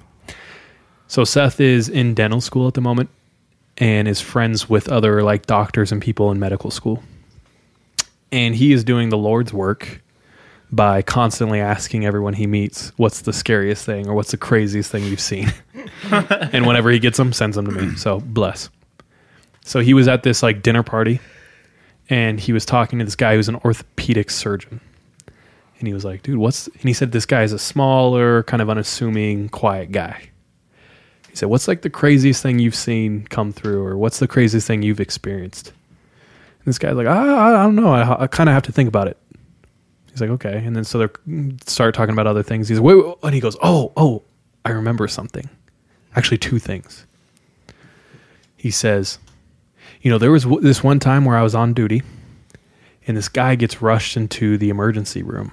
So 1.07 1.23
Seth 1.25 1.59
is 1.61 1.89
in 1.89 2.15
dental 2.15 2.41
school 2.41 2.67
at 2.67 2.73
the 2.73 2.81
moment 2.81 3.11
and 3.79 4.07
is 4.07 4.19
friends 4.19 4.69
with 4.69 4.89
other 4.89 5.23
like 5.23 5.45
doctors 5.45 5.91
and 5.91 6.01
people 6.01 6.31
in 6.31 6.39
medical 6.39 6.69
school. 6.69 7.01
And 8.31 8.53
he 8.53 8.73
is 8.73 8.83
doing 8.83 9.09
the 9.09 9.17
Lord's 9.17 9.53
work 9.53 10.01
by 10.71 11.01
constantly 11.01 11.59
asking 11.59 12.05
everyone 12.05 12.33
he 12.33 12.45
meets, 12.45 12.91
what's 12.97 13.21
the 13.21 13.33
scariest 13.33 13.85
thing 13.85 14.07
or 14.07 14.13
what's 14.13 14.31
the 14.31 14.37
craziest 14.37 14.91
thing 14.91 15.03
you've 15.05 15.19
seen? 15.19 15.51
and 16.11 16.67
whenever 16.67 16.91
he 16.91 16.99
gets 16.99 17.17
them, 17.17 17.33
sends 17.33 17.55
them 17.55 17.65
to 17.65 17.71
me. 17.71 17.95
So 17.95 18.19
bless. 18.19 18.69
So 19.63 19.79
he 19.79 19.93
was 19.93 20.07
at 20.07 20.23
this 20.23 20.43
like 20.43 20.61
dinner 20.61 20.83
party 20.83 21.19
and 22.09 22.39
he 22.39 22.53
was 22.53 22.65
talking 22.65 22.99
to 22.99 23.05
this 23.05 23.15
guy 23.15 23.35
who's 23.35 23.49
an 23.49 23.55
orthopedic 23.57 24.29
surgeon. 24.29 24.81
And 25.79 25.87
he 25.87 25.93
was 25.93 26.03
like, 26.03 26.21
dude, 26.23 26.37
what's, 26.37 26.67
and 26.67 26.83
he 26.83 26.93
said, 26.93 27.13
this 27.13 27.25
guy 27.25 27.43
is 27.43 27.53
a 27.53 27.59
smaller, 27.59 28.43
kind 28.43 28.61
of 28.61 28.69
unassuming, 28.69 29.47
quiet 29.49 29.91
guy. 29.91 30.29
He 31.29 31.35
said, 31.35 31.49
What's 31.49 31.67
like 31.67 31.81
the 31.81 31.89
craziest 31.89 32.41
thing 32.41 32.59
you've 32.59 32.75
seen 32.75 33.25
come 33.29 33.51
through, 33.51 33.83
or 33.83 33.97
what's 33.97 34.19
the 34.19 34.27
craziest 34.27 34.67
thing 34.67 34.81
you've 34.81 34.99
experienced? 34.99 35.69
And 35.69 36.65
this 36.65 36.77
guy's 36.77 36.95
like, 36.95 37.07
I, 37.07 37.49
I 37.49 37.63
don't 37.63 37.75
know. 37.75 37.93
I, 37.93 38.23
I 38.23 38.27
kind 38.27 38.49
of 38.49 38.53
have 38.53 38.63
to 38.63 38.71
think 38.71 38.87
about 38.87 39.07
it. 39.07 39.17
He's 40.11 40.21
like, 40.21 40.29
Okay. 40.31 40.63
And 40.65 40.75
then 40.75 40.83
so 40.83 40.99
they 40.99 41.53
start 41.65 41.95
talking 41.95 42.13
about 42.13 42.27
other 42.27 42.43
things. 42.43 42.67
He's 42.67 42.79
like, 42.79 42.85
Wait, 42.95 43.05
wait, 43.05 43.15
and 43.23 43.33
he 43.33 43.39
goes, 43.39 43.57
Oh, 43.61 43.91
oh, 43.95 44.23
I 44.65 44.71
remember 44.71 45.07
something. 45.07 45.49
Actually, 46.15 46.39
two 46.39 46.59
things. 46.59 47.05
He 48.57 48.71
says, 48.71 49.19
You 50.01 50.11
know, 50.11 50.17
there 50.17 50.31
was 50.31 50.43
w- 50.43 50.61
this 50.61 50.83
one 50.83 50.99
time 50.99 51.25
where 51.25 51.37
I 51.37 51.43
was 51.43 51.55
on 51.55 51.73
duty, 51.73 52.01
and 53.07 53.15
this 53.15 53.29
guy 53.29 53.55
gets 53.55 53.81
rushed 53.81 54.17
into 54.17 54.57
the 54.57 54.69
emergency 54.69 55.23
room, 55.23 55.51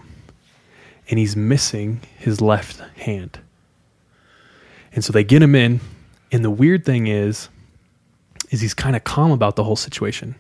and 1.08 1.18
he's 1.18 1.36
missing 1.36 2.00
his 2.18 2.40
left 2.40 2.80
hand. 2.98 3.38
And 4.96 5.04
so 5.04 5.12
they 5.12 5.22
get 5.22 5.42
him 5.42 5.54
in, 5.54 5.80
and 6.32 6.42
the 6.42 6.50
weird 6.50 6.86
thing 6.86 7.06
is, 7.06 7.50
is 8.50 8.62
he's 8.62 8.72
kind 8.72 8.96
of 8.96 9.04
calm 9.04 9.30
about 9.30 9.54
the 9.54 9.62
whole 9.62 9.76
situation. 9.76 10.34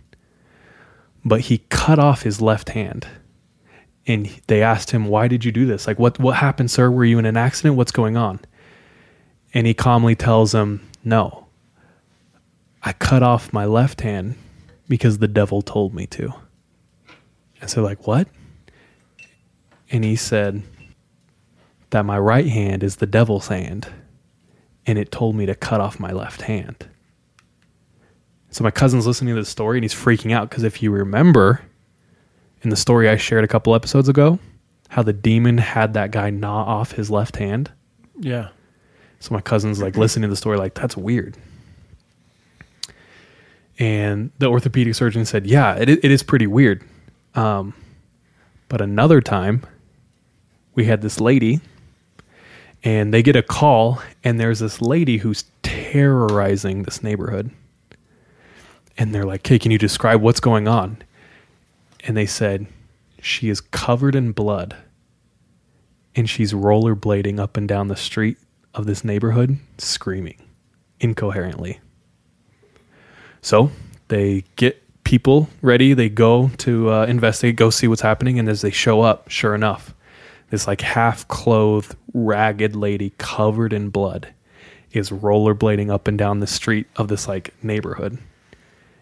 But 1.24 1.42
he 1.42 1.58
cut 1.68 1.98
off 1.98 2.22
his 2.22 2.40
left 2.40 2.70
hand. 2.70 3.06
And 4.06 4.28
they 4.46 4.62
asked 4.62 4.92
him, 4.92 5.06
"Why 5.06 5.28
did 5.28 5.44
you 5.44 5.52
do 5.52 5.66
this? 5.66 5.86
Like 5.86 5.98
what 5.98 6.18
what 6.18 6.36
happened, 6.36 6.70
sir? 6.70 6.90
Were 6.90 7.04
you 7.04 7.18
in 7.18 7.26
an 7.26 7.36
accident? 7.36 7.76
What's 7.76 7.92
going 7.92 8.16
on?" 8.16 8.40
And 9.52 9.66
he 9.66 9.74
calmly 9.74 10.14
tells 10.14 10.52
them, 10.52 10.88
"No. 11.04 11.48
I 12.82 12.92
cut 12.92 13.22
off 13.22 13.52
my 13.52 13.66
left 13.66 14.00
hand 14.02 14.36
because 14.88 15.18
the 15.18 15.28
devil 15.28 15.60
told 15.60 15.92
me 15.92 16.06
to." 16.06 16.32
And 17.60 17.68
so 17.68 17.82
like, 17.82 18.06
"What?" 18.06 18.28
And 19.90 20.04
he 20.04 20.16
said 20.16 20.62
that 21.90 22.06
my 22.06 22.18
right 22.18 22.46
hand 22.46 22.82
is 22.84 22.96
the 22.96 23.06
devil's 23.06 23.48
hand 23.48 23.88
and 24.86 24.98
it 24.98 25.10
told 25.10 25.34
me 25.34 25.46
to 25.46 25.54
cut 25.54 25.80
off 25.80 25.98
my 25.98 26.12
left 26.12 26.42
hand. 26.42 26.88
So 28.50 28.64
my 28.64 28.70
cousin's 28.70 29.06
listening 29.06 29.34
to 29.34 29.40
the 29.40 29.46
story 29.46 29.78
and 29.78 29.84
he's 29.84 29.94
freaking 29.94 30.32
out 30.32 30.48
because 30.48 30.64
if 30.64 30.82
you 30.82 30.90
remember 30.90 31.60
in 32.62 32.70
the 32.70 32.76
story 32.76 33.08
I 33.08 33.16
shared 33.16 33.44
a 33.44 33.48
couple 33.48 33.74
episodes 33.74 34.08
ago, 34.08 34.38
how 34.88 35.02
the 35.02 35.12
demon 35.12 35.58
had 35.58 35.94
that 35.94 36.10
guy 36.10 36.30
gnaw 36.30 36.64
off 36.64 36.92
his 36.92 37.10
left 37.10 37.36
hand. 37.36 37.70
Yeah. 38.18 38.48
So 39.20 39.34
my 39.34 39.40
cousin's 39.40 39.82
like 39.82 39.96
listening 39.96 40.22
to 40.22 40.28
the 40.28 40.36
story, 40.36 40.56
like, 40.56 40.74
that's 40.74 40.96
weird. 40.96 41.36
And 43.78 44.30
the 44.38 44.46
orthopedic 44.46 44.94
surgeon 44.94 45.24
said, 45.26 45.46
yeah, 45.46 45.74
it, 45.74 45.88
it 45.88 46.10
is 46.10 46.22
pretty 46.22 46.46
weird. 46.46 46.82
Um, 47.34 47.74
but 48.68 48.80
another 48.80 49.20
time, 49.20 49.62
we 50.74 50.86
had 50.86 51.02
this 51.02 51.20
lady, 51.20 51.60
and 52.86 53.12
they 53.12 53.20
get 53.20 53.34
a 53.34 53.42
call, 53.42 54.00
and 54.22 54.38
there's 54.38 54.60
this 54.60 54.80
lady 54.80 55.16
who's 55.16 55.44
terrorizing 55.64 56.84
this 56.84 57.02
neighborhood. 57.02 57.50
And 58.96 59.12
they're 59.12 59.24
like, 59.24 59.44
hey, 59.44 59.58
can 59.58 59.72
you 59.72 59.76
describe 59.76 60.22
what's 60.22 60.38
going 60.38 60.68
on? 60.68 60.98
And 62.04 62.16
they 62.16 62.26
said, 62.26 62.68
she 63.20 63.48
is 63.48 63.60
covered 63.60 64.14
in 64.14 64.30
blood 64.30 64.76
and 66.14 66.30
she's 66.30 66.52
rollerblading 66.52 67.40
up 67.40 67.56
and 67.56 67.66
down 67.66 67.88
the 67.88 67.96
street 67.96 68.38
of 68.72 68.86
this 68.86 69.02
neighborhood 69.02 69.58
screaming 69.78 70.40
incoherently. 71.00 71.80
So 73.42 73.72
they 74.06 74.44
get 74.54 74.80
people 75.02 75.48
ready. 75.60 75.92
They 75.92 76.08
go 76.08 76.52
to 76.58 76.92
uh, 76.92 77.06
investigate, 77.06 77.56
go 77.56 77.70
see 77.70 77.88
what's 77.88 78.02
happening. 78.02 78.38
And 78.38 78.48
as 78.48 78.60
they 78.60 78.70
show 78.70 79.00
up, 79.00 79.28
sure 79.28 79.56
enough, 79.56 79.92
this 80.50 80.66
like 80.66 80.80
half 80.80 81.26
clothed, 81.28 81.96
ragged 82.12 82.76
lady 82.76 83.12
covered 83.18 83.72
in 83.72 83.90
blood 83.90 84.32
is 84.92 85.10
rollerblading 85.10 85.90
up 85.90 86.08
and 86.08 86.16
down 86.16 86.40
the 86.40 86.46
street 86.46 86.86
of 86.96 87.08
this 87.08 87.28
like 87.28 87.52
neighborhood. 87.62 88.18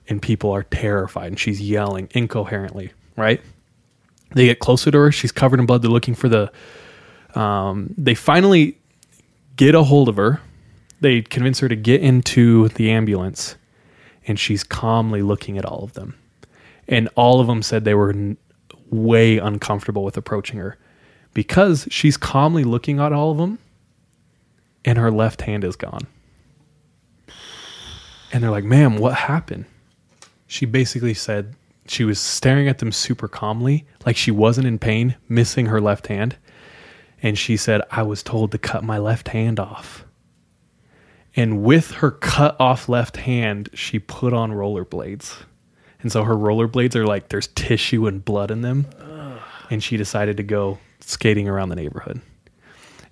And 0.09 0.21
people 0.21 0.51
are 0.53 0.65
terrified 0.65 1.29
and 1.29 1.39
she's 1.39 1.61
yelling 1.61 2.09
incoherently, 2.13 2.93
right? 3.17 3.41
They 4.35 4.47
get 4.47 4.59
closer 4.59 4.91
to 4.91 4.99
her. 4.99 5.13
She's 5.13 5.33
covered 5.33 5.61
in 5.61 5.67
blood. 5.67 5.83
They're 5.83 5.91
looking 5.91 6.15
for 6.15 6.29
the. 6.29 6.53
Um, 7.35 7.95
they 7.97 8.15
finally 8.15 8.79
get 9.57 9.75
a 9.75 9.83
hold 9.83 10.09
of 10.09 10.17
her. 10.17 10.41
They 11.01 11.23
convince 11.23 11.61
her 11.61 11.69
to 11.69 11.77
get 11.77 12.01
into 12.01 12.69
the 12.71 12.91
ambulance, 12.91 13.57
and 14.27 14.39
she's 14.39 14.65
calmly 14.65 15.23
looking 15.23 15.59
at 15.59 15.65
all 15.65 15.85
of 15.85 15.93
them. 15.93 16.17
And 16.89 17.09
all 17.15 17.41
of 17.41 17.47
them 17.47 17.63
said 17.63 17.85
they 17.85 17.95
were 17.95 18.15
way 18.91 19.39
uncomfortable 19.39 20.05
with 20.05 20.17
approaching 20.17 20.59
her 20.59 20.79
because 21.35 21.87
she's 21.91 22.17
calmly 22.17 22.65
looking 22.65 23.01
at 23.01 23.13
all 23.13 23.33
of 23.33 23.39
them, 23.39 23.59
and 24.85 24.97
her 24.97 25.11
left 25.11 25.43
hand 25.43 25.65
is 25.65 25.77
gone. 25.77 26.07
And 28.33 28.43
they're 28.43 28.51
like, 28.51 28.65
ma'am, 28.65 28.97
what 28.97 29.15
happened? 29.15 29.67
She 30.47 30.67
basically 30.67 31.15
said 31.15 31.55
she 31.87 32.05
was 32.05 32.19
staring 32.19 32.69
at 32.69 32.79
them 32.79 32.93
super 32.93 33.29
calmly, 33.29 33.87
like 34.07 34.17
she 34.17 34.31
wasn't 34.31 34.67
in 34.67 34.79
pain, 34.79 35.17
missing 35.29 35.67
her 35.67 35.81
left 35.81 36.07
hand. 36.07 36.37
And 37.23 37.39
she 37.39 37.57
said, 37.57 37.83
I 37.91 38.03
was 38.03 38.23
told 38.23 38.53
to 38.53 38.59
cut 38.59 38.85
my 38.85 38.99
left 38.99 39.29
hand 39.29 39.59
off. 39.61 40.05
And 41.37 41.63
with 41.63 41.93
her 41.93 42.11
cut 42.11 42.57
off 42.61 42.89
left 42.89 43.17
hand, 43.17 43.69
she 43.75 43.99
put 43.99 44.33
on 44.33 44.53
rollerblades. 44.53 45.43
And 46.01 46.13
so 46.13 46.23
her 46.23 46.35
rollerblades 46.35 46.95
are 46.95 47.07
like 47.07 47.29
there's 47.29 47.49
tissue 47.49 48.07
and 48.07 48.25
blood 48.25 48.51
in 48.51 48.61
them. 48.61 48.87
And 49.71 49.83
she 49.83 49.97
decided 49.97 50.37
to 50.37 50.43
go 50.43 50.79
skating 51.11 51.49
around 51.49 51.69
the 51.69 51.77
neighborhood. 51.77 52.21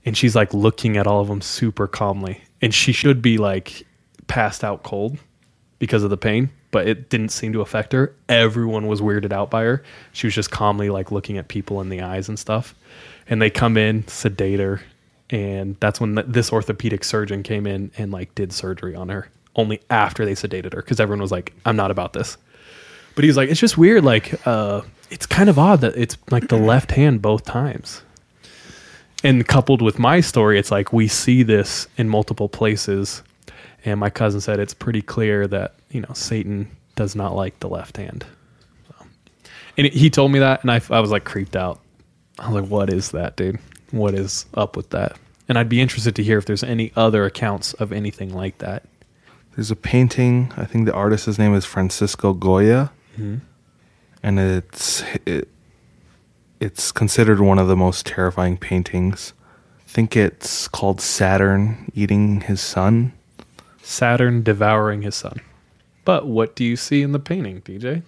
And 0.05 0.17
she's 0.17 0.35
like 0.35 0.53
looking 0.53 0.97
at 0.97 1.07
all 1.07 1.21
of 1.21 1.29
them 1.29 1.41
super 1.41 1.87
calmly. 1.87 2.43
And 2.61 2.75
she 2.75 2.93
should 2.93 3.23
be 3.23 3.39
like 3.39 3.87
passed 4.27 4.65
out 4.65 4.83
cold 4.83 5.19
because 5.79 6.03
of 6.03 6.11
the 6.11 6.17
pain, 6.17 6.51
but 6.71 6.87
it 6.87 7.11
didn't 7.11 7.31
seem 7.31 7.53
to 7.53 7.61
affect 7.61 7.93
her. 7.93 8.15
Everyone 8.29 8.87
was 8.87 9.01
weirded 9.01 9.33
out 9.33 9.51
by 9.51 9.63
her. 9.63 9.83
She 10.13 10.27
was 10.27 10.35
just 10.35 10.51
calmly 10.51 10.91
like 10.91 11.11
looking 11.11 11.39
at 11.39 11.49
people 11.49 11.81
in 11.81 11.89
the 11.89 12.01
eyes 12.01 12.29
and 12.29 12.39
stuff. 12.39 12.75
And 13.29 13.41
they 13.41 13.51
come 13.51 13.77
in, 13.77 14.07
sedate 14.09 14.59
her, 14.61 14.81
and 15.31 15.77
that's 15.81 16.01
when 16.01 16.15
th- 16.15 16.27
this 16.29 16.53
orthopedic 16.53 17.03
surgeon 17.03 17.43
came 17.43 17.67
in 17.67 17.91
and 17.97 18.13
like 18.13 18.35
did 18.35 18.53
surgery 18.53 18.95
on 18.95 19.09
her. 19.09 19.29
Only 19.57 19.81
after 19.91 20.25
they 20.25 20.33
sedated 20.33 20.73
her, 20.75 20.83
because 20.83 21.01
everyone 21.01 21.21
was 21.21 21.31
like, 21.31 21.53
"I'm 21.65 21.77
not 21.77 21.91
about 21.91 22.13
this." 22.13 22.37
But 23.15 23.25
he 23.25 23.29
was 23.29 23.37
like, 23.37 23.51
"It's 23.51 23.61
just 23.61 23.77
weird. 23.77 24.05
Like, 24.05 24.47
uh, 24.47 24.83
it's 25.13 25.27
kind 25.27 25.49
of 25.49 25.59
odd 25.59 25.81
that 25.83 25.97
it's 25.97 26.17
like 26.31 26.49
the 26.49 26.57
left 26.57 26.93
hand 26.93 27.21
both 27.23 27.45
times." 27.45 28.03
And 29.25 29.47
coupled 29.47 29.83
with 29.83 29.99
my 29.99 30.21
story, 30.21 30.59
it's 30.59 30.71
like 30.71 30.93
we 30.93 31.07
see 31.07 31.43
this 31.45 31.87
in 31.97 32.09
multiple 32.09 32.49
places. 32.49 33.23
And 33.85 33.99
my 34.01 34.11
cousin 34.11 34.41
said 34.41 34.59
it's 34.61 34.75
pretty 34.75 35.03
clear 35.03 35.47
that 35.49 35.75
you 35.91 36.01
know 36.01 36.13
Satan 36.15 36.69
does 36.97 37.15
not 37.15 37.35
like 37.35 37.59
the 37.61 37.69
left 37.69 37.97
hand. 37.97 38.25
So- 38.89 39.07
And 39.79 39.87
he 39.89 40.11
told 40.11 40.33
me 40.33 40.39
that, 40.41 40.63
and 40.63 40.71
I, 40.71 40.81
I 40.91 41.01
was 41.01 41.11
like 41.11 41.25
creeped 41.25 41.57
out. 41.57 41.81
I 42.39 42.51
was 42.51 42.63
like, 42.63 42.71
"What 42.71 42.91
is 42.91 43.11
that, 43.13 43.37
dude? 43.37 43.59
What 43.91 44.15
is 44.15 44.47
up 44.55 44.77
with 44.77 44.91
that?" 44.91 45.17
And 45.49 45.59
I'd 45.59 45.69
be 45.69 45.81
interested 45.81 46.15
to 46.17 46.23
hear 46.23 46.39
if 46.39 46.47
there's 46.47 46.63
any 46.65 46.93
other 46.97 47.25
accounts 47.25 47.75
of 47.75 47.93
anything 47.93 48.33
like 48.35 48.59
that. 48.59 48.85
There's 49.55 49.71
a 49.71 49.77
painting. 49.77 50.53
I 50.57 50.65
think 50.65 50.87
the 50.87 50.95
artist's 50.95 51.39
name 51.39 51.55
is 51.55 51.65
Francisco 51.65 52.33
Goya, 52.33 52.91
Mhm. 53.21 53.41
And 54.23 54.39
it's 54.39 55.03
it, 55.27 55.49
it's 56.61 56.93
considered 56.93 57.41
one 57.41 57.59
of 57.59 57.69
the 57.69 57.77
most 57.77 58.07
terrifying 58.07 58.57
paintings. 58.57 59.33
I 59.81 59.91
think 59.91 60.17
it's 60.17 60.69
called 60.69 61.01
Saturn 61.01 61.91
eating 61.95 62.43
his 62.43 62.61
son. 62.61 63.13
Saturn 63.83 64.43
devouring 64.43 65.03
his 65.03 65.15
son. 65.15 65.41
But 66.05 66.27
what 66.27 66.57
do 66.57 66.65
you 66.65 66.77
see 66.77 67.03
in 67.03 67.13
the 67.13 67.19
painting, 67.19 67.61
DJ? 67.63 68.03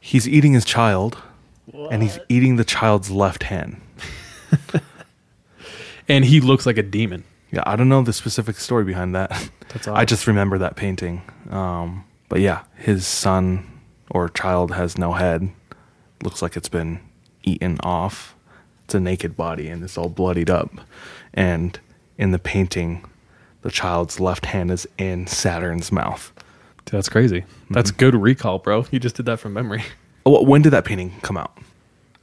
He's 0.00 0.28
eating 0.28 0.52
his 0.52 0.64
child, 0.64 1.18
and 1.90 2.02
he's 2.02 2.18
eating 2.28 2.56
the 2.56 2.64
child's 2.64 3.10
left 3.10 3.44
hand. 3.44 3.80
And 6.08 6.24
he 6.24 6.40
looks 6.40 6.66
like 6.66 6.78
a 6.78 6.82
demon. 6.82 7.24
Yeah, 7.50 7.62
I 7.66 7.76
don't 7.76 7.88
know 7.88 8.02
the 8.02 8.12
specific 8.12 8.56
story 8.56 8.84
behind 8.84 9.14
that. 9.14 9.50
That's 9.72 9.88
I 9.88 10.04
just 10.04 10.26
remember 10.26 10.58
that 10.58 10.76
painting. 10.76 11.22
Um, 11.50 12.04
but 12.28 12.40
yeah, 12.40 12.62
his 12.76 13.06
son 13.06 13.75
or 14.10 14.28
child 14.28 14.72
has 14.72 14.96
no 14.98 15.12
head. 15.12 15.50
Looks 16.22 16.42
like 16.42 16.56
it's 16.56 16.68
been 16.68 17.00
eaten 17.42 17.78
off. 17.82 18.34
It's 18.84 18.94
a 18.94 19.00
naked 19.00 19.36
body 19.36 19.68
and 19.68 19.82
it's 19.82 19.98
all 19.98 20.08
bloodied 20.08 20.50
up. 20.50 20.70
And 21.34 21.78
in 22.16 22.30
the 22.30 22.38
painting, 22.38 23.04
the 23.62 23.70
child's 23.70 24.20
left 24.20 24.46
hand 24.46 24.70
is 24.70 24.86
in 24.96 25.26
Saturn's 25.26 25.90
mouth. 25.90 26.32
That's 26.86 27.08
crazy. 27.08 27.44
That's 27.70 27.90
good 27.90 28.14
recall, 28.14 28.60
bro. 28.60 28.86
You 28.90 29.00
just 29.00 29.16
did 29.16 29.26
that 29.26 29.40
from 29.40 29.52
memory. 29.52 29.82
Oh, 30.24 30.42
When 30.42 30.62
did 30.62 30.70
that 30.70 30.84
painting 30.84 31.12
come 31.22 31.36
out? 31.36 31.56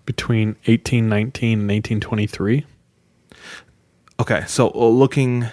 Between 0.05 0.49
1819 0.65 1.59
and 1.59 1.69
1823. 1.69 2.65
Okay, 4.19 4.43
so 4.47 4.69
uh, 4.71 4.87
looking 4.87 5.47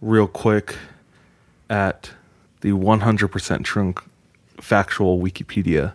real 0.00 0.26
quick 0.26 0.76
at 1.68 2.10
the 2.62 2.70
100% 2.70 3.64
true 3.64 3.94
factual 4.60 5.18
Wikipedia, 5.18 5.94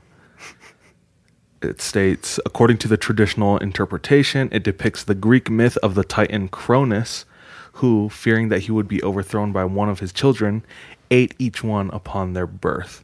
it 1.62 1.82
states 1.82 2.40
according 2.46 2.78
to 2.80 2.88
the 2.88 2.98
traditional 2.98 3.58
interpretation, 3.58 4.50
it 4.52 4.64
depicts 4.64 5.04
the 5.04 5.16
Greek 5.16 5.50
myth 5.50 5.78
of 5.78 5.96
the 5.96 6.04
Titan 6.04 6.48
Cronus, 6.48 7.26
who, 7.74 8.10
fearing 8.10 8.50
that 8.50 8.60
he 8.60 8.72
would 8.72 8.88
be 8.88 9.04
overthrown 9.04 9.52
by 9.52 9.66
one 9.66 9.90
of 9.90 10.00
his 10.00 10.14
children, 10.14 10.64
ate 11.12 11.34
each 11.38 11.64
one 11.64 11.90
upon 11.92 12.34
their 12.34 12.48
birth. 12.48 13.04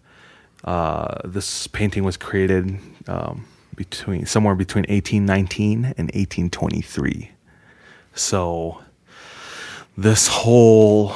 Uh, 0.63 1.27
this 1.27 1.67
painting 1.67 2.03
was 2.03 2.17
created 2.17 2.79
um, 3.07 3.45
between 3.75 4.25
somewhere 4.25 4.55
between 4.55 4.83
1819 4.83 5.85
and 5.85 6.07
1823. 6.13 7.31
So 8.13 8.81
this 9.97 10.27
whole 10.27 11.13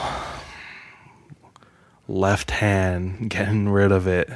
left 2.07 2.51
hand 2.51 3.29
getting 3.29 3.69
rid 3.69 3.91
of 3.91 4.07
it 4.07 4.29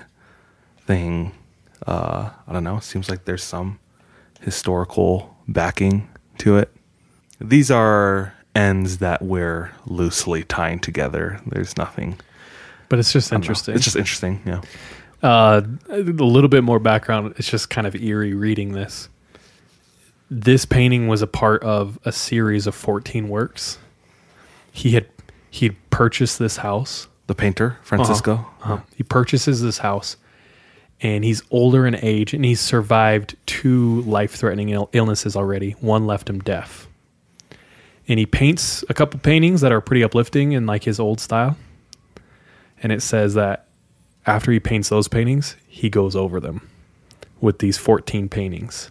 thing, 0.86 1.34
uh, 1.86 2.30
I 2.48 2.54
don't 2.54 2.64
know, 2.64 2.80
seems 2.80 3.10
like 3.10 3.26
there's 3.26 3.44
some 3.44 3.80
historical 4.42 5.36
backing 5.48 6.10
to 6.40 6.58
it. 6.58 6.74
These 7.40 7.70
are 7.72 8.34
ends 8.56 8.98
that 8.98 9.22
we're 9.22 9.72
loosely 9.86 10.44
tying 10.44 10.80
together. 10.80 11.40
There's 11.46 11.78
nothing. 11.78 12.18
But 12.90 13.00
it's 13.00 13.14
just 13.14 13.32
I 13.32 13.36
don't 13.36 13.42
know. 13.42 13.44
interesting. 13.44 13.76
It's 13.76 13.84
just 13.84 13.96
interesting, 13.96 14.42
yeah. 14.46 14.62
Uh, 15.22 15.62
a 15.90 16.00
little 16.00 16.50
bit 16.50 16.64
more 16.64 16.80
background. 16.80 17.34
It's 17.38 17.50
just 17.50 17.70
kind 17.70 17.86
of 17.86 17.96
eerie 17.96 18.34
reading 18.34 18.72
this. 18.72 19.10
This 20.32 20.66
painting 20.66 21.08
was 21.08 21.22
a 21.22 21.28
part 21.28 21.62
of 21.64 22.00
a 22.06 22.12
series 22.12 22.68
of 22.68 22.76
14 22.76 23.28
works. 23.30 23.78
He 24.72 24.92
had 24.92 25.08
he 25.50 25.66
had 25.68 25.76
purchased 25.90 26.40
this 26.40 26.58
house. 26.58 27.08
The 27.30 27.36
painter, 27.36 27.78
Francisco. 27.84 28.48
Uh-huh. 28.64 28.80
He 28.96 29.04
purchases 29.04 29.62
this 29.62 29.78
house, 29.78 30.18
and 31.00 31.24
he's 31.24 31.44
older 31.52 31.86
in 31.86 31.94
age, 31.94 32.34
and 32.34 32.44
he's 32.44 32.60
survived 32.60 33.36
two 33.46 34.02
life-threatening 34.02 34.70
Ill- 34.70 34.90
illnesses 34.94 35.36
already. 35.36 35.74
One 35.74 36.08
left 36.08 36.28
him 36.28 36.40
deaf, 36.40 36.88
and 38.08 38.18
he 38.18 38.26
paints 38.26 38.84
a 38.90 38.96
couple 38.96 39.20
paintings 39.20 39.62
that 39.62 39.72
are 39.72 39.80
pretty 39.80 40.04
uplifting 40.04 40.54
in 40.54 40.66
like 40.66 40.86
his 40.86 41.00
old 41.00 41.20
style. 41.20 41.56
And 42.82 42.92
it 42.92 43.04
says 43.04 43.36
that 43.36 43.68
after 44.26 44.52
he 44.52 44.60
paints 44.60 44.90
those 44.90 45.08
paintings, 45.08 45.56
he 45.68 45.88
goes 45.88 46.16
over 46.16 46.40
them 46.40 46.68
with 47.42 47.60
these 47.60 47.78
14 47.78 48.28
paintings. 48.28 48.90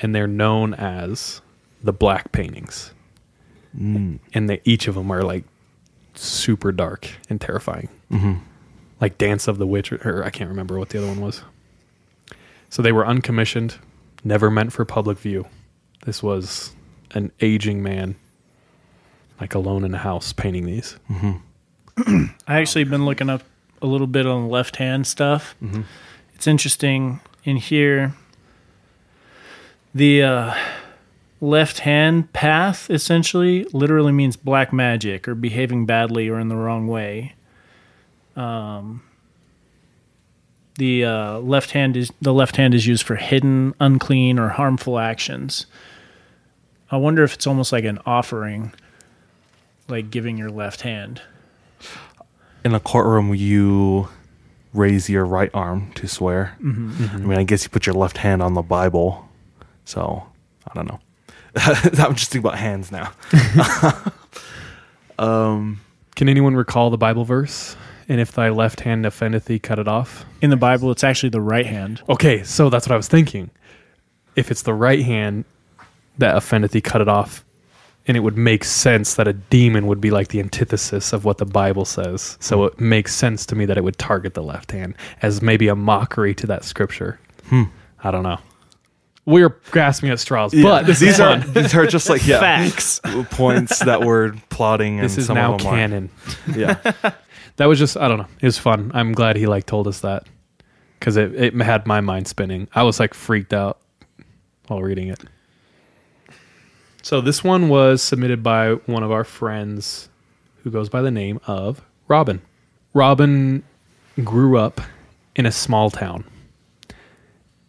And 0.00 0.14
they're 0.14 0.26
known 0.26 0.72
as 0.72 1.42
the 1.82 1.92
black 1.92 2.32
paintings. 2.32 2.94
And 4.32 4.48
they, 4.48 4.62
each 4.64 4.88
of 4.88 4.94
them 4.94 5.10
are 5.10 5.22
like 5.22 5.44
super 6.20 6.72
dark 6.72 7.08
and 7.28 7.40
terrifying. 7.40 7.88
Mm-hmm. 8.10 8.34
Like 9.00 9.16
Dance 9.18 9.48
of 9.48 9.58
the 9.58 9.66
Witch, 9.66 9.92
or, 9.92 9.96
or 10.04 10.24
I 10.24 10.30
can't 10.30 10.50
remember 10.50 10.78
what 10.78 10.90
the 10.90 10.98
other 10.98 11.06
one 11.08 11.20
was. 11.20 11.42
So 12.68 12.82
they 12.82 12.92
were 12.92 13.04
uncommissioned, 13.06 13.76
never 14.22 14.50
meant 14.50 14.72
for 14.72 14.84
public 14.84 15.18
view. 15.18 15.46
This 16.04 16.22
was 16.22 16.72
an 17.12 17.32
aging 17.40 17.82
man, 17.82 18.14
like 19.40 19.54
alone 19.54 19.84
in 19.84 19.94
a 19.94 19.98
house, 19.98 20.32
painting 20.32 20.66
these. 20.66 20.96
I 22.06 22.30
actually 22.60 22.84
been 22.84 23.04
looking 23.04 23.28
up 23.30 23.42
a 23.82 23.86
little 23.86 24.06
bit 24.06 24.26
on 24.26 24.42
the 24.44 24.48
left 24.48 24.76
hand 24.76 25.06
stuff. 25.06 25.54
Mhm. 25.62 25.84
It's 26.34 26.46
interesting 26.46 27.20
in 27.44 27.56
here. 27.56 28.14
The 29.94 30.22
uh, 30.22 30.54
left 31.40 31.80
hand 31.80 32.32
path 32.32 32.90
essentially 32.90 33.64
literally 33.72 34.12
means 34.12 34.36
black 34.36 34.72
magic 34.72 35.26
or 35.26 35.34
behaving 35.34 35.86
badly 35.86 36.28
or 36.28 36.38
in 36.38 36.48
the 36.48 36.56
wrong 36.56 36.86
way. 36.86 37.34
Um, 38.36 39.02
the 40.76 41.04
uh, 41.04 41.38
left 41.38 41.72
hand 41.72 41.96
is 41.96 42.10
the 42.20 42.32
left 42.32 42.56
hand 42.56 42.74
is 42.74 42.86
used 42.86 43.02
for 43.04 43.16
hidden, 43.16 43.74
unclean, 43.80 44.38
or 44.38 44.48
harmful 44.48 44.98
actions. 44.98 45.66
I 46.90 46.96
wonder 46.96 47.22
if 47.22 47.34
it's 47.34 47.46
almost 47.46 47.72
like 47.72 47.84
an 47.84 47.98
offering, 48.06 48.72
like 49.88 50.10
giving 50.10 50.36
your 50.38 50.50
left 50.50 50.82
hand. 50.82 51.20
In 52.64 52.74
a 52.74 52.80
courtroom, 52.80 53.34
you 53.34 54.08
raise 54.72 55.08
your 55.08 55.24
right 55.24 55.50
arm 55.54 55.90
to 55.94 56.06
swear. 56.06 56.56
Mhm. 56.62 56.90
Mhm. 56.92 57.14
I 57.14 57.18
mean, 57.18 57.38
I 57.38 57.42
guess 57.44 57.64
you 57.64 57.70
put 57.70 57.86
your 57.86 57.94
left 57.94 58.18
hand 58.18 58.42
on 58.42 58.54
the 58.54 58.62
Bible. 58.62 59.28
So, 59.84 60.24
I 60.68 60.72
don't 60.74 60.86
know. 60.86 61.00
I'm 61.56 62.14
just 62.14 62.30
thinking 62.30 62.48
about 62.48 62.58
hands 62.58 62.92
now. 62.92 63.12
um, 65.18 65.80
Can 66.16 66.28
anyone 66.28 66.54
recall 66.54 66.90
the 66.90 66.98
Bible 66.98 67.24
verse? 67.24 67.76
And 68.08 68.20
if 68.20 68.32
thy 68.32 68.48
left 68.48 68.80
hand 68.80 69.06
offendeth 69.06 69.44
thee, 69.44 69.58
cut 69.58 69.78
it 69.78 69.86
off. 69.86 70.24
In 70.42 70.50
the 70.50 70.56
Bible, 70.56 70.90
it's 70.90 71.04
actually 71.04 71.28
the 71.28 71.40
right 71.40 71.66
hand. 71.66 72.02
Okay, 72.08 72.42
so 72.42 72.68
that's 72.68 72.86
what 72.86 72.92
I 72.92 72.96
was 72.96 73.08
thinking. 73.08 73.50
If 74.34 74.50
it's 74.50 74.62
the 74.62 74.74
right 74.74 75.04
hand 75.04 75.44
that 76.18 76.36
offendeth 76.36 76.72
thee, 76.72 76.80
cut 76.80 77.00
it 77.00 77.08
off. 77.08 77.44
And 78.08 78.16
it 78.16 78.20
would 78.20 78.36
make 78.36 78.64
sense 78.64 79.14
that 79.14 79.28
a 79.28 79.32
demon 79.32 79.86
would 79.86 80.00
be 80.00 80.10
like 80.10 80.28
the 80.28 80.40
antithesis 80.40 81.12
of 81.12 81.24
what 81.24 81.38
the 81.38 81.44
Bible 81.46 81.84
says. 81.84 82.36
So 82.40 82.64
it 82.64 82.80
makes 82.80 83.14
sense 83.14 83.46
to 83.46 83.54
me 83.54 83.64
that 83.66 83.78
it 83.78 83.84
would 83.84 83.98
target 83.98 84.34
the 84.34 84.42
left 84.42 84.72
hand 84.72 84.94
as 85.22 85.42
maybe 85.42 85.68
a 85.68 85.76
mockery 85.76 86.34
to 86.36 86.46
that 86.48 86.64
scripture. 86.64 87.20
Hmm. 87.48 87.64
I 88.02 88.10
don't 88.10 88.24
know. 88.24 88.38
We're 89.30 89.50
grasping 89.70 90.10
at 90.10 90.18
straws, 90.20 90.52
Yeah, 90.52 90.62
but 90.62 90.86
this 90.86 90.98
these 90.98 91.14
is 91.14 91.20
are 91.20 91.40
fun. 91.40 91.52
these 91.52 91.74
are 91.74 91.86
just 91.86 92.08
like 92.10 92.26
yeah, 92.26 92.40
Facts. 92.40 93.00
points 93.30 93.78
that 93.80 94.02
we're 94.02 94.32
plotting. 94.50 94.96
And 94.98 95.04
This 95.04 95.18
is 95.18 95.26
some 95.26 95.36
now 95.36 95.54
of 95.54 95.58
them 95.58 95.68
aren't. 95.68 95.78
canon. 95.78 96.10
Yeah, 96.56 96.74
that 97.56 97.66
was 97.66 97.78
just 97.78 97.96
I 97.96 98.08
don't 98.08 98.18
know. 98.18 98.26
It 98.40 98.46
was 98.46 98.58
fun. 98.58 98.90
I'm 98.94 99.12
glad 99.12 99.36
he 99.36 99.46
like 99.46 99.66
told 99.66 99.86
us 99.88 100.00
that 100.00 100.26
because 100.98 101.16
it 101.16 101.34
it 101.34 101.54
had 101.62 101.86
my 101.86 102.00
mind 102.00 102.28
spinning. 102.28 102.68
I 102.74 102.82
was 102.82 102.98
like 103.00 103.14
freaked 103.14 103.52
out 103.54 103.78
while 104.68 104.82
reading 104.82 105.08
it. 105.08 105.20
So 107.02 107.20
this 107.20 107.42
one 107.42 107.68
was 107.68 108.02
submitted 108.02 108.42
by 108.42 108.72
one 108.86 109.02
of 109.02 109.10
our 109.10 109.24
friends 109.24 110.08
who 110.62 110.70
goes 110.70 110.88
by 110.90 111.00
the 111.02 111.10
name 111.10 111.40
of 111.46 111.80
Robin. 112.08 112.42
Robin 112.92 113.62
grew 114.22 114.58
up 114.58 114.80
in 115.34 115.46
a 115.46 115.52
small 115.52 115.90
town. 115.90 116.24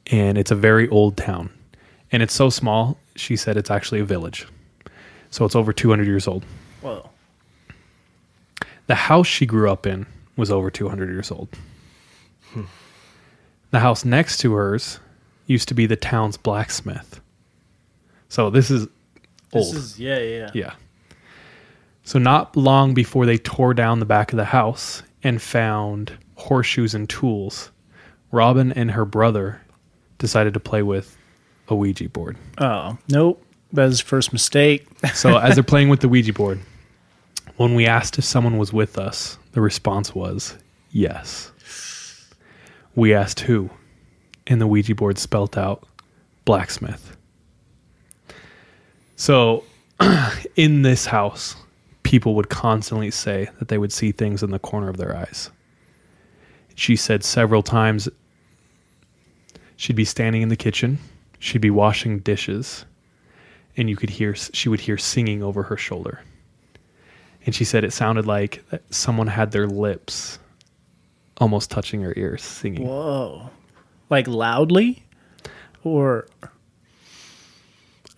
And 0.07 0.37
it's 0.37 0.51
a 0.51 0.55
very 0.55 0.87
old 0.89 1.17
town. 1.17 1.49
And 2.11 2.21
it's 2.21 2.33
so 2.33 2.49
small, 2.49 2.97
she 3.15 3.35
said 3.35 3.57
it's 3.57 3.71
actually 3.71 4.01
a 4.01 4.05
village. 4.05 4.47
So 5.29 5.45
it's 5.45 5.55
over 5.55 5.71
200 5.71 6.05
years 6.05 6.27
old. 6.27 6.43
Whoa. 6.81 7.09
The 8.87 8.95
house 8.95 9.27
she 9.27 9.45
grew 9.45 9.71
up 9.71 9.85
in 9.85 10.05
was 10.35 10.51
over 10.51 10.69
200 10.69 11.09
years 11.09 11.31
old. 11.31 11.47
The 13.71 13.79
house 13.79 14.03
next 14.03 14.37
to 14.39 14.53
hers 14.53 14.99
used 15.47 15.69
to 15.69 15.73
be 15.73 15.85
the 15.85 15.95
town's 15.95 16.37
blacksmith. 16.37 17.21
So 18.27 18.49
this 18.49 18.69
is 18.69 18.87
old. 19.53 19.73
This 19.73 19.73
is 19.73 19.99
yeah, 19.99 20.19
yeah. 20.19 20.51
yeah. 20.53 20.73
So 22.03 22.19
not 22.19 22.55
long 22.57 22.93
before 22.93 23.25
they 23.25 23.37
tore 23.37 23.73
down 23.73 23.99
the 23.99 24.05
back 24.05 24.33
of 24.33 24.37
the 24.37 24.45
house 24.45 25.03
and 25.23 25.41
found 25.41 26.17
horseshoes 26.35 26.93
and 26.93 27.09
tools, 27.09 27.71
Robin 28.31 28.73
and 28.73 28.91
her 28.91 29.05
brother 29.05 29.60
decided 30.21 30.53
to 30.53 30.59
play 30.59 30.83
with 30.83 31.17
a 31.67 31.75
Ouija 31.75 32.07
board. 32.07 32.37
Oh 32.57 32.97
nope, 33.09 33.43
that 33.73 33.85
was 33.85 33.93
his 33.93 34.01
first 34.01 34.31
mistake. 34.31 34.87
So 35.13 35.37
as 35.37 35.55
they're 35.55 35.63
playing 35.63 35.89
with 35.89 35.99
the 35.99 36.07
Ouija 36.07 36.31
board, 36.31 36.59
when 37.57 37.75
we 37.75 37.85
asked 37.87 38.17
if 38.17 38.23
someone 38.23 38.57
was 38.57 38.71
with 38.71 38.97
us, 38.97 39.37
the 39.51 39.61
response 39.61 40.15
was 40.15 40.57
yes. 40.91 41.51
We 42.95 43.13
asked 43.13 43.41
who, 43.41 43.69
and 44.47 44.61
the 44.61 44.67
Ouija 44.67 44.95
board 44.95 45.17
spelt 45.17 45.57
out 45.57 45.87
blacksmith. 46.45 47.17
So 49.15 49.63
in 50.55 50.83
this 50.83 51.05
house, 51.07 51.55
people 52.03 52.35
would 52.35 52.49
constantly 52.49 53.11
say 53.11 53.49
that 53.59 53.69
they 53.69 53.77
would 53.77 53.91
see 53.91 54.11
things 54.11 54.43
in 54.43 54.51
the 54.51 54.59
corner 54.59 54.89
of 54.89 54.97
their 54.97 55.15
eyes. 55.15 55.49
She 56.75 56.95
said 56.95 57.23
several 57.23 57.63
times 57.63 58.07
she'd 59.81 59.95
be 59.95 60.05
standing 60.05 60.43
in 60.43 60.49
the 60.49 60.55
kitchen, 60.55 60.99
she'd 61.39 61.59
be 61.59 61.71
washing 61.71 62.19
dishes, 62.19 62.85
and 63.75 63.89
you 63.89 63.95
could 63.95 64.11
hear 64.11 64.35
she 64.35 64.69
would 64.69 64.79
hear 64.79 64.95
singing 64.95 65.41
over 65.41 65.63
her 65.63 65.75
shoulder. 65.75 66.21
And 67.47 67.55
she 67.55 67.63
said 67.63 67.83
it 67.83 67.91
sounded 67.91 68.27
like 68.27 68.63
someone 68.91 69.25
had 69.25 69.51
their 69.51 69.65
lips 69.65 70.37
almost 71.37 71.71
touching 71.71 72.03
her 72.03 72.13
ears, 72.15 72.43
singing. 72.43 72.87
Whoa. 72.87 73.49
Like 74.11 74.27
loudly? 74.27 75.03
Or 75.83 76.27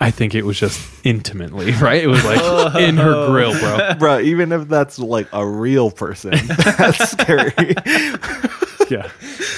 I 0.01 0.11
think 0.11 0.35
it 0.35 0.45
was 0.45 0.59
just 0.59 0.85
intimately, 1.05 1.71
right? 1.81 2.03
It 2.03 2.07
was 2.07 2.25
like 2.25 2.75
in 2.75 2.97
her 2.97 3.27
grill, 3.27 3.57
bro. 3.57 3.93
Bro, 3.93 4.19
even 4.19 4.51
if 4.51 4.67
that's 4.67 4.99
like 4.99 5.29
a 5.31 5.47
real 5.47 5.91
person, 5.91 6.31
that's 6.77 7.11
scary. 7.11 7.53
Yeah. 8.93 9.09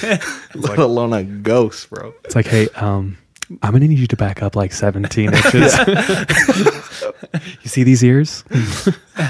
Let 0.54 0.78
alone 0.78 1.12
a 1.12 1.22
ghost, 1.22 1.90
bro. 1.90 2.14
It's 2.24 2.34
like, 2.34 2.46
hey, 2.46 2.68
um, 2.70 3.18
I'm 3.62 3.72
gonna 3.72 3.86
need 3.86 3.98
you 3.98 4.06
to 4.06 4.16
back 4.16 4.42
up 4.42 4.56
like 4.56 4.72
17 4.72 5.34
inches. 5.34 5.78
you 7.62 7.68
see 7.68 7.82
these 7.82 8.02
ears? 8.02 8.44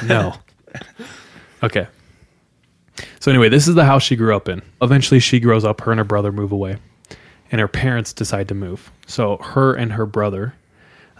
no. 0.04 0.34
Okay. 1.62 1.88
So 3.18 3.30
anyway, 3.32 3.48
this 3.48 3.66
is 3.66 3.74
the 3.74 3.84
house 3.84 4.04
she 4.04 4.14
grew 4.14 4.34
up 4.36 4.48
in. 4.48 4.62
Eventually, 4.80 5.18
she 5.18 5.40
grows 5.40 5.64
up. 5.64 5.80
Her 5.80 5.90
and 5.90 5.98
her 5.98 6.04
brother 6.04 6.30
move 6.30 6.52
away, 6.52 6.76
and 7.50 7.60
her 7.60 7.68
parents 7.68 8.12
decide 8.12 8.46
to 8.48 8.54
move. 8.54 8.92
So 9.06 9.38
her 9.38 9.74
and 9.74 9.92
her 9.92 10.06
brother 10.06 10.54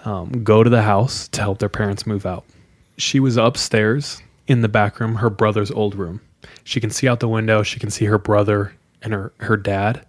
um, 0.05 0.45
go 0.45 0.62
to 0.62 0.70
the 0.70 0.82
house 0.82 1.26
to 1.28 1.41
help 1.41 1.59
their 1.59 1.68
parents 1.68 2.07
move 2.07 2.24
out. 2.24 2.45
She 2.99 3.18
was 3.18 3.37
upstairs 3.37 4.22
in 4.47 4.61
the 4.61 4.68
back 4.68 5.01
room, 5.01 5.16
her 5.16 5.28
brother's 5.28 5.72
old 5.72 5.97
room. 5.97 6.20
She 6.65 6.81
can 6.81 6.91
see 6.91 7.09
out 7.09 7.21
the 7.21 7.29
window. 7.29 7.63
She 7.63 7.79
can 7.79 7.91
see 7.91 8.07
her 8.07 8.19
brother 8.19 8.75
and 9.03 9.13
her, 9.13 9.33
her 9.39 9.57
dad. 9.57 10.05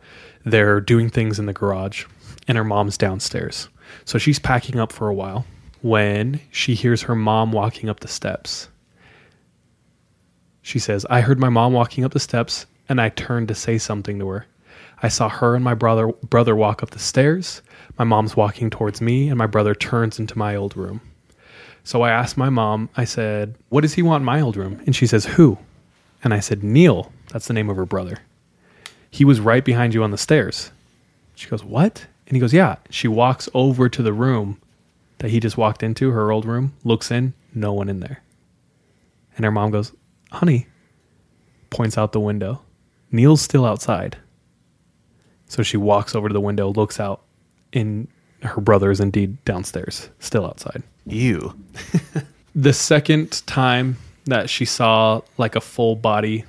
They're 0.46 0.80
doing 0.80 1.10
things 1.10 1.40
in 1.40 1.46
the 1.46 1.54
garage, 1.54 2.06
and 2.48 2.58
her 2.58 2.64
mom's 2.64 2.98
downstairs. 2.98 3.68
So 4.06 4.18
she's 4.18 4.40
packing 4.40 4.80
up 4.80 4.92
for 4.92 5.08
a 5.08 5.14
while 5.14 5.46
when 5.82 6.42
she 6.52 6.74
hears 6.74 7.04
her 7.04 7.16
mom 7.16 7.52
walking 7.52 7.90
up 7.90 8.00
the 8.00 8.08
steps. 8.08 8.70
She 10.62 10.80
says, 10.80 11.06
I 11.10 11.22
heard 11.22 11.40
my 11.40 11.50
mom 11.50 11.74
walking 11.74 12.04
up 12.04 12.14
the 12.14 12.20
steps 12.20 12.66
and 12.90 13.00
I 13.00 13.10
turned 13.10 13.48
to 13.50 13.56
say 13.56 13.78
something 13.78 14.20
to 14.20 14.28
her. 14.30 14.46
I 15.02 15.10
saw 15.10 15.30
her 15.30 15.56
and 15.56 15.64
my 15.64 15.74
brother 15.74 16.08
brother 16.08 16.56
walk 16.56 16.82
up 16.84 16.90
the 16.90 17.00
stairs. 17.00 17.62
My 17.98 18.06
mom's 18.06 18.36
walking 18.36 18.70
towards 18.70 19.00
me 19.00 19.30
and 19.30 19.38
my 19.38 19.48
brother 19.48 19.76
turns 19.76 20.20
into 20.20 20.38
my 20.38 20.56
old 20.56 20.76
room. 20.76 21.02
So 21.84 22.02
I 22.02 22.10
asked 22.10 22.36
my 22.36 22.50
mom, 22.50 22.90
I 22.98 23.06
said, 23.06 23.56
What 23.70 23.82
does 23.82 23.94
he 23.94 24.02
want 24.02 24.22
in 24.22 24.26
my 24.26 24.42
old 24.42 24.58
room? 24.58 24.82
And 24.86 24.96
she 24.96 25.08
says, 25.08 25.26
Who? 25.26 25.58
And 26.28 26.34
I 26.34 26.42
said, 26.42 26.62
Neil. 26.62 27.14
That's 27.32 27.48
the 27.48 27.54
name 27.54 27.70
of 27.70 27.78
her 27.78 27.86
brother. 27.86 28.18
He 29.10 29.24
was 29.24 29.40
right 29.40 29.64
behind 29.64 29.94
you 29.94 30.04
on 30.04 30.12
the 30.12 30.18
stairs. 30.18 30.72
She 31.36 31.48
goes, 31.48 31.64
What? 31.64 32.06
And 32.28 32.36
he 32.36 32.42
goes, 32.42 32.52
Yeah. 32.52 32.76
She 32.90 33.08
walks 33.08 33.48
over 33.54 33.88
to 33.88 34.04
the 34.04 34.12
room 34.12 34.60
that 35.20 35.32
he 35.32 35.40
just 35.40 35.56
walked 35.56 35.84
into, 35.84 36.12
her 36.12 36.30
old 36.30 36.44
room, 36.44 36.74
looks 36.84 37.12
in, 37.12 37.34
no 37.56 37.72
one 37.72 37.88
in 37.88 38.02
there. 38.02 38.22
And 39.38 39.46
her 39.46 39.52
mom 39.52 39.72
goes, 39.72 39.94
Honey, 40.30 40.68
points 41.70 41.98
out 41.98 42.12
the 42.12 42.20
window. 42.20 42.62
Neil's 43.10 43.40
still 43.40 43.66
outside. 43.66 44.18
So 45.46 45.64
she 45.64 45.78
walks 45.78 46.14
over 46.14 46.28
to 46.28 46.34
the 46.34 46.42
window, 46.42 46.74
looks 46.74 47.00
out, 47.00 47.22
and 47.72 48.10
her 48.44 48.60
brother 48.60 48.92
is 48.92 49.00
indeed 49.00 49.42
downstairs, 49.46 50.10
still 50.20 50.46
outside. 50.46 50.84
You. 51.06 51.58
The 52.58 52.74
second 52.74 53.46
time 53.46 53.98
that 54.32 54.50
she 54.50 54.66
saw 54.66 55.22
like 55.38 55.56
a 55.56 55.62
full 55.62 55.96
body, 55.96 56.46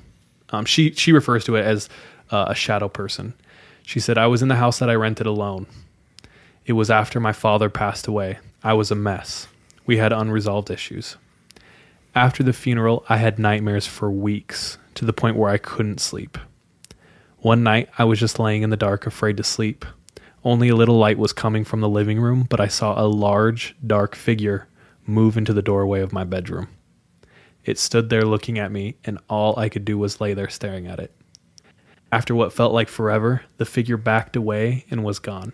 um, 0.50 0.64
she 0.64 0.92
she 0.92 1.12
refers 1.12 1.44
to 1.44 1.56
it 1.56 1.64
as 1.64 1.88
uh, 2.30 2.46
a 2.48 2.54
shadow 2.54 2.88
person. 2.88 3.34
She 3.82 4.00
said, 4.00 4.18
"I 4.18 4.26
was 4.26 4.42
in 4.42 4.48
the 4.48 4.56
house 4.56 4.78
that 4.78 4.90
I 4.90 4.94
rented 4.94 5.26
alone. 5.26 5.66
It 6.66 6.74
was 6.74 6.90
after 6.90 7.20
my 7.20 7.32
father 7.32 7.70
passed 7.70 8.06
away. 8.06 8.38
I 8.62 8.74
was 8.74 8.90
a 8.90 8.94
mess. 8.94 9.48
We 9.86 9.96
had 9.96 10.12
unresolved 10.12 10.70
issues. 10.70 11.16
After 12.14 12.42
the 12.42 12.52
funeral, 12.52 13.04
I 13.08 13.16
had 13.16 13.38
nightmares 13.38 13.86
for 13.86 14.10
weeks 14.10 14.76
to 14.94 15.04
the 15.04 15.12
point 15.12 15.36
where 15.36 15.50
I 15.50 15.58
couldn't 15.58 16.00
sleep. 16.00 16.36
One 17.38 17.62
night, 17.62 17.88
I 17.96 18.04
was 18.04 18.18
just 18.18 18.38
laying 18.38 18.62
in 18.62 18.70
the 18.70 18.76
dark, 18.76 19.06
afraid 19.06 19.36
to 19.36 19.44
sleep. 19.44 19.86
Only 20.44 20.68
a 20.68 20.76
little 20.76 20.98
light 20.98 21.18
was 21.18 21.32
coming 21.32 21.64
from 21.64 21.80
the 21.80 21.88
living 21.88 22.20
room, 22.20 22.46
but 22.50 22.60
I 22.60 22.66
saw 22.66 23.00
a 23.00 23.06
large, 23.06 23.76
dark 23.86 24.16
figure 24.16 24.66
move 25.06 25.36
into 25.36 25.52
the 25.52 25.62
doorway 25.62 26.00
of 26.00 26.12
my 26.12 26.24
bedroom. 26.24 26.68
It 27.68 27.78
stood 27.78 28.08
there 28.08 28.22
looking 28.22 28.58
at 28.58 28.72
me, 28.72 28.96
and 29.04 29.18
all 29.28 29.58
I 29.58 29.68
could 29.68 29.84
do 29.84 29.98
was 29.98 30.22
lay 30.22 30.32
there 30.32 30.48
staring 30.48 30.86
at 30.86 30.98
it. 30.98 31.12
After 32.10 32.34
what 32.34 32.54
felt 32.54 32.72
like 32.72 32.88
forever, 32.88 33.42
the 33.58 33.66
figure 33.66 33.98
backed 33.98 34.36
away 34.36 34.86
and 34.90 35.04
was 35.04 35.18
gone. 35.18 35.52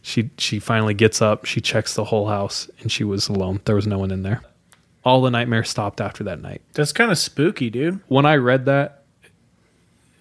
She 0.00 0.30
she 0.38 0.58
finally 0.58 0.94
gets 0.94 1.20
up, 1.20 1.44
she 1.44 1.60
checks 1.60 1.92
the 1.92 2.04
whole 2.04 2.28
house, 2.28 2.70
and 2.80 2.90
she 2.90 3.04
was 3.04 3.28
alone. 3.28 3.60
There 3.66 3.74
was 3.74 3.86
no 3.86 3.98
one 3.98 4.10
in 4.10 4.22
there. 4.22 4.40
All 5.04 5.20
the 5.20 5.30
nightmares 5.30 5.68
stopped 5.68 6.00
after 6.00 6.24
that 6.24 6.40
night. 6.40 6.62
that's 6.72 6.92
kind 6.92 7.10
of 7.10 7.18
spooky, 7.18 7.68
dude. 7.68 8.00
When 8.08 8.24
I 8.24 8.36
read 8.36 8.64
that, 8.64 9.02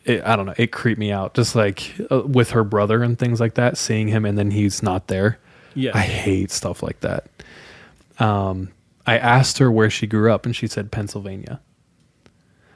it, 0.04 0.26
I 0.26 0.36
don't 0.36 0.46
know, 0.46 0.56
it 0.58 0.74
creeped 0.74 1.00
me 1.00 1.14
out. 1.14 1.36
Just 1.36 1.56
like 1.56 1.96
uh, 2.12 2.24
with 2.24 2.52
her 2.52 2.66
brother 2.66 3.02
and 3.02 3.18
things 3.18 3.40
like 3.40 3.54
that, 3.54 3.78
seeing 3.78 4.10
him 4.10 4.26
and 4.26 4.38
then 4.38 4.52
he's 4.52 4.84
not 4.84 5.08
there. 5.08 5.40
Yeah. 5.74 5.92
I 5.94 6.02
hate 6.02 6.52
stuff 6.52 6.84
like 6.84 7.00
that. 7.00 7.28
Um, 8.20 8.74
I 9.06 9.18
asked 9.18 9.58
her 9.58 9.72
where 9.72 9.90
she 9.90 10.08
grew 10.08 10.32
up, 10.32 10.46
and 10.46 10.56
she 10.56 10.68
said 10.68 10.92
Pennsylvania. 10.92 11.60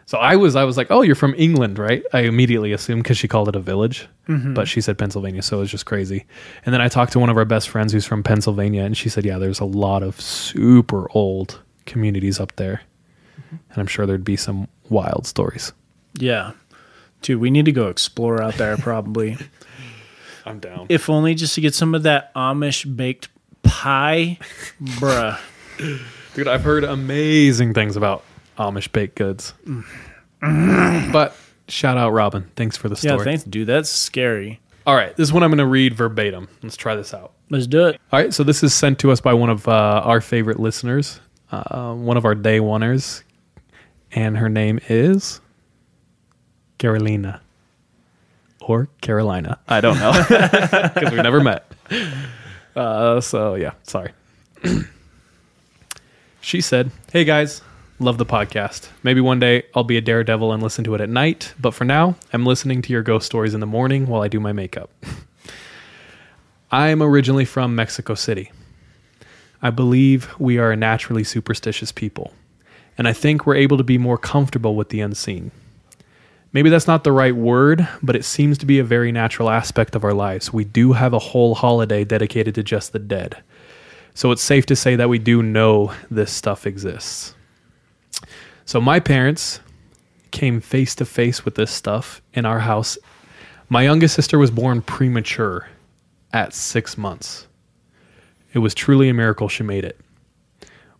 So 0.08 0.20
I 0.20 0.36
was, 0.36 0.56
I 0.56 0.64
was 0.64 0.78
like, 0.78 0.92
"Oh, 0.92 1.02
you're 1.02 1.16
from 1.16 1.34
England, 1.36 1.80
right?" 1.80 2.04
I 2.14 2.22
immediately 2.22 2.72
assumed 2.74 3.04
because 3.04 3.18
she 3.18 3.28
called 3.28 3.50
it 3.50 3.56
a 3.56 3.60
village, 3.60 4.08
mm-hmm. 4.28 4.54
but 4.54 4.68
she 4.68 4.80
said 4.82 4.98
Pennsylvania, 4.98 5.42
so 5.42 5.58
it 5.58 5.62
was 5.62 5.72
just 5.72 5.86
crazy. 5.86 6.26
And 6.66 6.74
then 6.74 6.82
I 6.82 6.90
talked 6.90 7.14
to 7.14 7.20
one 7.20 7.30
of 7.30 7.38
our 7.38 7.46
best 7.46 7.70
friends 7.70 7.92
who's 7.92 8.06
from 8.06 8.22
Pennsylvania, 8.22 8.84
and 8.84 8.96
she 8.96 9.10
said, 9.10 9.26
"Yeah, 9.26 9.40
there's 9.40 9.60
a 9.60 9.66
lot 9.66 10.04
of 10.04 10.22
super 10.22 11.10
old 11.14 11.60
communities 11.88 12.40
up 12.40 12.56
there, 12.56 12.82
mm-hmm. 13.40 13.56
and 13.70 13.78
I'm 13.78 13.88
sure 13.88 14.06
there'd 14.06 14.24
be 14.24 14.38
some 14.38 14.68
wild 14.90 15.26
stories." 15.26 15.74
Yeah. 16.18 16.52
Dude, 17.22 17.42
we 17.42 17.50
need 17.50 17.66
to 17.66 17.72
go 17.72 17.88
explore 17.88 18.42
out 18.42 18.56
there 18.56 18.78
probably. 18.78 19.38
I'm 20.46 20.60
down. 20.60 20.86
if 20.90 21.10
only 21.10 21.34
just 21.34 21.56
to 21.56 21.62
get 21.62 21.74
some 21.74 21.96
of 21.96 22.04
that 22.04 22.32
Amish 22.36 22.96
baked 22.96 23.30
pie. 23.64 24.38
Bruh. 24.80 25.40
Dude, 25.78 26.48
I've 26.48 26.64
heard 26.64 26.84
amazing 26.84 27.74
things 27.74 27.96
about 27.96 28.24
Amish 28.58 28.92
baked 28.92 29.16
goods. 29.16 29.54
but 30.42 31.36
shout 31.68 31.98
out 31.98 32.12
Robin. 32.12 32.50
Thanks 32.56 32.78
for 32.78 32.90
the 32.90 32.96
story. 32.96 33.18
Yeah, 33.18 33.24
thanks, 33.24 33.44
dude. 33.44 33.68
That's 33.68 33.90
scary. 33.90 34.60
All 34.86 34.96
right, 34.96 35.16
this 35.16 35.28
is 35.30 35.34
one 35.34 35.42
I'm 35.44 35.50
going 35.50 35.58
to 35.58 35.66
read 35.66 35.96
verbatim. 35.96 36.48
Let's 36.62 36.78
try 36.78 36.96
this 36.96 37.14
out. 37.14 37.34
Let's 37.50 37.66
do 37.68 37.88
it. 37.88 38.00
All 38.12 38.20
right, 38.20 38.34
so 38.34 38.44
this 38.44 38.62
is 38.64 38.74
sent 38.74 39.00
to 39.00 39.12
us 39.12 39.20
by 39.20 39.34
one 39.34 39.50
of 39.50 39.68
uh, 39.68 40.02
our 40.04 40.22
favorite 40.22 40.60
listeners, 40.60 41.20
uh, 41.52 41.94
one 41.94 42.18
of 42.18 42.26
our 42.26 42.36
day 42.36 42.60
oneers, 42.60 43.24
and 44.12 44.38
her 44.38 44.50
name 44.50 44.80
is 44.88 45.42
Carolina 46.78 47.42
or 48.62 48.88
Carolina. 49.02 49.60
I 49.68 49.82
don't 49.82 49.98
know 49.98 50.12
because 50.30 51.12
we 51.12 51.18
never 51.22 51.40
met. 51.42 51.66
Uh, 52.76 53.22
so 53.22 53.56
yeah, 53.56 53.72
sorry. 53.84 54.12
she 56.46 56.62
said, 56.62 56.92
"Hey 57.12 57.24
guys, 57.24 57.64
love 57.98 58.20
the 58.20 58.26
podcast. 58.26 58.90
Maybe 59.02 59.20
one 59.20 59.40
day 59.40 59.64
I'll 59.74 59.84
be 59.84 59.98
a 59.98 60.02
daredevil 60.02 60.54
and 60.54 60.62
listen 60.62 60.84
to 60.84 60.94
it 60.94 61.02
at 61.02 61.10
night, 61.10 61.56
but 61.60 61.74
for 61.74 61.86
now, 61.86 62.18
I'm 62.32 62.46
listening 62.46 62.84
to 62.84 62.94
your 62.94 63.02
ghost 63.02 63.26
stories 63.26 63.56
in 63.56 63.62
the 63.62 63.66
morning 63.66 64.06
while 64.06 64.22
I 64.22 64.28
do 64.28 64.40
my 64.40 64.54
makeup." 64.54 64.92
I'm 66.72 67.02
originally 67.02 67.46
from 67.46 67.76
Mexico 67.76 68.14
City. 68.14 68.52
I 69.64 69.72
believe 69.72 70.30
we 70.38 70.60
are 70.60 70.72
a 70.72 70.76
naturally 70.76 71.24
superstitious 71.24 71.92
people, 71.92 72.32
and 72.96 73.08
I 73.08 73.14
think 73.14 73.48
we're 73.48 73.56
able 73.56 73.78
to 73.78 73.84
be 73.84 73.98
more 73.98 74.20
comfortable 74.20 74.76
with 74.76 74.90
the 74.90 75.02
unseen. 75.02 75.50
Maybe 76.54 76.70
that's 76.70 76.88
not 76.88 77.04
the 77.04 77.12
right 77.12 77.36
word, 77.36 77.88
but 78.04 78.16
it 78.16 78.24
seems 78.24 78.60
to 78.60 78.68
be 78.68 78.78
a 78.78 78.84
very 78.84 79.12
natural 79.12 79.50
aspect 79.50 79.96
of 79.96 80.04
our 80.04 80.14
lives. 80.14 80.54
We 80.54 80.64
do 80.64 80.94
have 80.94 81.14
a 81.14 81.20
whole 81.20 81.56
holiday 81.56 82.04
dedicated 82.04 82.54
to 82.54 82.64
just 82.64 82.94
the 82.94 83.00
dead. 83.00 83.42
So 84.16 84.32
it's 84.32 84.42
safe 84.42 84.66
to 84.68 84.78
say 84.78 84.96
that 84.96 85.10
we 85.10 85.20
do 85.20 85.44
know 85.44 85.94
this 86.10 86.32
stuff 86.32 86.66
exists. 86.66 87.36
So 88.64 88.80
my 88.80 89.00
parents 89.02 89.60
came 90.32 90.62
face 90.62 90.96
to 90.96 91.06
face 91.06 91.44
with 91.44 91.56
this 91.56 91.70
stuff 91.70 92.22
in 92.34 92.46
our 92.46 92.60
house. 92.60 92.98
My 93.68 93.84
youngest 93.84 94.16
sister 94.16 94.40
was 94.40 94.52
born 94.52 94.82
premature 94.82 95.68
at 96.32 96.54
six 96.54 96.98
months. 96.98 97.48
It 98.54 98.60
was 98.60 98.74
truly 98.74 99.10
a 99.10 99.14
miracle 99.14 99.50
she 99.50 99.64
made 99.64 99.84
it. 99.84 100.00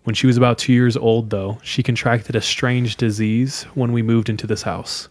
When 0.04 0.14
she 0.14 0.28
was 0.28 0.36
about 0.36 0.58
two 0.58 0.74
years 0.74 0.98
old, 0.98 1.30
though, 1.30 1.58
she 1.64 1.82
contracted 1.82 2.36
a 2.36 2.42
strange 2.42 2.98
disease 2.98 3.64
when 3.76 3.94
we 3.94 4.02
moved 4.02 4.28
into 4.28 4.46
this 4.46 4.64
house. 4.64 5.08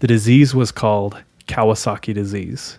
The 0.00 0.06
disease 0.06 0.54
was 0.54 0.72
called 0.72 1.22
Kawasaki 1.46 2.14
disease, 2.14 2.78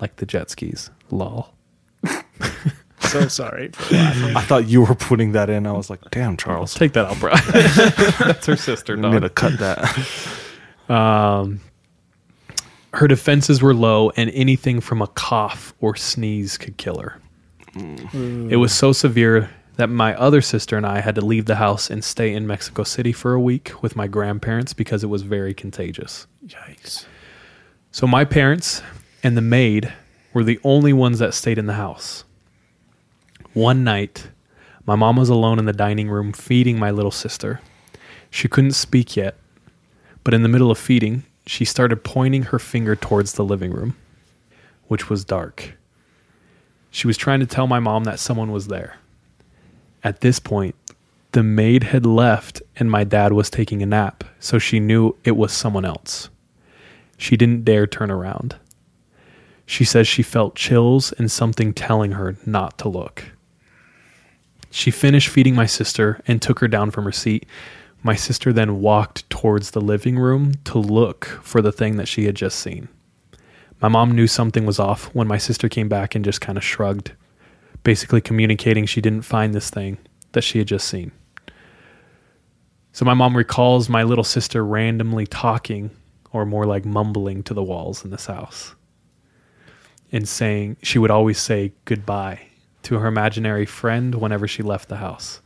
like 0.00 0.16
the 0.16 0.26
jet 0.26 0.50
skis. 0.50 0.90
Lol. 1.12 1.54
So 3.14 3.28
sorry 3.28 3.68
for. 3.68 3.94
I 3.94 4.42
thought 4.42 4.66
you 4.66 4.82
were 4.82 4.94
putting 4.94 5.32
that 5.32 5.48
in. 5.48 5.66
I 5.66 5.72
was 5.72 5.88
like, 5.88 6.00
damn, 6.10 6.36
Charles. 6.36 6.74
Take 6.74 6.94
that 6.94 7.06
out, 7.06 7.20
bro. 7.20 7.32
That's 8.26 8.46
her 8.46 8.56
sister, 8.56 8.94
I'm 8.94 9.02
going 9.02 9.22
to 9.22 9.30
cut 9.30 9.58
that. 9.58 10.08
Um, 10.86 11.62
her 12.92 13.08
defenses 13.08 13.62
were 13.62 13.72
low, 13.72 14.10
and 14.18 14.28
anything 14.34 14.82
from 14.82 15.00
a 15.00 15.06
cough 15.06 15.72
or 15.80 15.96
sneeze 15.96 16.58
could 16.58 16.76
kill 16.76 16.98
her. 16.98 17.18
Mm. 17.72 18.50
It 18.50 18.56
was 18.56 18.74
so 18.74 18.92
severe 18.92 19.48
that 19.76 19.88
my 19.88 20.14
other 20.16 20.42
sister 20.42 20.76
and 20.76 20.84
I 20.84 21.00
had 21.00 21.14
to 21.14 21.24
leave 21.24 21.46
the 21.46 21.54
house 21.54 21.88
and 21.88 22.04
stay 22.04 22.34
in 22.34 22.46
Mexico 22.46 22.82
City 22.82 23.12
for 23.12 23.32
a 23.32 23.40
week 23.40 23.82
with 23.82 23.96
my 23.96 24.06
grandparents 24.06 24.74
because 24.74 25.02
it 25.02 25.06
was 25.06 25.22
very 25.22 25.54
contagious. 25.54 26.26
Yikes. 26.46 27.06
So 27.90 28.06
my 28.06 28.26
parents 28.26 28.82
and 29.22 29.38
the 29.38 29.40
maid 29.40 29.90
were 30.34 30.44
the 30.44 30.60
only 30.64 30.92
ones 30.92 31.18
that 31.20 31.32
stayed 31.32 31.56
in 31.56 31.64
the 31.64 31.72
house. 31.72 32.24
One 33.54 33.84
night, 33.84 34.26
my 34.84 34.96
mom 34.96 35.14
was 35.14 35.28
alone 35.28 35.60
in 35.60 35.64
the 35.64 35.72
dining 35.72 36.08
room 36.08 36.32
feeding 36.32 36.76
my 36.76 36.90
little 36.90 37.12
sister. 37.12 37.60
She 38.28 38.48
couldn't 38.48 38.72
speak 38.72 39.16
yet, 39.16 39.36
but 40.24 40.34
in 40.34 40.42
the 40.42 40.48
middle 40.48 40.72
of 40.72 40.78
feeding, 40.78 41.22
she 41.46 41.64
started 41.64 42.02
pointing 42.02 42.42
her 42.42 42.58
finger 42.58 42.96
towards 42.96 43.34
the 43.34 43.44
living 43.44 43.70
room, 43.70 43.96
which 44.88 45.08
was 45.08 45.24
dark. 45.24 45.74
She 46.90 47.06
was 47.06 47.16
trying 47.16 47.38
to 47.38 47.46
tell 47.46 47.68
my 47.68 47.78
mom 47.78 48.02
that 48.04 48.18
someone 48.18 48.50
was 48.50 48.66
there. 48.66 48.96
At 50.02 50.20
this 50.20 50.40
point, 50.40 50.74
the 51.30 51.44
maid 51.44 51.84
had 51.84 52.04
left 52.04 52.60
and 52.74 52.90
my 52.90 53.04
dad 53.04 53.34
was 53.34 53.50
taking 53.50 53.82
a 53.82 53.86
nap, 53.86 54.24
so 54.40 54.58
she 54.58 54.80
knew 54.80 55.14
it 55.22 55.36
was 55.36 55.52
someone 55.52 55.84
else. 55.84 56.28
She 57.16 57.36
didn't 57.36 57.64
dare 57.64 57.86
turn 57.86 58.10
around. 58.10 58.56
She 59.64 59.84
says 59.84 60.08
she 60.08 60.24
felt 60.24 60.56
chills 60.56 61.12
and 61.12 61.30
something 61.30 61.72
telling 61.72 62.12
her 62.12 62.36
not 62.44 62.78
to 62.78 62.88
look. 62.88 63.26
She 64.74 64.90
finished 64.90 65.28
feeding 65.28 65.54
my 65.54 65.66
sister 65.66 66.20
and 66.26 66.42
took 66.42 66.58
her 66.58 66.66
down 66.66 66.90
from 66.90 67.04
her 67.04 67.12
seat. 67.12 67.46
My 68.02 68.16
sister 68.16 68.52
then 68.52 68.80
walked 68.80 69.30
towards 69.30 69.70
the 69.70 69.80
living 69.80 70.18
room 70.18 70.54
to 70.64 70.78
look 70.78 71.26
for 71.44 71.62
the 71.62 71.70
thing 71.70 71.94
that 71.94 72.08
she 72.08 72.24
had 72.24 72.34
just 72.34 72.58
seen. 72.58 72.88
My 73.80 73.86
mom 73.86 74.10
knew 74.10 74.26
something 74.26 74.66
was 74.66 74.80
off 74.80 75.14
when 75.14 75.28
my 75.28 75.38
sister 75.38 75.68
came 75.68 75.88
back 75.88 76.16
and 76.16 76.24
just 76.24 76.40
kind 76.40 76.58
of 76.58 76.64
shrugged, 76.64 77.12
basically 77.84 78.20
communicating 78.20 78.84
she 78.84 79.00
didn't 79.00 79.22
find 79.22 79.54
this 79.54 79.70
thing 79.70 79.96
that 80.32 80.42
she 80.42 80.58
had 80.58 80.66
just 80.66 80.88
seen. 80.88 81.12
So 82.90 83.04
my 83.04 83.14
mom 83.14 83.36
recalls 83.36 83.88
my 83.88 84.02
little 84.02 84.24
sister 84.24 84.66
randomly 84.66 85.28
talking, 85.28 85.90
or 86.32 86.44
more 86.44 86.66
like 86.66 86.84
mumbling, 86.84 87.44
to 87.44 87.54
the 87.54 87.62
walls 87.62 88.04
in 88.04 88.10
this 88.10 88.26
house 88.26 88.74
and 90.10 90.28
saying 90.28 90.78
she 90.82 90.98
would 90.98 91.12
always 91.12 91.38
say 91.38 91.72
goodbye 91.84 92.48
to 92.84 92.98
her 92.98 93.08
imaginary 93.08 93.66
friend 93.66 94.14
whenever 94.14 94.46
she 94.46 94.62
left 94.62 94.88
the 94.88 94.96
house. 94.96 95.40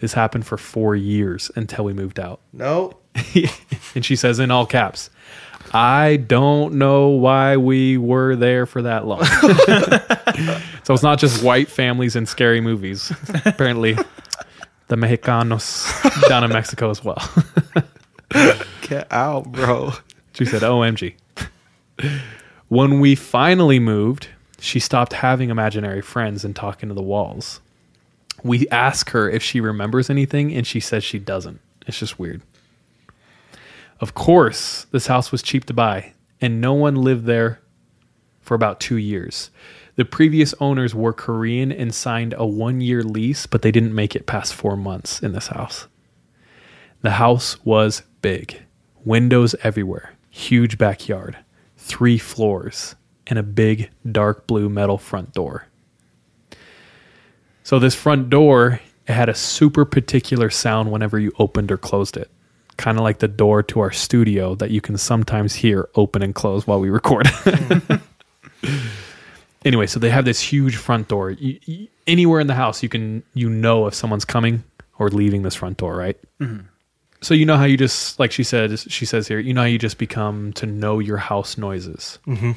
This 0.00 0.14
happened 0.14 0.46
for 0.46 0.56
four 0.56 0.96
years 0.96 1.50
until 1.56 1.84
we 1.84 1.92
moved 1.92 2.18
out. 2.18 2.40
No. 2.52 2.98
and 3.94 4.04
she 4.04 4.16
says 4.16 4.38
in 4.38 4.50
all 4.50 4.66
caps, 4.66 5.10
I 5.72 6.16
don't 6.16 6.74
know 6.74 7.08
why 7.08 7.56
we 7.56 7.98
were 7.98 8.34
there 8.34 8.66
for 8.66 8.82
that 8.82 9.06
long. 9.06 9.24
so 10.84 10.94
it's 10.94 11.02
not 11.02 11.18
just 11.18 11.42
white 11.44 11.68
families 11.68 12.16
and 12.16 12.28
scary 12.28 12.60
movies. 12.60 13.12
Apparently, 13.44 13.96
the 14.88 14.96
Mexicanos 14.96 16.28
down 16.28 16.44
in 16.44 16.50
Mexico 16.50 16.90
as 16.90 17.04
well. 17.04 17.22
Get 18.82 19.12
out, 19.12 19.52
bro. 19.52 19.92
She 20.32 20.44
said, 20.44 20.62
OMG. 20.62 21.14
When 22.68 23.00
we 23.00 23.14
finally 23.14 23.78
moved, 23.78 24.28
she 24.60 24.78
stopped 24.80 25.14
having 25.14 25.50
imaginary 25.50 26.02
friends 26.02 26.44
and 26.44 26.54
talking 26.54 26.88
to 26.88 26.94
the 26.94 27.02
walls. 27.02 27.60
We 28.42 28.68
ask 28.68 29.10
her 29.10 29.28
if 29.28 29.42
she 29.42 29.60
remembers 29.60 30.10
anything, 30.10 30.52
and 30.54 30.66
she 30.66 30.80
says 30.80 31.04
she 31.04 31.18
doesn't. 31.18 31.60
It's 31.86 31.98
just 31.98 32.18
weird. 32.18 32.42
Of 34.00 34.14
course, 34.14 34.86
this 34.92 35.08
house 35.08 35.30
was 35.30 35.42
cheap 35.42 35.66
to 35.66 35.74
buy, 35.74 36.14
and 36.40 36.60
no 36.60 36.72
one 36.72 36.94
lived 36.94 37.26
there 37.26 37.60
for 38.40 38.54
about 38.54 38.80
two 38.80 38.96
years. 38.96 39.50
The 39.96 40.04
previous 40.06 40.54
owners 40.60 40.94
were 40.94 41.12
Korean 41.12 41.70
and 41.70 41.94
signed 41.94 42.34
a 42.38 42.46
one 42.46 42.80
year 42.80 43.02
lease, 43.02 43.46
but 43.46 43.60
they 43.60 43.70
didn't 43.70 43.94
make 43.94 44.16
it 44.16 44.26
past 44.26 44.54
four 44.54 44.76
months 44.76 45.20
in 45.20 45.32
this 45.32 45.48
house. 45.48 45.88
The 47.02 47.12
house 47.12 47.62
was 47.64 48.02
big, 48.22 48.62
windows 49.04 49.54
everywhere, 49.62 50.14
huge 50.30 50.78
backyard, 50.78 51.36
three 51.76 52.18
floors, 52.18 52.94
and 53.30 53.38
a 53.38 53.42
big 53.42 53.90
dark 54.10 54.46
blue 54.46 54.68
metal 54.68 54.98
front 54.98 55.32
door. 55.32 55.66
So, 57.62 57.78
this 57.78 57.94
front 57.94 58.28
door, 58.30 58.80
it 59.06 59.12
had 59.12 59.28
a 59.28 59.34
super 59.34 59.84
particular 59.84 60.50
sound 60.50 60.90
whenever 60.90 61.18
you 61.18 61.32
opened 61.38 61.70
or 61.70 61.76
closed 61.78 62.16
it. 62.16 62.30
Kind 62.76 62.98
of 62.98 63.04
like 63.04 63.18
the 63.20 63.28
door 63.28 63.62
to 63.64 63.80
our 63.80 63.92
studio 63.92 64.54
that 64.56 64.70
you 64.70 64.80
can 64.80 64.96
sometimes 64.98 65.54
hear 65.54 65.88
open 65.94 66.22
and 66.22 66.34
close 66.34 66.66
while 66.66 66.80
we 66.80 66.90
record. 66.90 67.28
anyway, 69.64 69.86
so 69.86 70.00
they 70.00 70.10
have 70.10 70.24
this 70.24 70.40
huge 70.40 70.76
front 70.76 71.08
door. 71.08 71.30
You, 71.30 71.58
you- 71.64 71.88
anywhere 72.06 72.40
in 72.40 72.46
the 72.46 72.54
house, 72.54 72.82
you 72.82 72.88
can 72.88 73.22
you 73.34 73.48
know 73.48 73.86
if 73.86 73.94
someone's 73.94 74.24
coming 74.24 74.64
or 74.98 75.08
leaving 75.10 75.42
this 75.42 75.54
front 75.54 75.76
door, 75.76 75.96
right? 75.96 76.18
So 77.22 77.34
you 77.34 77.44
know 77.44 77.56
how 77.58 77.64
you 77.64 77.76
just 77.76 78.18
like 78.18 78.32
she 78.32 78.42
said 78.42 78.78
she 78.78 79.04
says 79.04 79.28
here, 79.28 79.38
you 79.38 79.52
know 79.52 79.60
how 79.60 79.66
you 79.66 79.78
just 79.78 79.98
become 79.98 80.52
to 80.54 80.66
know 80.66 80.98
your 80.98 81.18
house 81.18 81.58
noises. 81.58 82.18
Mhm. 82.26 82.56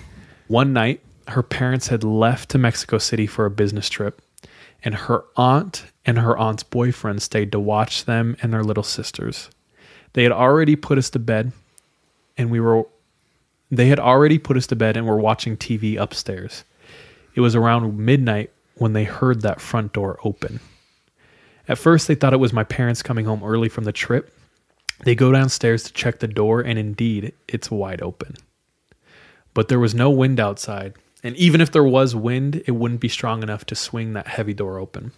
One 0.53 0.71
night, 0.71 1.01
her 1.29 1.41
parents 1.41 1.87
had 1.87 2.03
left 2.03 2.49
to 2.49 2.59
Mexico 2.59 2.99
City 2.99 3.25
for 3.25 3.47
a 3.47 3.49
business 3.49 3.89
trip, 3.89 4.21
and 4.83 4.93
her 4.93 5.23
aunt 5.35 5.85
and 6.05 6.19
her 6.19 6.37
aunt's 6.37 6.61
boyfriend 6.61 7.23
stayed 7.23 7.51
to 7.53 7.59
watch 7.59 8.05
them 8.05 8.37
and 8.39 8.53
their 8.53 8.63
little 8.63 8.83
sisters. 8.83 9.49
They 10.13 10.21
had 10.21 10.31
already 10.31 10.75
put 10.75 10.99
us 10.99 11.09
to 11.09 11.17
bed, 11.17 11.53
and 12.37 12.51
we 12.51 12.59
were 12.59 12.83
they 13.71 13.87
had 13.87 13.97
already 13.99 14.37
put 14.37 14.55
us 14.55 14.67
to 14.67 14.75
bed 14.75 14.95
and 14.95 15.07
were 15.07 15.17
watching 15.17 15.57
TV 15.57 15.99
upstairs. 15.99 16.65
It 17.33 17.41
was 17.41 17.55
around 17.55 17.97
midnight 17.97 18.51
when 18.75 18.93
they 18.93 19.05
heard 19.05 19.41
that 19.41 19.59
front 19.59 19.91
door 19.91 20.19
open. 20.23 20.59
At 21.67 21.79
first, 21.79 22.07
they 22.07 22.13
thought 22.13 22.31
it 22.31 22.39
was 22.39 22.53
my 22.53 22.63
parents 22.63 23.01
coming 23.01 23.25
home 23.25 23.43
early 23.43 23.69
from 23.69 23.85
the 23.85 23.91
trip. 23.91 24.31
They 25.03 25.15
go 25.15 25.31
downstairs 25.31 25.81
to 25.85 25.93
check 25.93 26.19
the 26.19 26.27
door, 26.27 26.61
and 26.61 26.77
indeed, 26.77 27.33
it's 27.47 27.71
wide 27.71 28.03
open. 28.03 28.35
But 29.53 29.67
there 29.67 29.79
was 29.79 29.93
no 29.93 30.09
wind 30.09 30.39
outside, 30.39 30.93
and 31.23 31.35
even 31.37 31.61
if 31.61 31.71
there 31.71 31.83
was 31.83 32.15
wind, 32.15 32.63
it 32.65 32.71
wouldn't 32.71 33.01
be 33.01 33.09
strong 33.09 33.43
enough 33.43 33.65
to 33.65 33.75
swing 33.75 34.13
that 34.13 34.27
heavy 34.27 34.53
door 34.53 34.79
open. 34.79 35.11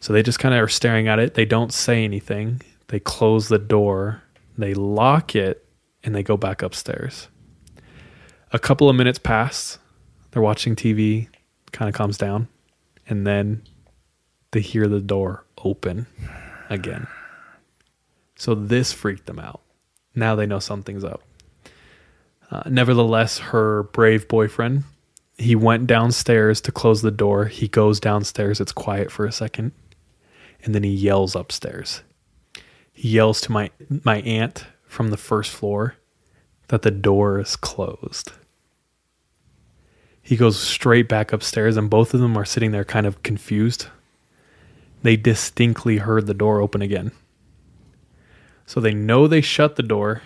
So 0.00 0.12
they 0.12 0.22
just 0.22 0.38
kind 0.38 0.54
of 0.54 0.62
are 0.62 0.68
staring 0.68 1.08
at 1.08 1.18
it. 1.18 1.34
They 1.34 1.44
don't 1.44 1.72
say 1.72 2.04
anything. 2.04 2.60
They 2.88 3.00
close 3.00 3.48
the 3.48 3.58
door, 3.58 4.22
they 4.56 4.74
lock 4.74 5.34
it, 5.34 5.66
and 6.04 6.14
they 6.14 6.22
go 6.22 6.36
back 6.36 6.62
upstairs. 6.62 7.28
A 8.52 8.58
couple 8.58 8.88
of 8.88 8.96
minutes 8.96 9.18
pass. 9.18 9.78
They're 10.30 10.42
watching 10.42 10.76
TV, 10.76 11.28
kind 11.72 11.88
of 11.88 11.94
calms 11.94 12.18
down, 12.18 12.48
and 13.08 13.26
then 13.26 13.62
they 14.52 14.60
hear 14.60 14.86
the 14.86 15.00
door 15.00 15.44
open 15.64 16.06
again. 16.68 17.06
So 18.36 18.54
this 18.54 18.92
freaked 18.92 19.26
them 19.26 19.38
out. 19.38 19.62
Now 20.14 20.36
they 20.36 20.46
know 20.46 20.58
something's 20.58 21.04
up. 21.04 21.22
Uh, 22.50 22.62
nevertheless, 22.66 23.38
her 23.38 23.84
brave 23.84 24.28
boyfriend, 24.28 24.84
he 25.36 25.54
went 25.54 25.86
downstairs 25.86 26.60
to 26.62 26.72
close 26.72 27.02
the 27.02 27.10
door. 27.10 27.46
He 27.46 27.68
goes 27.68 28.00
downstairs. 28.00 28.60
It's 28.60 28.72
quiet 28.72 29.10
for 29.10 29.26
a 29.26 29.32
second, 29.32 29.72
and 30.62 30.74
then 30.74 30.82
he 30.82 30.90
yells 30.90 31.34
upstairs. 31.34 32.02
He 32.92 33.10
yells 33.10 33.40
to 33.42 33.52
my 33.52 33.70
my 34.04 34.20
aunt 34.22 34.64
from 34.86 35.10
the 35.10 35.16
first 35.16 35.50
floor 35.50 35.96
that 36.68 36.82
the 36.82 36.90
door 36.90 37.38
is 37.38 37.56
closed. 37.56 38.32
He 40.22 40.36
goes 40.36 40.58
straight 40.58 41.08
back 41.08 41.32
upstairs, 41.32 41.76
and 41.76 41.90
both 41.90 42.14
of 42.14 42.20
them 42.20 42.36
are 42.36 42.44
sitting 42.44 42.72
there 42.72 42.84
kind 42.84 43.06
of 43.06 43.22
confused. 43.22 43.86
They 45.02 45.16
distinctly 45.16 45.98
heard 45.98 46.26
the 46.26 46.34
door 46.34 46.60
open 46.60 46.82
again. 46.82 47.12
So 48.64 48.80
they 48.80 48.94
know 48.94 49.28
they 49.28 49.40
shut 49.40 49.76
the 49.76 49.82
door 49.84 50.22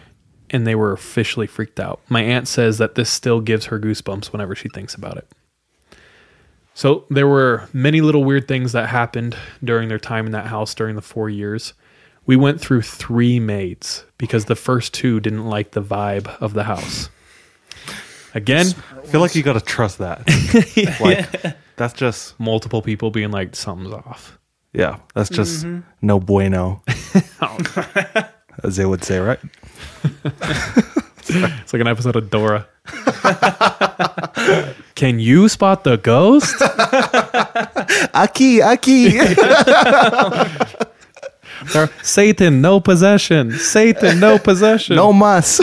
and 0.51 0.67
they 0.67 0.75
were 0.75 0.93
officially 0.93 1.47
freaked 1.47 1.81
out. 1.81 2.01
My 2.09 2.23
aunt 2.23 2.49
says 2.49 2.79
that 2.79 2.95
this 2.95 3.09
still 3.11 3.41
gives 3.41 3.67
her 3.67 3.79
goosebumps 3.79 4.27
whenever 4.33 4.55
she 4.55 4.69
thinks 4.69 4.95
about 4.95 5.17
it. 5.17 5.29
So 6.75 7.05
there 7.11 7.27
were 7.29 7.69
many 7.73 8.01
little 8.01 8.25
weird 8.25 8.49
things 8.49 8.73
that 8.73 8.89
happened 8.89 9.37
during 9.63 9.89
their 9.89 9.99
time 9.99 10.27
in 10.27 10.33
that 10.33 10.47
house 10.47 10.75
during 10.75 10.97
the 10.97 11.03
four 11.03 11.29
years. 11.29 11.75
We 12.27 12.37
went 12.37 12.61
through 12.61 12.83
three 12.83 13.41
maids 13.41 14.05
because 14.19 14.45
the 14.47 14.55
first 14.57 14.95
two 14.95 15.21
didn't 15.21 15.47
like 15.47 15.73
the 15.73 15.83
vibe 15.83 16.27
of 16.41 16.55
the 16.55 16.65
house. 16.65 17.09
Again, 18.35 18.67
I 18.97 19.07
feel 19.07 19.21
like 19.21 19.35
you 19.35 19.43
got 19.43 19.55
to 19.55 19.61
trust 19.61 19.99
that. 19.99 20.23
like 21.01 21.57
that's 21.77 21.95
just 21.95 22.39
multiple 22.39 22.83
people 22.83 23.11
being 23.11 23.31
like 23.33 23.57
something's 23.57 23.93
off. 23.93 24.39
yeah, 24.73 24.99
that's 25.15 25.29
just 25.31 25.65
Mhm. 25.65 25.83
no 26.01 26.21
bueno, 26.21 26.83
as 28.63 28.77
they 28.77 28.87
would 28.87 29.03
say, 29.03 29.19
right? 29.19 29.41
It's 31.33 31.73
like 31.73 31.81
an 31.81 31.87
episode 31.87 32.17
of 32.17 32.29
Dora. 32.31 32.67
Can 34.97 35.21
you 35.21 35.49
spot 35.49 35.85
the 35.85 35.97
ghost? 35.97 36.57
Aki, 38.15 38.63
Aki. 38.63 39.19
Satan, 42.03 42.61
no 42.61 42.81
possession. 42.81 43.53
Satan, 43.53 44.19
no 44.19 44.39
possession. 44.39 44.97
no 44.97 45.13
mas. 45.13 45.61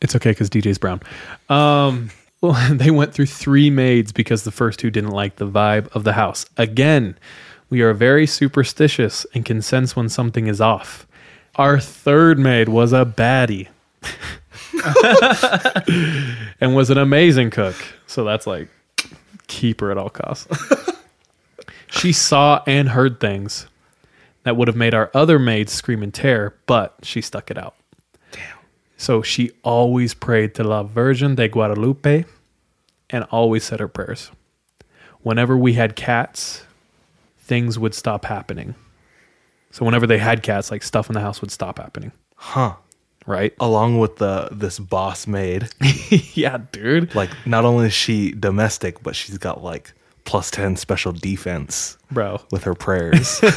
It's 0.00 0.16
okay 0.16 0.30
because 0.32 0.50
DJ's 0.50 0.78
brown. 0.78 1.00
Um, 1.48 2.10
well, 2.40 2.54
they 2.74 2.90
went 2.90 3.14
through 3.14 3.26
three 3.26 3.70
maids 3.70 4.10
because 4.10 4.42
the 4.42 4.50
first 4.50 4.80
two 4.80 4.90
didn't 4.90 5.10
like 5.12 5.36
the 5.36 5.46
vibe 5.46 5.86
of 5.94 6.02
the 6.02 6.14
house. 6.14 6.46
Again, 6.56 7.16
We 7.70 7.80
are 7.80 7.94
very 7.94 8.26
superstitious 8.26 9.24
and 9.34 9.46
can 9.46 9.62
sense 9.62 9.94
when 9.96 10.08
something 10.10 10.46
is 10.46 10.60
off. 10.60 11.06
Our 11.56 11.78
third 11.78 12.38
maid 12.38 12.68
was 12.68 12.92
a 12.92 13.04
baddie 13.04 13.68
and 16.60 16.74
was 16.74 16.90
an 16.90 16.98
amazing 16.98 17.50
cook. 17.50 17.76
So 18.06 18.24
that's 18.24 18.46
like 18.46 18.68
keep 19.48 19.80
her 19.80 19.90
at 19.90 19.98
all 19.98 20.10
costs. 20.10 20.48
she 21.90 22.12
saw 22.12 22.62
and 22.66 22.88
heard 22.88 23.20
things 23.20 23.66
that 24.44 24.56
would 24.56 24.68
have 24.68 24.76
made 24.76 24.94
our 24.94 25.10
other 25.14 25.38
maids 25.38 25.72
scream 25.72 26.02
in 26.02 26.10
terror, 26.10 26.56
but 26.66 26.96
she 27.02 27.20
stuck 27.20 27.50
it 27.50 27.58
out. 27.58 27.74
Damn. 28.32 28.58
So 28.96 29.22
she 29.22 29.52
always 29.62 30.14
prayed 30.14 30.54
to 30.54 30.64
La 30.64 30.82
Virgen 30.82 31.34
de 31.34 31.48
Guadalupe 31.48 32.24
and 33.10 33.24
always 33.30 33.64
said 33.64 33.78
her 33.78 33.88
prayers. 33.88 34.30
Whenever 35.20 35.56
we 35.56 35.74
had 35.74 35.94
cats, 35.94 36.64
things 37.38 37.78
would 37.78 37.94
stop 37.94 38.24
happening. 38.24 38.74
So 39.72 39.84
whenever 39.84 40.06
they 40.06 40.18
had 40.18 40.42
cats, 40.42 40.70
like 40.70 40.82
stuff 40.82 41.08
in 41.10 41.14
the 41.14 41.20
house 41.20 41.40
would 41.40 41.50
stop 41.50 41.78
happening. 41.78 42.12
Huh. 42.36 42.76
Right? 43.26 43.54
Along 43.60 43.98
with 43.98 44.16
the 44.16 44.48
this 44.52 44.78
boss 44.78 45.26
maid. 45.26 45.68
yeah, 46.34 46.58
dude. 46.70 47.14
Like 47.14 47.30
not 47.46 47.64
only 47.64 47.86
is 47.86 47.92
she 47.92 48.32
domestic, 48.32 49.02
but 49.02 49.16
she's 49.16 49.38
got 49.38 49.62
like 49.62 49.92
plus 50.24 50.50
10 50.50 50.76
special 50.76 51.12
defense 51.12 51.98
Bro. 52.10 52.40
with 52.52 52.64
her 52.64 52.74
prayers. 52.74 53.40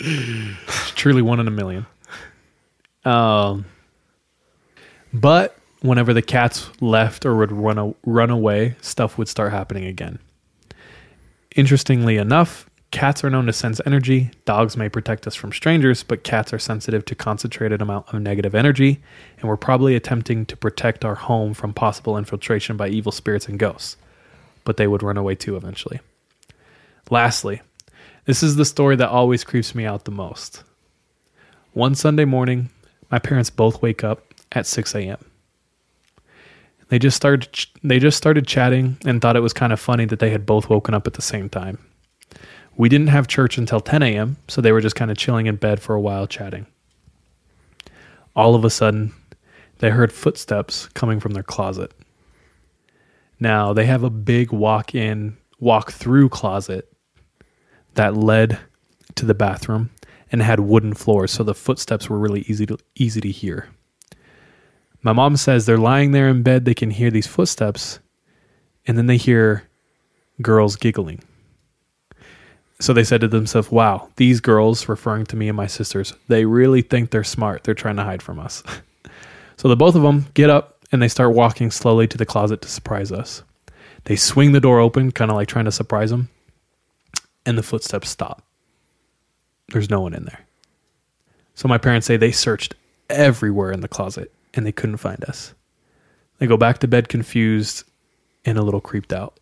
truly 0.96 1.22
one 1.22 1.40
in 1.40 1.46
a 1.46 1.50
million. 1.50 1.86
Um, 3.04 3.66
but 5.12 5.56
whenever 5.80 6.12
the 6.12 6.22
cats 6.22 6.70
left 6.80 7.24
or 7.26 7.36
would 7.36 7.52
run 7.52 7.78
a, 7.78 7.94
run 8.04 8.30
away, 8.30 8.76
stuff 8.80 9.18
would 9.18 9.28
start 9.28 9.52
happening 9.52 9.84
again. 9.84 10.18
Interestingly 11.56 12.16
enough, 12.16 12.69
cats 12.90 13.22
are 13.22 13.30
known 13.30 13.46
to 13.46 13.52
sense 13.52 13.80
energy. 13.86 14.30
Dogs 14.44 14.76
may 14.76 14.88
protect 14.88 15.26
us 15.26 15.34
from 15.34 15.52
strangers, 15.52 16.02
but 16.02 16.24
cats 16.24 16.52
are 16.52 16.58
sensitive 16.58 17.04
to 17.06 17.14
concentrated 17.14 17.80
amount 17.80 18.08
of 18.12 18.20
negative 18.20 18.54
energy, 18.54 19.00
and 19.38 19.48
we're 19.48 19.56
probably 19.56 19.94
attempting 19.94 20.46
to 20.46 20.56
protect 20.56 21.04
our 21.04 21.14
home 21.14 21.54
from 21.54 21.72
possible 21.72 22.18
infiltration 22.18 22.76
by 22.76 22.88
evil 22.88 23.12
spirits 23.12 23.48
and 23.48 23.58
ghosts. 23.58 23.96
But 24.64 24.76
they 24.76 24.86
would 24.86 25.02
run 25.02 25.16
away 25.16 25.36
too 25.36 25.56
eventually. 25.56 26.00
Lastly, 27.10 27.62
this 28.24 28.42
is 28.42 28.56
the 28.56 28.64
story 28.64 28.96
that 28.96 29.08
always 29.08 29.44
creeps 29.44 29.74
me 29.74 29.84
out 29.84 30.04
the 30.04 30.10
most. 30.10 30.62
One 31.72 31.94
Sunday 31.94 32.24
morning, 32.24 32.70
my 33.10 33.18
parents 33.18 33.50
both 33.50 33.82
wake 33.82 34.04
up 34.04 34.34
at 34.52 34.66
6 34.66 34.94
a.m. 34.94 35.24
They 36.88 36.98
just 36.98 37.16
started 37.16 37.66
they 37.84 38.00
just 38.00 38.16
started 38.16 38.48
chatting 38.48 38.98
and 39.04 39.22
thought 39.22 39.36
it 39.36 39.40
was 39.40 39.52
kind 39.52 39.72
of 39.72 39.78
funny 39.78 40.04
that 40.06 40.18
they 40.18 40.30
had 40.30 40.44
both 40.44 40.68
woken 40.68 40.92
up 40.92 41.06
at 41.06 41.14
the 41.14 41.22
same 41.22 41.48
time. 41.48 41.78
We 42.76 42.88
didn't 42.88 43.08
have 43.08 43.28
church 43.28 43.58
until 43.58 43.80
10 43.80 44.02
a.m., 44.02 44.36
so 44.48 44.60
they 44.60 44.72
were 44.72 44.80
just 44.80 44.96
kind 44.96 45.10
of 45.10 45.16
chilling 45.16 45.46
in 45.46 45.56
bed 45.56 45.80
for 45.80 45.94
a 45.94 46.00
while 46.00 46.26
chatting. 46.26 46.66
All 48.34 48.54
of 48.54 48.64
a 48.64 48.70
sudden, 48.70 49.12
they 49.78 49.90
heard 49.90 50.12
footsteps 50.12 50.88
coming 50.88 51.20
from 51.20 51.32
their 51.32 51.42
closet. 51.42 51.92
Now, 53.38 53.72
they 53.72 53.86
have 53.86 54.02
a 54.02 54.10
big 54.10 54.52
walk 54.52 54.94
in, 54.94 55.36
walk 55.58 55.92
through 55.92 56.28
closet 56.28 56.90
that 57.94 58.16
led 58.16 58.58
to 59.16 59.26
the 59.26 59.34
bathroom 59.34 59.90
and 60.30 60.42
had 60.42 60.60
wooden 60.60 60.94
floors, 60.94 61.32
so 61.32 61.42
the 61.42 61.54
footsteps 61.54 62.08
were 62.08 62.18
really 62.18 62.42
easy 62.42 62.66
to 62.66 62.78
easy 62.94 63.20
to 63.20 63.30
hear. 63.30 63.68
My 65.02 65.12
mom 65.12 65.36
says 65.36 65.66
they're 65.66 65.78
lying 65.78 66.12
there 66.12 66.28
in 66.28 66.42
bed, 66.42 66.64
they 66.64 66.74
can 66.74 66.90
hear 66.90 67.10
these 67.10 67.26
footsteps, 67.26 67.98
and 68.86 68.96
then 68.98 69.06
they 69.06 69.16
hear 69.16 69.64
girls 70.42 70.76
giggling. 70.76 71.20
So 72.80 72.94
they 72.94 73.04
said 73.04 73.20
to 73.20 73.28
themselves, 73.28 73.70
Wow, 73.70 74.08
these 74.16 74.40
girls, 74.40 74.88
referring 74.88 75.26
to 75.26 75.36
me 75.36 75.48
and 75.48 75.56
my 75.56 75.66
sisters, 75.66 76.14
they 76.28 76.46
really 76.46 76.82
think 76.82 77.10
they're 77.10 77.22
smart. 77.22 77.62
They're 77.62 77.74
trying 77.74 77.96
to 77.96 78.04
hide 78.04 78.22
from 78.22 78.40
us. 78.40 78.62
so 79.56 79.68
the 79.68 79.76
both 79.76 79.94
of 79.94 80.02
them 80.02 80.26
get 80.32 80.50
up 80.50 80.78
and 80.90 81.00
they 81.00 81.08
start 81.08 81.34
walking 81.34 81.70
slowly 81.70 82.08
to 82.08 82.18
the 82.18 82.26
closet 82.26 82.62
to 82.62 82.68
surprise 82.68 83.12
us. 83.12 83.42
They 84.04 84.16
swing 84.16 84.52
the 84.52 84.60
door 84.60 84.80
open, 84.80 85.12
kind 85.12 85.30
of 85.30 85.36
like 85.36 85.48
trying 85.48 85.66
to 85.66 85.72
surprise 85.72 86.10
them, 86.10 86.30
and 87.44 87.58
the 87.58 87.62
footsteps 87.62 88.08
stop. 88.08 88.42
There's 89.68 89.90
no 89.90 90.00
one 90.00 90.14
in 90.14 90.24
there. 90.24 90.46
So 91.54 91.68
my 91.68 91.78
parents 91.78 92.06
say 92.06 92.16
they 92.16 92.32
searched 92.32 92.74
everywhere 93.10 93.72
in 93.72 93.80
the 93.80 93.88
closet 93.88 94.32
and 94.54 94.64
they 94.64 94.72
couldn't 94.72 94.96
find 94.96 95.22
us. 95.24 95.52
They 96.38 96.46
go 96.46 96.56
back 96.56 96.78
to 96.78 96.88
bed 96.88 97.10
confused 97.10 97.84
and 98.46 98.56
a 98.56 98.62
little 98.62 98.80
creeped 98.80 99.12
out. 99.12 99.38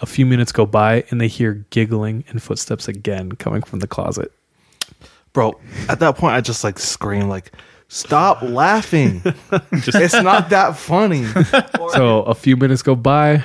A 0.00 0.06
few 0.06 0.24
minutes 0.24 0.52
go 0.52 0.66
by 0.66 1.04
and 1.10 1.20
they 1.20 1.28
hear 1.28 1.64
giggling 1.70 2.24
and 2.28 2.42
footsteps 2.42 2.88
again 2.88 3.32
coming 3.32 3.62
from 3.62 3.80
the 3.80 3.86
closet. 3.86 4.32
Bro, 5.32 5.60
at 5.88 6.00
that 6.00 6.16
point 6.16 6.34
I 6.34 6.40
just 6.40 6.64
like 6.64 6.78
scream 6.78 7.28
like 7.28 7.52
stop 7.88 8.40
laughing. 8.42 9.22
it's 9.72 10.14
not 10.14 10.50
that 10.50 10.76
funny. 10.76 11.26
So 11.92 12.22
a 12.22 12.34
few 12.34 12.56
minutes 12.56 12.82
go 12.82 12.94
by, 12.94 13.44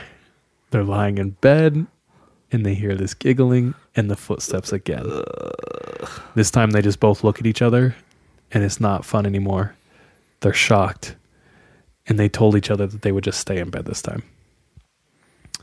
they're 0.69 0.83
lying 0.83 1.17
in 1.17 1.31
bed 1.31 1.87
and 2.51 2.63
they 2.63 2.75
hear 2.75 2.95
this 2.95 3.15
giggling 3.15 3.73
and 3.95 4.09
the 4.09 4.15
footsteps 4.15 4.71
again. 4.71 5.03
This 6.35 6.51
time 6.51 6.71
they 6.71 6.83
just 6.83 6.99
both 6.99 7.23
look 7.23 7.39
at 7.39 7.47
each 7.47 7.63
other 7.63 7.95
and 8.51 8.63
it's 8.63 8.79
not 8.79 9.03
fun 9.03 9.25
anymore. 9.25 9.75
They're 10.41 10.53
shocked 10.53 11.15
and 12.07 12.19
they 12.19 12.29
told 12.29 12.55
each 12.55 12.69
other 12.69 12.85
that 12.85 13.01
they 13.01 13.11
would 13.11 13.23
just 13.23 13.39
stay 13.39 13.57
in 13.57 13.71
bed 13.71 13.85
this 13.85 14.03
time. 14.03 14.21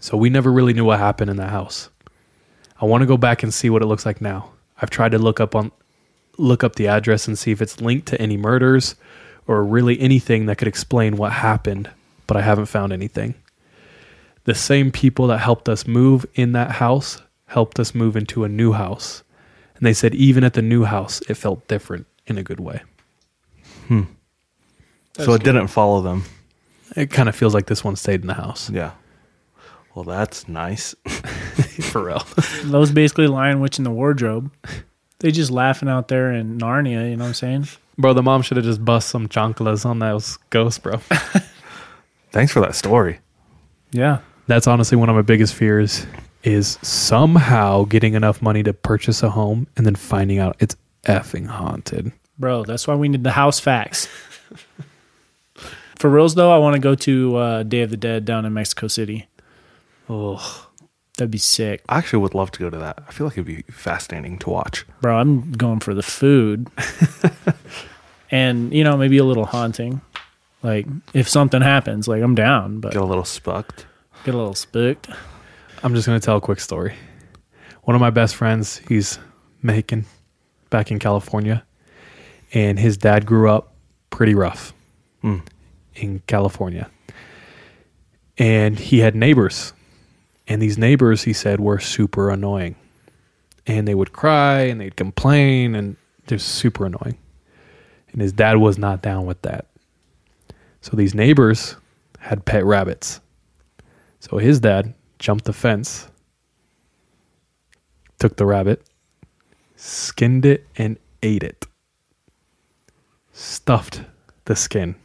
So 0.02 0.16
we 0.16 0.30
never 0.30 0.50
really 0.50 0.72
knew 0.72 0.84
what 0.84 0.98
happened 0.98 1.30
in 1.30 1.36
the 1.36 1.46
house. 1.46 1.88
I 2.80 2.86
want 2.86 3.02
to 3.02 3.06
go 3.06 3.16
back 3.16 3.44
and 3.44 3.54
see 3.54 3.70
what 3.70 3.82
it 3.82 3.86
looks 3.86 4.04
like 4.04 4.20
now. 4.20 4.50
I've 4.80 4.90
tried 4.90 5.12
to 5.12 5.18
look 5.18 5.38
up 5.38 5.54
on 5.54 5.70
look 6.38 6.64
up 6.64 6.74
the 6.74 6.88
address 6.88 7.28
and 7.28 7.38
see 7.38 7.52
if 7.52 7.62
it's 7.62 7.80
linked 7.80 8.08
to 8.08 8.20
any 8.20 8.36
murders 8.36 8.96
or 9.46 9.62
really 9.62 10.00
anything 10.00 10.46
that 10.46 10.58
could 10.58 10.66
explain 10.66 11.16
what 11.16 11.30
happened, 11.30 11.88
but 12.26 12.36
I 12.36 12.40
haven't 12.40 12.66
found 12.66 12.92
anything. 12.92 13.36
The 14.42 14.56
same 14.56 14.90
people 14.90 15.28
that 15.28 15.38
helped 15.38 15.68
us 15.68 15.86
move 15.86 16.26
in 16.34 16.50
that 16.50 16.72
house 16.72 17.22
helped 17.46 17.78
us 17.78 17.94
move 17.94 18.16
into 18.16 18.42
a 18.42 18.48
new 18.48 18.72
house. 18.72 19.22
And 19.76 19.86
they 19.86 19.94
said 19.94 20.16
even 20.16 20.42
at 20.42 20.54
the 20.54 20.62
new 20.62 20.82
house 20.82 21.20
it 21.28 21.34
felt 21.34 21.68
different 21.68 22.06
in 22.26 22.38
a 22.38 22.42
good 22.42 22.58
way. 22.58 22.82
Hmm. 23.86 24.02
so 25.16 25.32
it 25.34 25.44
didn't 25.44 25.68
follow 25.68 26.02
them. 26.02 26.24
It 26.96 27.10
kind 27.12 27.28
of 27.28 27.36
feels 27.36 27.54
like 27.54 27.66
this 27.66 27.84
one 27.84 27.94
stayed 27.94 28.22
in 28.22 28.26
the 28.26 28.34
house. 28.34 28.68
Yeah. 28.68 28.92
Well, 29.94 30.04
that's 30.04 30.48
nice. 30.48 30.94
For 31.82 32.04
real. 32.04 32.26
Those 32.64 32.90
basically 32.90 33.26
Lion 33.26 33.60
Witch 33.60 33.78
in 33.78 33.84
the 33.84 33.90
wardrobe. 33.90 34.50
They 35.18 35.30
just 35.30 35.50
laughing 35.50 35.88
out 35.88 36.08
there 36.08 36.32
in 36.32 36.58
Narnia, 36.58 37.10
you 37.10 37.16
know 37.16 37.24
what 37.24 37.28
I'm 37.28 37.34
saying? 37.34 37.68
Bro, 37.98 38.14
the 38.14 38.22
mom 38.22 38.42
should 38.42 38.56
have 38.56 38.66
just 38.66 38.84
bust 38.84 39.08
some 39.08 39.28
chanclas 39.28 39.84
on 39.84 39.98
those 39.98 40.38
ghosts, 40.50 40.78
bro. 40.78 40.96
Thanks 42.30 42.52
for 42.52 42.60
that 42.60 42.74
story. 42.74 43.20
Yeah. 43.92 44.18
That's 44.46 44.66
honestly 44.66 44.96
one 44.96 45.08
of 45.08 45.14
my 45.14 45.22
biggest 45.22 45.54
fears 45.54 46.06
is 46.42 46.78
somehow 46.82 47.84
getting 47.84 48.14
enough 48.14 48.42
money 48.42 48.62
to 48.62 48.72
purchase 48.72 49.22
a 49.22 49.30
home 49.30 49.66
and 49.76 49.86
then 49.86 49.94
finding 49.94 50.38
out 50.38 50.56
it's 50.58 50.74
effing 51.04 51.46
haunted. 51.46 52.12
Bro, 52.38 52.64
that's 52.64 52.88
why 52.88 52.94
we 52.94 53.08
need 53.08 53.22
the 53.22 53.32
house 53.32 53.60
facts. 53.60 54.08
For 55.98 56.10
reals 56.10 56.34
though, 56.34 56.50
I 56.50 56.58
want 56.58 56.74
to 56.74 56.80
go 56.80 56.94
to 56.96 57.36
uh, 57.36 57.62
Day 57.62 57.82
of 57.82 57.90
the 57.90 57.96
Dead 57.96 58.24
down 58.24 58.44
in 58.44 58.52
Mexico 58.52 58.88
City. 58.88 59.28
Oh, 60.12 60.68
That'd 61.18 61.30
be 61.30 61.38
sick. 61.38 61.82
I 61.88 61.98
actually 61.98 62.20
would 62.20 62.34
love 62.34 62.50
to 62.52 62.58
go 62.58 62.70
to 62.70 62.78
that. 62.78 63.02
I 63.06 63.12
feel 63.12 63.26
like 63.26 63.34
it'd 63.34 63.44
be 63.44 63.62
fascinating 63.70 64.38
to 64.40 64.50
watch. 64.50 64.86
Bro, 65.02 65.18
I'm 65.18 65.52
going 65.52 65.80
for 65.80 65.92
the 65.92 66.02
food. 66.02 66.70
and, 68.30 68.72
you 68.72 68.82
know, 68.82 68.96
maybe 68.96 69.18
a 69.18 69.24
little 69.24 69.44
haunting. 69.44 70.00
Like 70.62 70.86
if 71.12 71.28
something 71.28 71.60
happens, 71.60 72.08
like 72.08 72.22
I'm 72.22 72.34
down, 72.34 72.80
but 72.80 72.92
Get 72.92 73.02
a 73.02 73.04
little 73.04 73.24
spucked. 73.24 73.84
get 74.24 74.34
a 74.34 74.38
little 74.38 74.54
spooked. 74.54 75.10
I'm 75.82 75.94
just 75.94 76.06
going 76.06 76.18
to 76.18 76.24
tell 76.24 76.38
a 76.38 76.40
quick 76.40 76.60
story. 76.60 76.94
One 77.82 77.94
of 77.94 78.00
my 78.00 78.10
best 78.10 78.34
friends, 78.36 78.80
he's 78.88 79.18
Mexican 79.60 80.06
back 80.70 80.90
in 80.90 80.98
California, 80.98 81.64
and 82.54 82.78
his 82.78 82.96
dad 82.96 83.26
grew 83.26 83.50
up 83.50 83.74
pretty 84.10 84.34
rough 84.34 84.72
hmm. 85.20 85.38
in 85.94 86.20
California. 86.26 86.90
And 88.38 88.78
he 88.78 89.00
had 89.00 89.14
neighbors. 89.14 89.72
And 90.52 90.60
these 90.60 90.76
neighbors, 90.76 91.22
he 91.22 91.32
said, 91.32 91.60
were 91.60 91.78
super 91.78 92.28
annoying. 92.28 92.76
And 93.66 93.88
they 93.88 93.94
would 93.94 94.12
cry 94.12 94.64
and 94.64 94.78
they'd 94.78 94.96
complain 94.96 95.74
and 95.74 95.96
they're 96.26 96.36
super 96.36 96.84
annoying. 96.84 97.16
And 98.12 98.20
his 98.20 98.34
dad 98.34 98.58
was 98.58 98.76
not 98.76 99.00
down 99.00 99.24
with 99.24 99.40
that. 99.42 99.64
So 100.82 100.94
these 100.94 101.14
neighbors 101.14 101.76
had 102.18 102.44
pet 102.44 102.66
rabbits. 102.66 103.20
So 104.20 104.36
his 104.36 104.60
dad 104.60 104.92
jumped 105.18 105.46
the 105.46 105.54
fence, 105.54 106.06
took 108.18 108.36
the 108.36 108.44
rabbit, 108.44 108.82
skinned 109.76 110.44
it, 110.44 110.66
and 110.76 110.98
ate 111.22 111.44
it. 111.44 111.64
Stuffed 113.32 114.02
the 114.44 114.54
skin, 114.54 114.96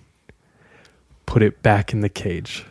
put 1.26 1.42
it 1.42 1.64
back 1.64 1.94
in 1.94 2.02
the 2.02 2.10
cage, 2.10 2.66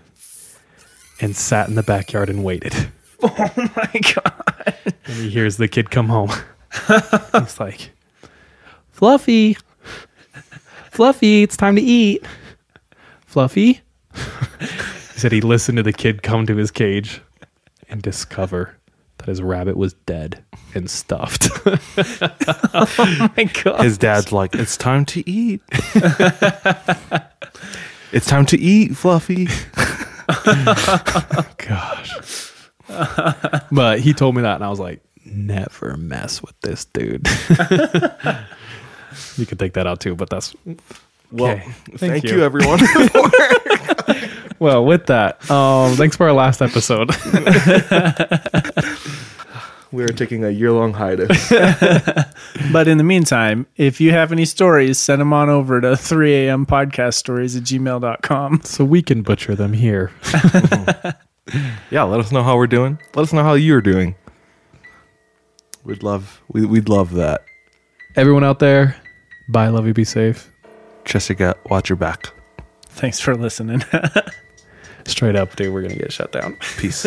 and 1.20 1.36
sat 1.36 1.68
in 1.68 1.74
the 1.74 1.82
backyard 1.82 2.28
and 2.30 2.44
waited. 2.44 2.74
Oh 3.22 3.50
my 3.56 4.00
god! 4.14 4.74
And 4.84 5.14
he 5.16 5.30
hears 5.30 5.56
the 5.56 5.68
kid 5.68 5.90
come 5.90 6.08
home. 6.10 6.30
He's 7.32 7.58
like, 7.58 7.90
Fluffy, 8.92 9.56
Fluffy, 10.90 11.42
it's 11.42 11.56
time 11.56 11.76
to 11.76 11.82
eat. 11.82 12.22
Fluffy. 13.24 13.80
he 14.12 15.18
said 15.18 15.32
he 15.32 15.40
listened 15.40 15.76
to 15.78 15.82
the 15.82 15.94
kid 15.94 16.22
come 16.22 16.46
to 16.46 16.56
his 16.56 16.70
cage 16.70 17.22
and 17.88 18.02
discover 18.02 18.76
that 19.16 19.28
his 19.28 19.40
rabbit 19.40 19.78
was 19.78 19.94
dead 20.04 20.44
and 20.74 20.90
stuffed. 20.90 21.48
Oh 22.78 23.30
my 23.36 23.44
god! 23.44 23.82
His 23.82 23.96
dad's 23.96 24.30
like, 24.30 24.54
"It's 24.54 24.76
time 24.76 25.06
to 25.06 25.28
eat. 25.28 25.62
it's 28.12 28.26
time 28.26 28.44
to 28.46 28.58
eat, 28.58 28.94
Fluffy." 28.96 29.48
Gosh. 31.58 32.52
but 33.72 34.00
he 34.00 34.12
told 34.12 34.34
me 34.36 34.42
that, 34.42 34.56
and 34.56 34.64
I 34.64 34.68
was 34.70 34.80
like, 34.80 35.00
never 35.24 35.96
mess 35.96 36.40
with 36.42 36.58
this 36.60 36.84
dude. 36.86 37.26
you 39.36 39.46
could 39.46 39.58
take 39.58 39.74
that 39.74 39.86
out 39.86 40.00
too, 40.00 40.14
but 40.14 40.30
that's 40.30 40.54
Well, 41.32 41.52
Okay. 41.52 41.70
thank, 41.96 42.24
you. 42.24 42.36
you. 42.38 42.44
everyone. 42.44 42.78
well. 44.58 44.84
With 44.84 45.06
that, 45.06 45.48
um, 45.50 45.96
thanks 45.96 46.16
for 46.16 46.26
our 46.28 46.32
last 46.32 46.62
episode. 46.62 47.10
We 49.92 50.04
are 50.04 50.08
taking 50.08 50.44
a 50.44 50.50
year 50.50 50.72
long 50.72 50.92
hiatus. 50.94 51.52
But 52.72 52.88
in 52.88 52.98
the 52.98 53.04
meantime, 53.04 53.66
if 53.76 54.00
you 54.00 54.12
have 54.12 54.32
any 54.32 54.44
stories, 54.44 54.98
send 54.98 55.20
them 55.20 55.32
on 55.32 55.48
over 55.48 55.80
to 55.80 55.96
3 55.96 56.34
a.m. 56.34 56.66
podcast 56.66 57.14
stories 57.14 57.56
at 57.56 57.62
gmail.com. 57.64 58.60
so 58.64 58.84
we 58.84 59.02
can 59.02 59.22
butcher 59.22 59.54
them 59.54 59.72
here. 59.72 60.10
yeah, 61.90 62.02
let 62.02 62.20
us 62.20 62.32
know 62.32 62.42
how 62.42 62.56
we're 62.56 62.66
doing. 62.66 62.98
Let 63.14 63.22
us 63.22 63.32
know 63.32 63.42
how 63.42 63.54
you're 63.54 63.80
doing. 63.80 64.14
We'd 65.84 66.02
love 66.02 66.42
we, 66.48 66.66
we'd 66.66 66.88
love 66.88 67.12
that. 67.14 67.44
Everyone 68.16 68.42
out 68.42 68.58
there, 68.58 68.96
bye, 69.48 69.68
love 69.68 69.86
you, 69.86 69.94
be 69.94 70.04
safe. 70.04 70.50
Jessica, 71.04 71.54
watch 71.70 71.88
your 71.88 71.96
back. 71.96 72.32
Thanks 72.88 73.20
for 73.20 73.36
listening. 73.36 73.84
Straight 75.06 75.36
up, 75.36 75.54
dude, 75.54 75.72
we're 75.72 75.82
gonna 75.82 75.94
get 75.94 76.12
shut 76.12 76.32
down. 76.32 76.56
Peace. 76.78 77.06